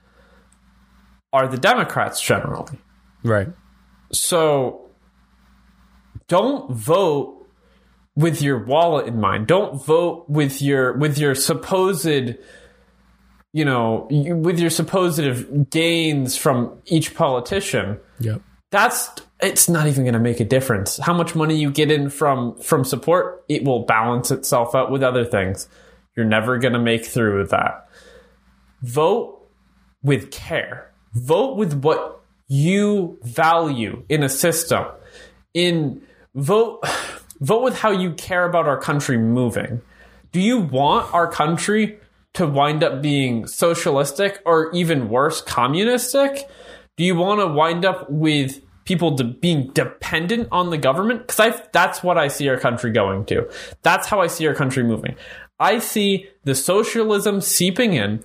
are 1.32 1.46
the 1.46 1.58
democrats 1.58 2.20
generally 2.20 2.78
Right. 3.22 3.48
so 4.12 4.90
don't 6.28 6.72
vote 6.72 7.42
with 8.14 8.42
your 8.42 8.58
wallet 8.64 9.06
in 9.06 9.20
mind. 9.20 9.46
Don't 9.46 9.82
vote 9.84 10.28
with 10.28 10.60
your 10.60 10.92
with 10.94 11.18
your 11.18 11.34
supposed 11.34 12.06
you 13.54 13.66
know, 13.66 14.06
with 14.10 14.58
your 14.58 14.70
supposed 14.70 15.70
gains 15.70 16.36
from 16.36 16.80
each 16.86 17.14
politician. 17.14 17.98
Yep. 18.20 18.40
That's 18.72 19.10
it's 19.42 19.68
not 19.68 19.86
even 19.86 20.04
going 20.04 20.14
to 20.14 20.18
make 20.20 20.40
a 20.40 20.44
difference. 20.44 20.96
How 20.96 21.12
much 21.12 21.34
money 21.34 21.56
you 21.56 21.70
get 21.70 21.90
in 21.90 22.08
from 22.08 22.56
from 22.56 22.84
support, 22.84 23.44
it 23.48 23.64
will 23.64 23.84
balance 23.84 24.30
itself 24.30 24.74
out 24.74 24.90
with 24.90 25.02
other 25.02 25.26
things. 25.26 25.68
You're 26.16 26.26
never 26.26 26.58
going 26.58 26.72
to 26.72 26.78
make 26.78 27.04
through 27.04 27.38
with 27.38 27.50
that. 27.50 27.86
Vote 28.80 29.46
with 30.02 30.30
care. 30.30 30.90
Vote 31.12 31.56
with 31.56 31.74
what 31.82 32.22
you 32.48 33.18
value 33.22 34.04
in 34.08 34.22
a 34.22 34.28
system. 34.28 34.86
In 35.52 36.00
vote 36.34 36.82
vote 37.40 37.62
with 37.62 37.78
how 37.78 37.90
you 37.90 38.12
care 38.14 38.46
about 38.46 38.66
our 38.66 38.80
country 38.80 39.18
moving. 39.18 39.82
Do 40.32 40.40
you 40.40 40.60
want 40.60 41.12
our 41.12 41.30
country 41.30 41.98
to 42.32 42.46
wind 42.46 42.82
up 42.82 43.02
being 43.02 43.46
socialistic 43.46 44.40
or 44.46 44.72
even 44.72 45.10
worse 45.10 45.42
communistic? 45.42 46.48
Do 46.96 47.04
you 47.04 47.16
want 47.16 47.40
to 47.40 47.46
wind 47.46 47.84
up 47.84 48.10
with 48.10 48.60
people 48.84 49.12
de- 49.12 49.24
being 49.24 49.68
dependent 49.72 50.48
on 50.52 50.70
the 50.70 50.78
government? 50.78 51.26
Because 51.26 51.54
that's 51.72 52.02
what 52.02 52.18
I 52.18 52.28
see 52.28 52.48
our 52.48 52.58
country 52.58 52.90
going 52.90 53.24
to. 53.26 53.48
That's 53.82 54.06
how 54.06 54.20
I 54.20 54.26
see 54.26 54.46
our 54.46 54.54
country 54.54 54.82
moving. 54.82 55.16
I 55.58 55.78
see 55.78 56.28
the 56.44 56.54
socialism 56.54 57.40
seeping 57.40 57.94
in. 57.94 58.22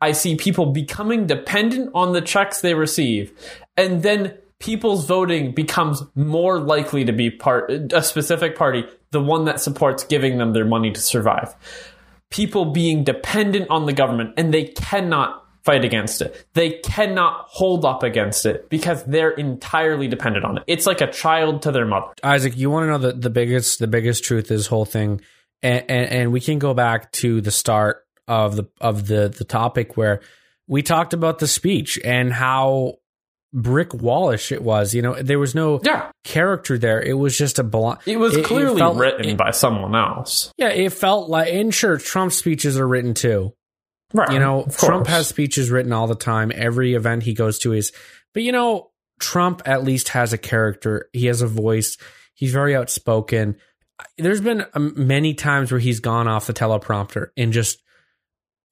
I 0.00 0.12
see 0.12 0.36
people 0.36 0.66
becoming 0.66 1.26
dependent 1.26 1.90
on 1.94 2.12
the 2.12 2.20
checks 2.20 2.60
they 2.60 2.74
receive. 2.74 3.32
And 3.76 4.02
then 4.02 4.36
people's 4.58 5.06
voting 5.06 5.52
becomes 5.52 6.02
more 6.14 6.60
likely 6.60 7.04
to 7.04 7.12
be 7.12 7.30
part 7.30 7.70
a 7.70 8.02
specific 8.02 8.56
party, 8.56 8.84
the 9.10 9.22
one 9.22 9.46
that 9.46 9.60
supports 9.60 10.04
giving 10.04 10.38
them 10.38 10.52
their 10.52 10.64
money 10.64 10.90
to 10.90 11.00
survive. 11.00 11.54
People 12.30 12.66
being 12.66 13.02
dependent 13.02 13.70
on 13.70 13.86
the 13.86 13.92
government 13.92 14.34
and 14.36 14.52
they 14.54 14.64
cannot 14.64 15.39
fight 15.64 15.84
against 15.84 16.22
it. 16.22 16.46
They 16.54 16.70
cannot 16.80 17.46
hold 17.48 17.84
up 17.84 18.02
against 18.02 18.46
it 18.46 18.68
because 18.70 19.04
they're 19.04 19.30
entirely 19.30 20.08
dependent 20.08 20.44
on 20.44 20.58
it. 20.58 20.64
It's 20.66 20.86
like 20.86 21.00
a 21.00 21.10
child 21.10 21.62
to 21.62 21.72
their 21.72 21.86
mother. 21.86 22.12
Isaac, 22.22 22.56
you 22.56 22.70
want 22.70 22.84
to 22.84 22.90
know 22.90 22.98
the, 22.98 23.12
the 23.12 23.30
biggest 23.30 23.78
the 23.78 23.86
biggest 23.86 24.24
truth 24.24 24.48
this 24.48 24.66
whole 24.66 24.84
thing, 24.84 25.20
and, 25.62 25.84
and 25.88 26.10
and 26.12 26.32
we 26.32 26.40
can 26.40 26.58
go 26.58 26.74
back 26.74 27.12
to 27.12 27.40
the 27.40 27.50
start 27.50 28.04
of 28.28 28.56
the 28.56 28.64
of 28.80 29.06
the 29.06 29.28
the 29.28 29.44
topic 29.44 29.96
where 29.96 30.20
we 30.68 30.82
talked 30.82 31.12
about 31.14 31.38
the 31.40 31.48
speech 31.48 31.98
and 32.04 32.32
how 32.32 32.94
brick 33.52 33.92
wallish 33.92 34.52
it 34.52 34.62
was. 34.62 34.94
You 34.94 35.02
know, 35.02 35.14
there 35.20 35.40
was 35.40 35.54
no 35.56 35.80
Yeah. 35.84 36.10
character 36.22 36.78
there. 36.78 37.02
It 37.02 37.14
was 37.14 37.36
just 37.36 37.58
a 37.58 37.64
blunt. 37.64 37.98
It 38.06 38.16
was 38.18 38.36
It- 38.36 38.40
it 38.40 38.44
clearly 38.46 38.78
felt- 38.78 38.96
written 38.96 39.30
it- 39.30 39.36
by 39.36 39.50
someone 39.50 39.96
else. 39.96 40.52
Yeah, 40.56 40.68
it 40.68 40.92
felt 40.92 41.28
like. 41.28 41.52
And 41.52 41.74
sure, 41.74 41.96
Trump 41.98 42.30
speeches 42.32 42.78
are 42.78 42.86
written 42.86 43.12
too. 43.14 43.52
Right. 44.12 44.32
You 44.32 44.38
know, 44.40 44.66
Trump 44.78 45.06
has 45.06 45.28
speeches 45.28 45.70
written 45.70 45.92
all 45.92 46.06
the 46.06 46.14
time. 46.16 46.50
Every 46.54 46.94
event 46.94 47.22
he 47.22 47.32
goes 47.34 47.58
to 47.60 47.72
is, 47.72 47.92
but 48.34 48.42
you 48.42 48.50
know, 48.52 48.90
Trump 49.20 49.62
at 49.66 49.84
least 49.84 50.08
has 50.10 50.32
a 50.32 50.38
character. 50.38 51.08
He 51.12 51.26
has 51.26 51.42
a 51.42 51.46
voice. 51.46 51.96
He's 52.34 52.52
very 52.52 52.74
outspoken. 52.74 53.56
There's 54.18 54.40
been 54.40 54.64
um, 54.74 54.94
many 54.96 55.34
times 55.34 55.70
where 55.70 55.78
he's 55.80 56.00
gone 56.00 56.26
off 56.26 56.46
the 56.46 56.54
teleprompter 56.54 57.28
and 57.36 57.52
just 57.52 57.82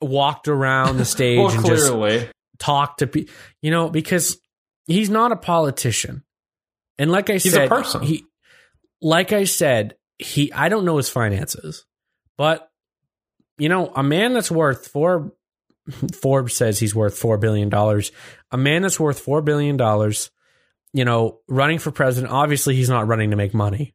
walked 0.01 0.49
around 0.49 0.97
the 0.97 1.05
stage 1.05 1.39
well, 1.39 1.51
and 1.51 1.67
just 1.67 1.89
clearly. 1.91 2.29
talked 2.59 3.01
to 3.01 3.07
people. 3.07 3.33
You 3.63 3.71
know, 3.71 3.91
because 3.91 4.39
he's 4.87 5.11
not 5.11 5.31
a 5.33 5.37
politician. 5.37 6.25
And 6.99 7.13
like 7.13 7.31
I 7.31 7.35
He's 7.35 7.47
a 7.47 7.51
said, 7.51 7.69
person. 7.69 8.03
he, 8.03 8.25
like 9.01 9.33
I 9.33 9.45
said, 9.45 9.95
he, 10.19 10.53
I 10.53 10.69
don't 10.69 10.85
know 10.85 10.97
his 10.97 11.09
finances, 11.09 11.85
but 12.37 12.69
you 13.59 13.69
know, 13.69 13.93
a 13.95 14.03
man 14.03 14.33
that's 14.33 14.51
worth 14.51 14.89
four 14.89 15.33
Forbes 16.15 16.55
says 16.55 16.79
he's 16.79 16.95
worth 16.95 17.17
four 17.19 17.39
billion 17.39 17.69
dollars. 17.69 18.13
A 18.51 18.57
man 18.57 18.83
that's 18.83 19.01
worth 19.01 19.21
four 19.21 19.43
billion 19.43 19.77
dollars, 19.77 20.31
you 20.93 21.05
know, 21.05 21.41
running 21.49 21.79
for 21.79 21.91
president. 21.91 22.33
Obviously, 22.33 22.75
he's 22.75 22.91
not 22.91 23.07
running 23.07 23.31
to 23.31 23.37
make 23.37 23.55
money. 23.55 23.95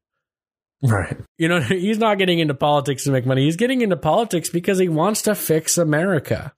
Right. 0.81 1.17
You 1.37 1.47
know, 1.47 1.61
he's 1.61 1.97
not 1.97 2.17
getting 2.17 2.39
into 2.39 2.53
politics 2.53 3.05
to 3.05 3.11
make 3.11 3.25
money. 3.25 3.45
He's 3.45 3.55
getting 3.55 3.81
into 3.81 3.97
politics 3.97 4.49
because 4.49 4.79
he 4.79 4.89
wants 4.89 5.23
to 5.23 5.35
fix 5.35 5.77
America. 5.77 6.53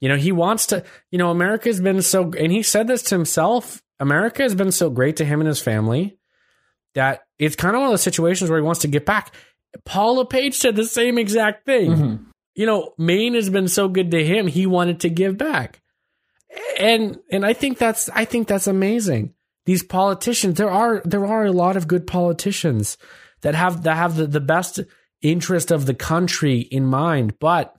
You 0.00 0.08
know, 0.08 0.16
he 0.16 0.32
wants 0.32 0.66
to, 0.66 0.84
you 1.10 1.18
know, 1.18 1.30
America's 1.30 1.80
been 1.80 2.02
so, 2.02 2.32
and 2.38 2.52
he 2.52 2.62
said 2.62 2.88
this 2.88 3.02
to 3.04 3.14
himself 3.14 3.82
America 4.00 4.42
has 4.42 4.54
been 4.54 4.72
so 4.72 4.90
great 4.90 5.16
to 5.16 5.24
him 5.24 5.40
and 5.40 5.48
his 5.48 5.60
family 5.60 6.18
that 6.94 7.22
it's 7.38 7.56
kind 7.56 7.74
of 7.74 7.80
one 7.80 7.88
of 7.88 7.92
those 7.92 8.02
situations 8.02 8.50
where 8.50 8.58
he 8.58 8.64
wants 8.64 8.80
to 8.80 8.88
get 8.88 9.06
back. 9.06 9.34
Paul 9.84 10.16
LePage 10.16 10.54
said 10.54 10.76
the 10.76 10.84
same 10.84 11.18
exact 11.18 11.66
thing. 11.66 11.90
Mm-hmm. 11.90 12.24
You 12.54 12.66
know, 12.66 12.94
Maine 12.98 13.34
has 13.34 13.50
been 13.50 13.68
so 13.68 13.88
good 13.88 14.10
to 14.12 14.24
him, 14.24 14.46
he 14.46 14.66
wanted 14.66 15.00
to 15.00 15.10
give 15.10 15.36
back. 15.36 15.80
And 16.78 17.18
and 17.30 17.44
I 17.44 17.52
think 17.52 17.78
that's 17.78 18.08
I 18.10 18.24
think 18.24 18.46
that's 18.46 18.66
amazing. 18.66 19.34
These 19.66 19.82
politicians, 19.82 20.56
there 20.56 20.70
are 20.70 21.02
there 21.04 21.26
are 21.26 21.44
a 21.44 21.52
lot 21.52 21.76
of 21.76 21.88
good 21.88 22.06
politicians 22.06 22.96
that 23.40 23.54
have 23.54 23.82
that 23.82 23.96
have 23.96 24.16
the, 24.16 24.26
the 24.26 24.40
best 24.40 24.80
interest 25.20 25.70
of 25.70 25.86
the 25.86 25.94
country 25.94 26.58
in 26.60 26.84
mind, 26.84 27.38
but 27.40 27.74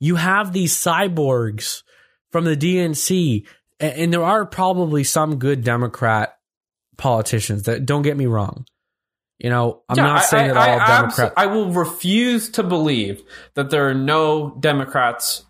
you 0.00 0.16
have 0.16 0.52
these 0.52 0.74
cyborgs 0.74 1.82
from 2.30 2.44
the 2.44 2.56
DNC 2.56 3.44
and 3.80 4.12
there 4.12 4.24
are 4.24 4.44
probably 4.44 5.04
some 5.04 5.38
good 5.38 5.62
Democrat 5.62 6.36
politicians 6.96 7.64
that 7.64 7.86
don't 7.86 8.02
get 8.02 8.16
me 8.16 8.26
wrong. 8.26 8.66
You 9.38 9.50
know, 9.50 9.82
I'm 9.88 9.96
Yeah, 9.96 10.02
not 10.04 10.18
I- 10.18 10.24
saying 10.24 10.50
I, 10.50 10.54
that 10.54 10.68
all 10.68 10.80
I, 10.80 11.00
Democrats. 11.00 11.34
I 11.36 11.46
will 11.46 11.70
refuse 11.72 12.48
to 12.50 12.62
believe 12.62 13.22
that 13.54 13.70
there 13.70 13.88
are 13.88 13.94
no 13.94 14.56
Democrats 14.60 15.44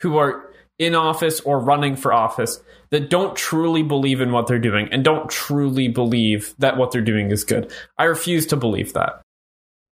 who 0.00 0.18
are 0.18 0.50
in 0.78 0.94
office 0.94 1.40
or 1.40 1.58
running 1.60 1.96
for 1.96 2.12
office 2.12 2.60
that 2.90 3.08
don't 3.10 3.36
truly 3.36 3.82
believe 3.82 4.20
in 4.20 4.32
what 4.32 4.46
they're 4.46 4.58
doing 4.58 4.88
and 4.92 5.04
don't 5.04 5.30
truly 5.30 5.88
believe 5.88 6.54
that 6.58 6.76
what 6.76 6.90
they're 6.90 7.00
doing 7.02 7.30
is 7.30 7.44
good. 7.44 7.72
I 7.96 8.04
refuse 8.04 8.46
to 8.46 8.56
believe 8.56 8.92
that. 8.94 9.22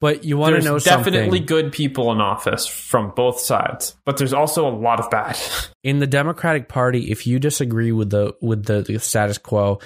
but 0.02 0.24
you 0.26 0.38
want 0.38 0.52
to 0.56 0.62
There's 0.62 0.66
know 0.66 0.80
definitely 0.80 1.40
something? 1.40 1.46
good 1.46 1.72
people 1.72 2.12
in 2.12 2.20
office 2.22 2.66
from 2.68 3.12
both 3.16 3.40
sides, 3.40 3.96
but 4.06 4.18
there's 4.18 4.34
also 4.34 4.68
a 4.68 4.76
lot 4.76 5.00
of 5.00 5.10
bad. 5.10 5.38
in 5.84 6.00
the 6.00 6.08
Democratic 6.08 6.68
Party, 6.70 7.12
if 7.12 7.26
you 7.28 7.40
disagree 7.40 7.92
with 7.94 8.10
the 8.10 8.34
with 8.42 8.66
the, 8.66 8.82
the 8.82 9.00
status 9.00 9.38
quo, 9.38 9.80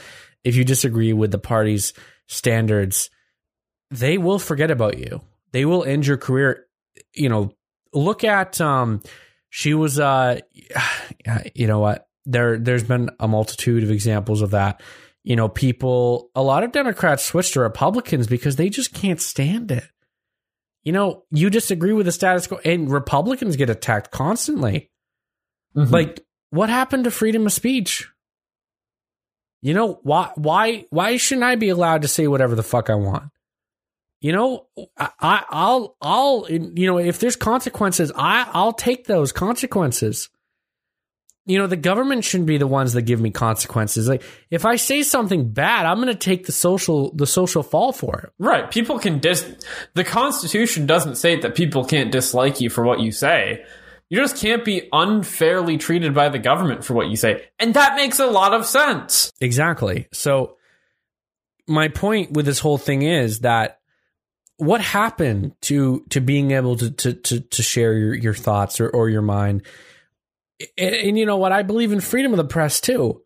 if 0.44 0.56
you 0.56 0.64
disagree 0.64 1.14
with 1.14 1.30
the 1.32 1.38
party's 1.40 1.94
standards, 2.28 3.10
they 3.92 4.18
will 4.18 4.40
forget 4.40 4.72
about 4.72 4.98
you. 4.98 5.22
They 5.52 5.66
will 5.66 5.84
end 5.84 6.08
your 6.08 6.18
career. 6.18 6.66
You 7.14 7.30
know, 7.30 7.54
look 7.94 8.24
at 8.24 8.60
um, 8.62 9.02
she 9.50 9.74
was 9.74 10.00
uh, 10.00 10.40
you 11.54 11.68
know 11.68 11.80
what? 11.80 12.08
There 12.26 12.58
there's 12.58 12.84
been 12.84 13.10
a 13.20 13.28
multitude 13.28 13.84
of 13.84 13.92
examples 13.92 14.42
of 14.42 14.52
that. 14.52 14.82
You 15.24 15.36
know, 15.36 15.50
people. 15.50 16.32
A 16.36 16.42
lot 16.42 16.64
of 16.64 16.72
Democrats 16.72 17.24
switch 17.24 17.52
to 17.52 17.60
Republicans 17.60 18.28
because 18.28 18.56
they 18.56 18.70
just 18.70 18.94
can't 18.94 19.22
stand 19.22 19.72
it. 19.72 19.88
You 20.84 20.94
know, 20.94 21.26
you 21.30 21.52
disagree 21.52 21.94
with 21.94 22.08
the 22.08 22.12
status 22.12 22.48
quo, 22.48 22.60
and 22.66 22.90
Republicans 22.90 23.56
get 23.56 23.70
attacked 23.70 24.10
constantly. 24.10 24.90
Mhm. 25.76 25.92
Like, 25.92 26.26
what 26.50 26.70
happened 26.70 27.04
to 27.04 27.12
freedom 27.12 27.46
of 27.46 27.54
speech? 27.54 28.10
You 29.62 29.76
know, 29.76 30.00
why 30.02 30.32
why 30.36 30.86
why 30.90 31.18
shouldn't 31.18 31.44
I 31.44 31.56
be 31.56 31.70
allowed 31.70 32.02
to 32.02 32.08
say 32.08 32.28
whatever 32.28 32.56
the 32.56 32.64
fuck 32.64 32.90
I 32.90 32.96
want? 32.96 33.26
You 34.22 34.32
know, 34.34 34.68
I, 34.98 35.10
I 35.20 35.44
I'll 35.50 35.98
I'll 36.00 36.46
you 36.48 36.86
know, 36.86 37.00
if 37.00 37.20
there's 37.20 37.36
consequences, 37.36 38.12
I 38.16 38.48
I'll 38.54 38.74
take 38.74 39.08
those 39.08 39.32
consequences. 39.32 40.30
You 41.48 41.58
know, 41.58 41.66
the 41.66 41.76
government 41.76 42.24
shouldn't 42.24 42.46
be 42.46 42.60
the 42.60 42.68
ones 42.68 42.94
that 42.94 43.02
give 43.02 43.20
me 43.20 43.32
consequences. 43.32 44.08
Like 44.08 44.22
if 44.52 44.64
I 44.64 44.76
say 44.76 45.02
something 45.02 45.52
bad, 45.52 45.88
I'm 45.88 45.98
going 45.98 46.08
to 46.08 46.16
take 46.16 46.46
the 46.46 46.52
social 46.52 47.12
the 47.16 47.26
social 47.26 47.64
fall 47.64 47.94
for 47.94 48.20
it. 48.20 48.34
Right. 48.38 48.70
People 48.70 49.00
can 49.00 49.18
dis. 49.18 49.44
The 49.96 50.04
Constitution 50.04 50.86
doesn't 50.86 51.16
say 51.16 51.40
that 51.40 51.56
people 51.56 51.84
can't 51.84 52.12
dislike 52.12 52.62
you 52.62 52.70
for 52.70 52.86
what 52.86 53.00
you 53.00 53.12
say. 53.12 53.66
You 54.10 54.18
just 54.20 54.38
can't 54.38 54.64
be 54.64 54.88
unfairly 54.92 55.78
treated 55.80 56.14
by 56.14 56.30
the 56.30 56.38
government 56.38 56.84
for 56.86 56.94
what 56.94 57.08
you 57.08 57.16
say. 57.16 57.48
And 57.58 57.74
that 57.74 57.96
makes 57.96 58.20
a 58.20 58.28
lot 58.28 58.54
of 58.54 58.68
sense. 58.68 59.32
Exactly. 59.42 60.10
So 60.14 60.58
my 61.68 61.88
point 61.88 62.34
with 62.34 62.46
this 62.46 62.60
whole 62.60 62.78
thing 62.78 63.02
is 63.02 63.40
that 63.40 63.81
what 64.62 64.80
happened 64.80 65.54
to 65.62 66.06
to 66.12 66.22
being 66.22 66.52
able 66.52 66.76
to 66.78 66.92
to 66.92 67.14
to, 67.14 67.40
to 67.40 67.64
share 67.64 67.94
your, 67.94 68.14
your 68.14 68.34
thoughts 68.36 68.80
or, 68.80 68.90
or 68.90 69.10
your 69.10 69.24
mind? 69.24 69.64
And, 70.78 70.94
and 70.94 71.18
you 71.18 71.26
know 71.26 71.38
what? 71.38 71.52
I 71.52 71.64
believe 71.64 71.92
in 71.92 72.00
freedom 72.00 72.32
of 72.32 72.38
the 72.38 72.46
press 72.46 72.80
too. 72.80 73.24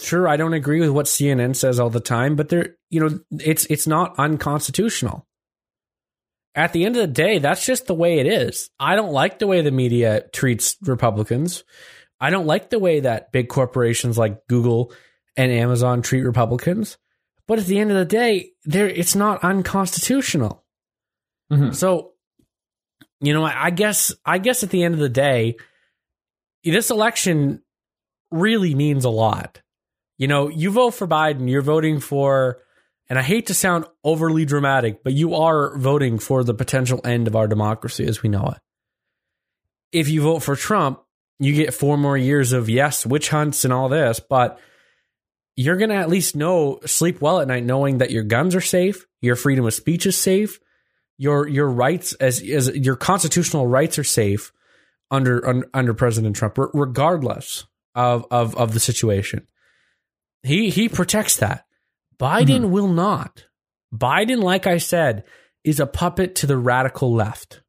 Sure 0.00 0.28
i 0.28 0.36
don't 0.36 0.54
agree 0.54 0.78
with 0.80 0.90
what 0.90 1.06
cnn 1.06 1.56
says 1.56 1.80
all 1.80 1.90
the 1.90 1.98
time 1.98 2.36
but 2.36 2.50
there 2.50 2.76
you 2.88 3.00
know 3.00 3.18
it's 3.32 3.66
it's 3.66 3.86
not 3.86 4.14
unconstitutional. 4.16 5.26
At 6.54 6.72
the 6.72 6.84
end 6.84 6.96
of 6.96 7.02
the 7.02 7.12
day 7.12 7.38
that's 7.38 7.66
just 7.66 7.86
the 7.86 7.94
way 7.94 8.20
it 8.20 8.26
is. 8.26 8.70
I 8.80 8.94
don't 8.94 9.12
like 9.12 9.38
the 9.38 9.46
way 9.46 9.60
the 9.60 9.72
media 9.72 10.24
treats 10.32 10.76
republicans. 10.82 11.64
I 12.20 12.30
don't 12.30 12.46
like 12.46 12.70
the 12.70 12.78
way 12.78 13.00
that 13.00 13.32
big 13.32 13.48
corporations 13.48 14.16
like 14.16 14.46
google 14.46 14.92
and 15.36 15.52
amazon 15.52 16.00
treat 16.00 16.22
republicans. 16.22 16.96
But 17.46 17.58
at 17.58 17.66
the 17.66 17.78
end 17.78 17.90
of 17.90 17.96
the 17.98 18.04
day 18.04 18.52
there 18.64 18.88
it's 18.88 19.16
not 19.16 19.42
unconstitutional 19.44 20.64
Mhm. 21.52 21.74
so, 21.74 22.12
you 23.20 23.32
know, 23.32 23.44
I 23.44 23.66
I 23.66 23.70
guess 23.70 24.12
I 24.24 24.38
guess 24.38 24.62
at 24.62 24.70
the 24.70 24.82
end 24.82 24.94
of 24.94 25.00
the 25.00 25.08
day, 25.08 25.56
this 26.64 26.90
election 26.90 27.62
really 28.30 28.74
means 28.74 29.04
a 29.04 29.10
lot. 29.10 29.62
You 30.18 30.28
know, 30.28 30.48
you 30.48 30.70
vote 30.70 30.90
for 30.92 31.06
Biden, 31.06 31.48
you're 31.50 31.62
voting 31.62 32.00
for 32.00 32.58
and 33.08 33.18
I 33.18 33.22
hate 33.22 33.46
to 33.46 33.54
sound 33.54 33.86
overly 34.04 34.44
dramatic, 34.44 35.02
but 35.02 35.14
you 35.14 35.34
are 35.34 35.78
voting 35.78 36.18
for 36.18 36.44
the 36.44 36.52
potential 36.52 37.00
end 37.04 37.26
of 37.26 37.34
our 37.34 37.48
democracy 37.48 38.04
as 38.06 38.22
we 38.22 38.28
know 38.28 38.46
it. 38.54 38.58
If 39.92 40.10
you 40.10 40.20
vote 40.20 40.40
for 40.40 40.54
Trump, 40.56 41.00
you 41.38 41.54
get 41.54 41.72
four 41.72 41.96
more 41.96 42.18
years 42.18 42.52
of 42.52 42.68
yes, 42.68 43.06
witch 43.06 43.30
hunts 43.30 43.64
and 43.64 43.72
all 43.72 43.88
this, 43.88 44.20
but 44.20 44.60
you're 45.56 45.76
going 45.78 45.88
to 45.88 45.96
at 45.96 46.10
least 46.10 46.36
know 46.36 46.80
sleep 46.84 47.22
well 47.22 47.40
at 47.40 47.48
night 47.48 47.64
knowing 47.64 47.98
that 47.98 48.10
your 48.10 48.24
guns 48.24 48.54
are 48.54 48.60
safe, 48.60 49.06
your 49.22 49.36
freedom 49.36 49.64
of 49.64 49.72
speech 49.72 50.04
is 50.04 50.16
safe, 50.16 50.60
your 51.18 51.46
your 51.46 51.68
rights 51.68 52.14
as 52.14 52.40
as 52.40 52.74
your 52.74 52.96
constitutional 52.96 53.66
rights 53.66 53.98
are 53.98 54.04
safe 54.04 54.50
under 55.10 55.46
un, 55.46 55.64
under 55.74 55.92
President 55.92 56.36
Trump, 56.36 56.56
regardless 56.72 57.66
of, 57.94 58.24
of 58.30 58.56
of 58.56 58.72
the 58.72 58.80
situation. 58.80 59.46
He 60.42 60.70
he 60.70 60.88
protects 60.88 61.36
that. 61.38 61.66
Biden 62.18 62.62
mm-hmm. 62.62 62.70
will 62.70 62.88
not. 62.88 63.44
Biden, 63.94 64.42
like 64.42 64.66
I 64.66 64.78
said, 64.78 65.24
is 65.64 65.80
a 65.80 65.86
puppet 65.86 66.34
to 66.36 66.46
the 66.46 66.56
radical 66.56 67.12
left, 67.12 67.60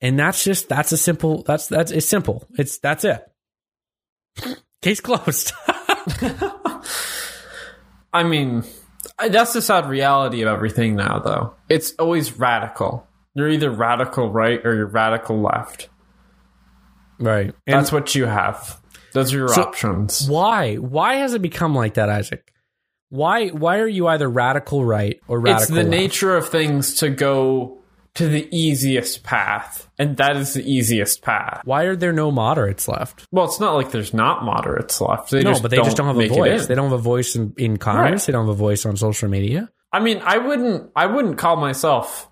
and 0.00 0.18
that's 0.18 0.44
just 0.44 0.68
that's 0.68 0.92
a 0.92 0.96
simple 0.96 1.42
that's 1.44 1.68
that's 1.68 1.92
it's 1.92 2.08
simple. 2.08 2.46
It's 2.58 2.78
that's 2.78 3.04
it. 3.04 3.24
Case 4.82 5.00
closed. 5.00 5.52
I 8.12 8.24
mean, 8.24 8.64
that's 9.28 9.52
the 9.52 9.62
sad 9.62 9.88
reality 9.88 10.42
of 10.42 10.48
everything 10.48 10.96
now, 10.96 11.18
though. 11.18 11.54
It's 11.68 11.92
always 11.98 12.38
radical. 12.38 13.06
You're 13.34 13.48
either 13.48 13.70
radical 13.70 14.30
right 14.30 14.60
or 14.64 14.74
you're 14.74 14.86
radical 14.86 15.40
left. 15.40 15.88
right. 17.20 17.54
And 17.66 17.76
That's 17.80 17.92
what 17.92 18.14
you 18.14 18.26
have. 18.26 18.80
Those 19.12 19.32
are 19.32 19.38
your 19.38 19.48
So- 19.48 19.62
options. 19.62 20.28
why? 20.28 20.76
Why 20.76 21.14
has 21.16 21.34
it 21.34 21.42
become 21.42 21.74
like 21.74 21.94
that, 21.94 22.08
Isaac? 22.08 22.52
Why 23.10 23.48
why 23.48 23.78
are 23.78 23.88
you 23.88 24.06
either 24.08 24.28
radical 24.28 24.84
right 24.84 25.18
or 25.28 25.40
radical 25.40 25.62
It's 25.62 25.70
the 25.70 25.76
left? 25.76 25.88
nature 25.88 26.36
of 26.36 26.48
things 26.50 26.94
to 26.96 27.08
go 27.08 27.78
to 28.18 28.28
the 28.28 28.48
easiest 28.50 29.22
path, 29.22 29.88
and 29.96 30.16
that 30.16 30.36
is 30.36 30.54
the 30.54 30.62
easiest 30.68 31.22
path. 31.22 31.62
Why 31.64 31.84
are 31.84 31.94
there 31.94 32.12
no 32.12 32.32
moderates 32.32 32.88
left? 32.88 33.24
Well, 33.30 33.44
it's 33.44 33.60
not 33.60 33.74
like 33.74 33.92
there's 33.92 34.12
not 34.12 34.44
moderates 34.44 35.00
left. 35.00 35.30
They 35.30 35.42
no, 35.42 35.52
just 35.52 35.62
but 35.62 35.70
they 35.70 35.76
just 35.76 35.96
don't 35.96 36.08
have 36.08 36.18
a 36.18 36.28
voice. 36.28 36.66
They 36.66 36.74
don't 36.74 36.90
have 36.90 36.98
a 36.98 37.02
voice 37.02 37.36
in, 37.36 37.54
in 37.56 37.76
Congress. 37.76 38.22
Right. 38.22 38.26
They 38.26 38.32
don't 38.32 38.46
have 38.46 38.54
a 38.54 38.58
voice 38.58 38.84
on 38.86 38.96
social 38.96 39.28
media. 39.28 39.70
I 39.92 40.00
mean, 40.00 40.20
I 40.24 40.38
wouldn't. 40.38 40.90
I 40.96 41.06
wouldn't 41.06 41.38
call 41.38 41.56
myself. 41.56 42.28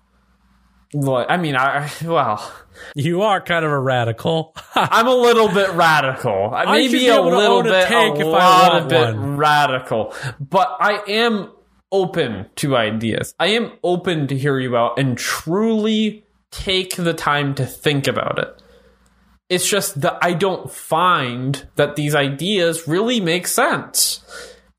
Like, 0.93 1.27
I 1.29 1.37
mean, 1.37 1.55
I 1.55 1.89
well, 2.05 2.53
You 2.95 3.21
are 3.21 3.39
kind 3.39 3.63
of 3.63 3.71
a 3.71 3.79
radical. 3.79 4.55
I'm 4.75 5.07
a 5.07 5.15
little 5.15 5.47
bit 5.47 5.71
radical. 5.71 6.51
Maybe 6.65 6.99
be 6.99 7.07
a 7.07 7.15
able 7.15 7.29
to 7.29 7.37
little 7.37 7.57
own 7.59 7.67
a 7.67 7.69
bit, 7.69 7.87
tank 7.87 8.17
a 8.17 8.21
if 8.21 8.27
I 8.27 8.29
lot 8.29 8.81
of 8.81 8.89
bit 8.89 9.15
radical. 9.17 10.13
But 10.39 10.75
I 10.81 11.01
am 11.07 11.51
open 11.91 12.47
to 12.57 12.75
ideas. 12.75 13.33
I 13.39 13.47
am 13.47 13.71
open 13.83 14.27
to 14.27 14.37
hear 14.37 14.59
you 14.59 14.75
out 14.75 14.99
and 14.99 15.17
truly 15.17 16.25
take 16.51 16.95
the 16.95 17.13
time 17.13 17.55
to 17.55 17.65
think 17.65 18.07
about 18.07 18.39
it. 18.39 18.61
It's 19.49 19.69
just 19.69 20.01
that 20.01 20.17
I 20.21 20.33
don't 20.33 20.69
find 20.69 21.67
that 21.75 21.95
these 21.95 22.15
ideas 22.15 22.87
really 22.87 23.21
make 23.21 23.47
sense. 23.47 24.21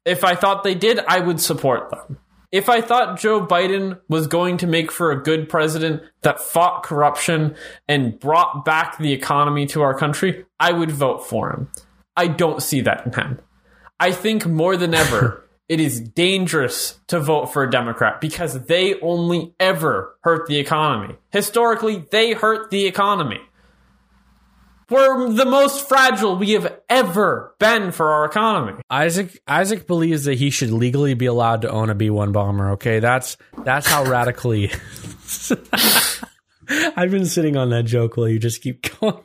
If 0.04 0.24
I 0.24 0.34
thought 0.34 0.62
they 0.62 0.74
did, 0.74 0.98
I 1.00 1.20
would 1.20 1.40
support 1.40 1.90
them. 1.90 2.18
If 2.50 2.70
I 2.70 2.80
thought 2.80 3.18
Joe 3.18 3.46
Biden 3.46 4.00
was 4.08 4.26
going 4.26 4.56
to 4.58 4.66
make 4.66 4.90
for 4.90 5.10
a 5.10 5.22
good 5.22 5.48
president 5.50 6.02
that 6.22 6.40
fought 6.40 6.82
corruption 6.82 7.56
and 7.86 8.18
brought 8.18 8.64
back 8.64 8.96
the 8.96 9.12
economy 9.12 9.66
to 9.66 9.82
our 9.82 9.94
country, 9.94 10.46
I 10.58 10.72
would 10.72 10.90
vote 10.90 11.26
for 11.26 11.50
him. 11.50 11.68
I 12.16 12.26
don't 12.26 12.62
see 12.62 12.80
that 12.82 13.04
in 13.06 13.12
him. 13.12 13.40
I 14.00 14.12
think 14.12 14.46
more 14.46 14.76
than 14.76 14.94
ever, 14.94 15.44
it 15.68 15.80
is 15.80 16.00
dangerous 16.00 16.98
to 17.08 17.20
vote 17.20 17.52
for 17.52 17.62
a 17.62 17.70
Democrat 17.70 18.20
because 18.20 18.64
they 18.66 18.98
only 19.00 19.54
ever 19.60 20.16
hurt 20.22 20.46
the 20.48 20.58
economy. 20.58 21.16
Historically, 21.30 22.04
they 22.10 22.32
hurt 22.32 22.70
the 22.70 22.86
economy. 22.86 23.40
We're 24.90 25.30
the 25.30 25.44
most 25.44 25.86
fragile 25.86 26.36
we 26.36 26.52
have 26.52 26.80
ever 26.88 27.54
been 27.58 27.92
for 27.92 28.10
our 28.10 28.24
economy. 28.24 28.80
Isaac 28.88 29.38
Isaac 29.46 29.86
believes 29.86 30.24
that 30.24 30.38
he 30.38 30.48
should 30.48 30.70
legally 30.70 31.12
be 31.12 31.26
allowed 31.26 31.60
to 31.62 31.70
own 31.70 31.90
a 31.90 31.94
B 31.94 32.08
one 32.08 32.32
bomber. 32.32 32.70
Okay, 32.70 32.98
that's 32.98 33.36
that's 33.64 33.86
how 33.86 34.04
radically. 34.10 34.72
I've 36.96 37.10
been 37.10 37.26
sitting 37.26 37.56
on 37.56 37.68
that 37.70 37.84
joke 37.84 38.16
while 38.16 38.28
you 38.28 38.38
just 38.38 38.62
keep 38.62 38.98
going 39.00 39.22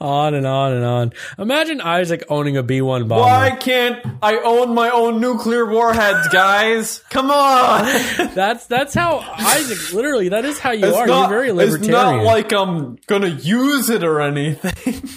on 0.00 0.34
and 0.34 0.46
on 0.46 0.72
and 0.72 0.84
on. 0.84 1.12
Imagine 1.38 1.80
Isaac 1.80 2.24
owning 2.28 2.56
a 2.56 2.62
B 2.62 2.80
one 2.80 3.08
bomber. 3.08 3.22
Why 3.22 3.50
can't 3.56 4.04
I 4.22 4.36
own 4.38 4.74
my 4.74 4.90
own 4.90 5.20
nuclear 5.20 5.66
warheads, 5.66 6.28
guys? 6.28 7.02
Come 7.10 7.30
on. 7.30 7.84
That's 8.34 8.66
that's 8.66 8.94
how 8.94 9.18
Isaac. 9.18 9.92
Literally, 9.92 10.30
that 10.30 10.44
is 10.44 10.58
how 10.58 10.72
you 10.72 10.86
are. 10.86 11.06
You're 11.06 11.28
very 11.28 11.52
libertarian. 11.52 11.82
It's 11.82 11.88
not 11.88 12.24
like 12.24 12.52
I'm 12.52 12.96
gonna 13.06 13.28
use 13.28 13.90
it 13.90 14.02
or 14.02 14.20
anything. 14.20 15.08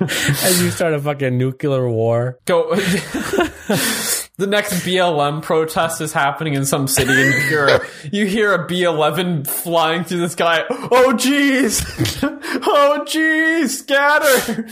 As 0.00 0.62
you 0.62 0.70
start 0.70 0.94
a 0.94 1.00
fucking 1.00 1.38
nuclear 1.38 1.88
war. 1.88 2.38
Go. 2.44 2.74
the 4.38 4.46
next 4.46 4.72
BLM 4.84 5.42
protest 5.42 6.00
is 6.00 6.12
happening 6.12 6.54
in 6.54 6.64
some 6.64 6.88
city, 6.88 7.12
and 7.12 7.34
you 7.34 7.40
hear 7.48 7.66
a, 7.68 7.80
you 8.12 8.26
hear 8.26 8.52
a 8.54 8.66
B 8.66 8.82
eleven 8.82 9.44
flying 9.44 10.04
through 10.04 10.20
the 10.20 10.28
sky. 10.30 10.64
Oh 10.70 11.12
jeez! 11.16 11.82
oh 12.66 13.04
jeez! 13.06 13.68
Scatter! 13.68 14.68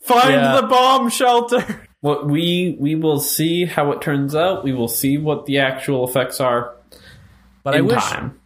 Find 0.00 0.30
Yeah. 0.30 0.60
the 0.60 0.66
bomb 0.66 1.10
shelter. 1.10 1.86
What 2.00 2.26
we 2.28 2.76
we 2.78 2.94
will 2.94 3.20
see 3.20 3.64
how 3.64 3.90
it 3.92 4.00
turns 4.00 4.34
out. 4.34 4.62
We 4.64 4.72
will 4.72 4.88
see 4.88 5.18
what 5.18 5.46
the 5.46 5.58
actual 5.58 6.06
effects 6.08 6.40
are 6.40 6.74
But 7.64 7.74
I 7.74 7.78
in 7.78 7.86
wish 7.86 8.02
time. 8.04 8.38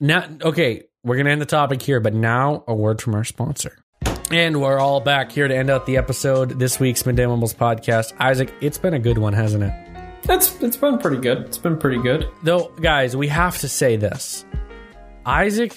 now. 0.00 0.26
Okay, 0.42 0.84
we're 1.02 1.16
gonna 1.16 1.30
end 1.30 1.40
the 1.40 1.46
topic 1.46 1.82
here, 1.82 1.98
but 2.00 2.14
now 2.14 2.62
a 2.68 2.74
word 2.74 3.00
from 3.02 3.14
our 3.14 3.24
sponsor. 3.24 3.78
And 4.30 4.60
we're 4.60 4.78
all 4.78 5.00
back 5.00 5.32
here 5.32 5.48
to 5.48 5.56
end 5.56 5.70
out 5.70 5.86
the 5.86 5.96
episode. 5.96 6.60
This 6.60 6.78
week's 6.78 7.04
Midday 7.04 7.26
Mumbles 7.26 7.52
podcast. 7.54 8.12
Isaac, 8.20 8.52
it's 8.60 8.78
been 8.78 8.94
a 8.94 8.98
good 9.00 9.18
one, 9.18 9.32
hasn't 9.32 9.64
it? 9.64 9.89
It's 10.30 10.60
it's 10.62 10.76
been 10.76 10.98
pretty 10.98 11.16
good. 11.18 11.38
It's 11.38 11.58
been 11.58 11.76
pretty 11.76 12.00
good. 12.00 12.28
Though, 12.44 12.72
guys, 12.80 13.16
we 13.16 13.26
have 13.28 13.58
to 13.58 13.68
say 13.68 13.96
this. 13.96 14.44
Isaac 15.26 15.76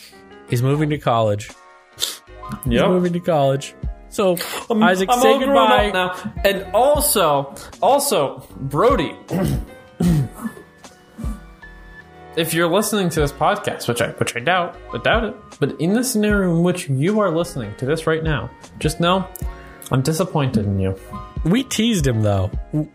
is 0.50 0.62
moving 0.62 0.90
to 0.92 0.98
college. 0.98 1.50
He's 1.96 2.74
Yep. 2.74 2.88
moving 2.90 3.14
to 3.14 3.20
college. 3.20 3.74
So, 4.10 4.38
I'm- 4.70 4.84
Isaac, 4.84 5.10
I'm 5.12 5.20
say 5.22 5.34
all 5.34 5.40
grown 5.40 5.50
goodbye. 5.50 5.90
up 6.00 6.26
now. 6.26 6.34
And 6.46 6.68
also, 6.76 7.56
also, 7.82 8.48
Brody, 8.58 9.16
if 12.36 12.54
you're 12.54 12.68
listening 12.68 13.10
to 13.10 13.22
this 13.22 13.32
podcast, 13.32 13.88
which 13.88 14.02
I 14.02 14.10
which 14.10 14.36
I 14.36 14.40
doubt, 14.40 14.76
I 14.94 15.00
doubt 15.00 15.24
it, 15.24 15.36
but 15.60 15.80
in 15.82 15.94
the 15.94 16.04
scenario 16.04 16.52
in 16.56 16.62
which 16.64 16.90
you 16.90 17.20
are 17.22 17.32
listening 17.32 17.74
to 17.78 17.86
this 17.88 18.06
right 18.06 18.24
now, 18.24 18.52
just 18.78 19.00
know 19.00 19.28
I'm 19.92 20.02
disappointed 20.02 20.66
in 20.66 20.80
you. 20.80 20.96
We 21.44 21.64
teased 21.64 22.08
him 22.08 22.22
though. 22.22 22.52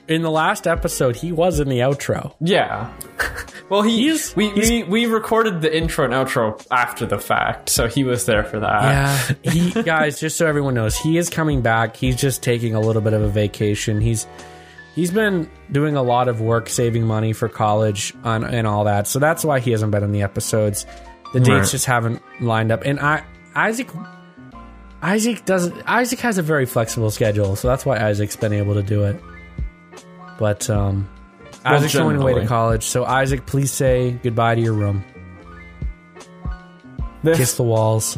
In 0.09 0.23
the 0.23 0.31
last 0.31 0.67
episode, 0.67 1.17
he 1.17 1.33
was 1.33 1.61
in 1.61 1.69
the 1.69 1.81
outro. 1.81 2.35
Yeah. 2.41 2.91
well, 3.69 3.83
he 3.83 4.03
He's- 4.09 4.35
we, 4.35 4.49
he's- 4.51 4.71
we 4.71 4.83
we 4.85 5.07
recorded 5.07 5.61
the 5.61 5.77
intro 5.77 6.05
and 6.05 6.15
outro 6.15 6.65
after 6.71 7.05
the 7.07 7.19
fact, 7.19 7.69
so 7.69 7.87
he 7.89 8.05
was 8.05 8.25
there 8.27 8.45
for 8.45 8.61
that. 8.61 9.37
Yeah, 9.45 9.53
he 9.53 9.83
guys, 9.83 10.19
just 10.19 10.37
so 10.39 10.47
everyone 10.47 10.75
knows, 10.75 10.97
he 10.97 11.19
is 11.19 11.29
coming 11.29 11.61
back. 11.61 11.97
He's 11.97 12.17
just 12.17 12.43
taking 12.43 12.75
a 12.75 12.81
little 12.81 13.03
bit 13.03 13.13
of 13.13 13.21
a 13.23 13.29
vacation. 13.29 14.01
He's 14.01 14.27
he's 14.95 15.11
been 15.11 15.51
doing 15.71 15.97
a 15.97 16.03
lot 16.03 16.29
of 16.29 16.41
work 16.41 16.69
saving 16.71 17.07
money 17.07 17.33
for 17.35 17.49
college 17.49 18.15
on, 18.25 18.45
and 18.45 18.67
all 18.67 18.85
that. 18.85 19.07
So 19.07 19.19
that's 19.19 19.45
why 19.45 19.61
he 19.61 19.73
hasn't 19.73 19.93
been 19.93 20.03
in 20.03 20.13
the 20.13 20.23
episodes. 20.23 20.87
The 21.35 21.41
dates 21.41 21.49
Right. 21.51 21.69
just 21.69 21.85
haven't 21.85 22.23
lined 22.41 22.73
up. 22.73 22.83
And 22.87 22.99
I 22.99 23.23
Isaac 23.55 23.89
Isaac 25.03 25.45
doesn't 25.45 25.83
Isaac 25.89 26.19
has 26.21 26.39
a 26.39 26.43
very 26.43 26.67
flexible 26.67 27.11
schedule, 27.11 27.57
so 27.57 27.69
that's 27.69 27.87
why 27.87 27.99
Isaac's 27.99 28.37
been 28.37 28.53
able 28.53 28.75
to 28.75 28.83
do 28.83 29.05
it. 29.05 29.21
But 30.39 30.69
um 30.71 31.09
Well, 31.65 31.75
Isaac's 31.75 31.95
going 31.95 32.17
away 32.17 32.35
to 32.35 32.47
college, 32.47 32.85
so 32.85 33.05
Isaac, 33.05 33.47
please 33.47 33.71
say 33.73 34.13
goodbye 34.23 34.55
to 34.57 34.61
your 34.61 34.73
room. 34.75 35.05
This, 37.23 37.37
Kiss 37.37 37.57
the 37.57 37.65
walls. 37.65 38.17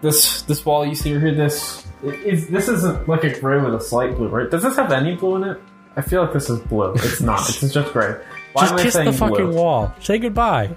this 0.00 0.42
this 0.42 0.64
wall 0.64 0.86
you 0.86 0.94
see 0.94 1.10
here 1.10 1.34
this 1.34 1.86
is 2.02 2.48
this 2.48 2.68
isn't 2.68 3.08
like 3.08 3.24
a 3.24 3.38
gray 3.40 3.60
with 3.60 3.74
a 3.74 3.80
slight 3.80 4.16
blue 4.16 4.28
right 4.28 4.50
does 4.50 4.62
this 4.62 4.76
have 4.76 4.90
any 4.92 5.14
blue 5.16 5.36
in 5.36 5.44
it 5.44 5.60
i 5.96 6.00
feel 6.00 6.22
like 6.22 6.32
this 6.32 6.48
is 6.48 6.58
blue 6.60 6.92
it's 6.94 7.20
not 7.20 7.40
it's 7.48 7.72
just 7.72 7.92
gray 7.92 8.12
why 8.52 8.62
Just 8.62 8.72
am 8.74 8.78
i 8.78 8.82
kiss 8.82 8.94
the 8.94 9.12
fucking 9.12 9.50
blue 9.50 9.54
wall. 9.54 9.92
Say 10.00 10.18
goodbye. 10.18 10.74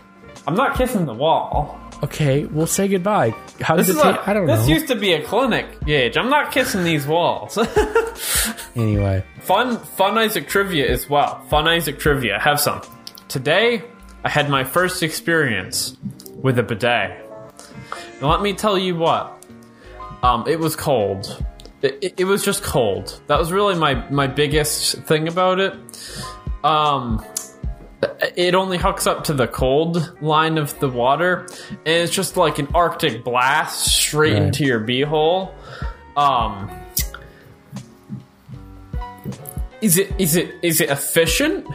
i'm 0.47 0.55
not 0.55 0.75
kissing 0.75 1.05
the 1.05 1.13
wall 1.13 1.79
Okay, 2.03 2.45
we'll 2.45 2.65
say 2.67 2.87
goodbye. 2.87 3.35
How 3.61 3.75
this 3.75 3.87
does 3.87 3.97
it 3.97 4.01
take? 4.01 4.27
I 4.27 4.33
don't 4.33 4.47
this 4.47 4.67
know. 4.67 4.73
used 4.73 4.87
to 4.87 4.95
be 4.95 5.13
a 5.13 5.21
clinic 5.23 5.67
gauge 5.85 6.17
i'm 6.17 6.29
not 6.29 6.51
kissing 6.51 6.83
these 6.83 7.05
walls. 7.07 7.57
Anyway, 8.75 9.21
fun 9.41 9.77
fun 9.77 10.17
isaac 10.17 10.47
trivia 10.47 10.89
as 10.89 11.09
well. 11.09 11.41
Fun 11.49 11.67
isaac 11.67 11.99
trivia 11.99 12.39
have 12.39 12.59
some. 12.59 12.81
Today 13.27 13.83
i 14.23 14.29
had 14.29 14.49
my 14.49 14.63
first 14.63 15.03
experience 15.03 15.97
with 16.41 16.57
a 16.57 16.63
bidet. 16.63 17.19
And 18.19 18.29
let 18.29 18.41
me 18.41 18.53
tell 18.53 18.77
you 18.77 18.95
what. 18.95 19.37
Um, 20.23 20.47
it 20.47 20.59
was 20.59 20.75
cold. 20.75 21.43
It, 21.81 21.97
it, 22.01 22.13
it 22.19 22.23
was 22.25 22.45
just 22.45 22.63
cold. 22.63 23.19
That 23.27 23.37
was 23.39 23.51
really 23.51 23.75
my 23.75 24.09
my 24.09 24.27
biggest 24.27 24.99
thing 25.03 25.27
about 25.27 25.59
it. 25.59 25.73
Um 26.63 27.23
it 28.35 28.55
only 28.55 28.77
hooks 28.77 29.05
up 29.07 29.23
to 29.25 29.33
the 29.33 29.47
cold 29.47 30.11
line 30.21 30.57
of 30.57 30.77
the 30.79 30.89
water 30.89 31.45
and 31.69 31.79
it's 31.87 32.11
just 32.13 32.35
like 32.37 32.57
an 32.59 32.67
arctic 32.73 33.23
blast 33.23 33.85
straight 33.85 34.33
Right. 34.33 34.41
into 34.43 34.65
your 34.65 34.79
beehole 34.79 35.53
um 36.17 36.69
is 39.81 39.97
it 39.97 40.13
is 40.19 40.35
it 40.35 40.53
is 40.61 40.79
it 40.81 40.89
efficient? 40.89 41.65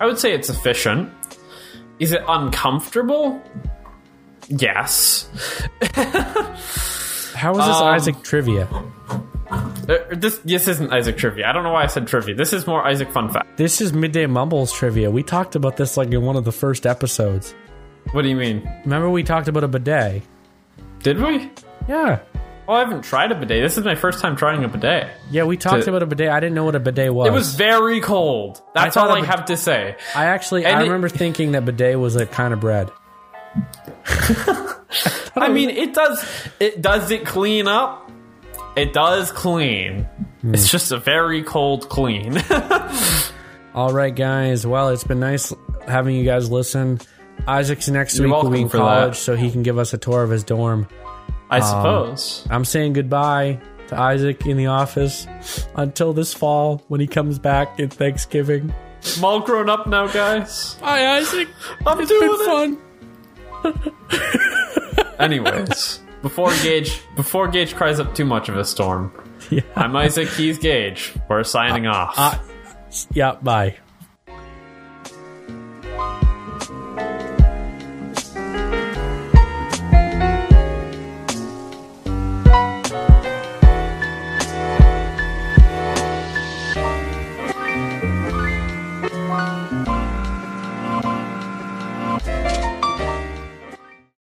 I 0.00 0.06
would 0.06 0.18
say 0.18 0.32
it's 0.32 0.48
efficient. 0.48 1.12
Is 1.98 2.12
it 2.12 2.22
uncomfortable? 2.26 3.40
Yes. 4.48 5.28
how 7.34 7.52
is 7.52 7.58
this 7.58 7.76
Um, 7.76 7.84
Isaac 7.94 8.22
trivia? 8.22 8.66
Uh, 9.52 9.98
this 10.12 10.38
this 10.38 10.68
isn't 10.68 10.92
Isaac 10.92 11.16
trivia. 11.18 11.46
I 11.48 11.52
don't 11.52 11.62
know 11.64 11.72
why 11.72 11.82
I 11.84 11.86
said 11.86 12.06
trivia. 12.06 12.34
This 12.34 12.52
is 12.52 12.66
more 12.66 12.86
Isaac 12.86 13.10
fun 13.10 13.30
fact. 13.32 13.56
This 13.58 13.80
is 13.80 13.92
midday 13.92 14.26
mumbles 14.26 14.72
trivia. 14.72 15.10
We 15.10 15.22
talked 15.22 15.54
about 15.56 15.76
this 15.76 15.96
like 15.96 16.10
in 16.12 16.22
one 16.22 16.36
of 16.36 16.44
the 16.44 16.52
first 16.52 16.86
episodes. 16.86 17.54
What 18.12 18.22
do 18.22 18.28
you 18.28 18.36
mean? 18.36 18.68
Remember 18.84 19.10
we 19.10 19.22
talked 19.22 19.48
about 19.48 19.64
a 19.64 19.68
bidet? 19.68 20.22
Did 21.02 21.18
we? 21.20 21.50
Yeah, 21.88 22.20
Well, 22.68 22.76
I 22.76 22.80
haven't 22.80 23.02
tried 23.02 23.32
a 23.32 23.34
bidet. 23.34 23.60
This 23.62 23.76
is 23.76 23.84
my 23.84 23.96
first 23.96 24.20
time 24.20 24.36
trying 24.36 24.62
a 24.64 24.68
bidet. 24.68 25.08
yeah. 25.30 25.42
We 25.44 25.56
talked 25.56 25.82
To- 25.84 25.90
about 25.90 26.02
a 26.04 26.06
bidet. 26.06 26.28
I 26.30 26.38
didn't 26.40 26.54
know 26.54 26.64
what 26.64 26.76
a 26.76 26.80
bidet 26.80 27.12
was. 27.12 27.26
It 27.28 27.32
was 27.32 27.54
very 27.56 28.00
cold. 28.00 28.62
That's 28.74 28.94
thought 28.94 29.10
all 29.10 29.16
I 29.16 29.20
bid- 29.20 29.28
have 29.30 29.44
to 29.46 29.56
say. 29.56 29.96
I 30.14 30.26
actually, 30.26 30.64
and 30.64 30.76
I 30.78 30.80
it- 30.80 30.84
remember 30.84 31.08
thinking 31.08 31.52
that 31.52 31.64
bidet 31.64 31.98
was 31.98 32.14
a 32.16 32.24
kind 32.24 32.54
of 32.54 32.60
bread. 32.60 32.88
I 35.34 35.48
mean, 35.48 35.70
it 35.70 35.92
does. 35.94 36.24
It 36.60 36.80
does 36.82 37.10
it 37.10 37.26
clean 37.26 37.66
up. 37.66 38.10
It 38.76 38.92
does 38.92 39.30
clean. 39.30 40.04
Hmm. 40.40 40.54
It's 40.54 40.70
just 40.70 40.92
a 40.92 40.98
very 40.98 41.42
cold 41.42 41.88
clean. 41.88 42.38
All 43.74 43.92
right, 43.92 44.14
guys. 44.14 44.66
Well, 44.66 44.88
it's 44.90 45.04
been 45.04 45.20
nice 45.20 45.52
having 45.86 46.16
you 46.16 46.24
guys 46.24 46.50
listen. 46.50 47.00
Isaac's 47.46 47.88
next 47.88 48.18
You're 48.18 48.28
week 48.28 48.42
will 48.42 48.50
be 48.50 48.62
in 48.62 48.68
for 48.68 48.78
college, 48.78 49.12
that. 49.14 49.16
so 49.16 49.36
he 49.36 49.50
can 49.50 49.62
give 49.62 49.78
us 49.78 49.92
a 49.92 49.98
tour 49.98 50.22
of 50.22 50.30
his 50.30 50.44
dorm. 50.44 50.86
I 51.50 51.60
suppose. 51.60 52.46
I'm 52.50 52.64
saying 52.64 52.94
goodbye 52.94 53.60
to 53.88 53.98
Isaac 53.98 54.46
in 54.46 54.56
the 54.56 54.66
office 54.66 55.26
until 55.76 56.12
this 56.12 56.32
fall 56.32 56.82
when 56.88 57.00
he 57.00 57.06
comes 57.06 57.38
back 57.38 57.78
in 57.78 57.90
Thanksgiving. 57.90 58.72
I'm 59.18 59.24
all 59.24 59.40
grown 59.40 59.68
up 59.68 59.86
now, 59.86 60.06
guys. 60.06 60.76
Hi, 60.82 61.16
Isaac. 61.18 61.48
I'm 61.86 62.00
It's 62.00 62.08
doing 62.08 62.30
been 62.30 62.40
it. 62.40 62.78
fun. 63.64 65.02
Anyways, 65.18 66.00
before 66.22 66.50
Gage 66.62 67.00
before 67.16 67.48
Gage 67.48 67.74
cries 67.74 68.00
up 68.00 68.14
too 68.14 68.24
much 68.24 68.48
of 68.48 68.56
a 68.56 68.64
storm, 68.64 69.12
Yeah. 69.50 69.60
I'm 69.76 69.94
Isaac. 69.96 70.28
He's 70.28 70.58
Gage. 70.58 71.12
We're 71.28 71.44
signing 71.44 71.86
off. 71.86 72.14
Uh, 72.16 72.38
yeah, 73.12 73.34
bye. 73.42 73.76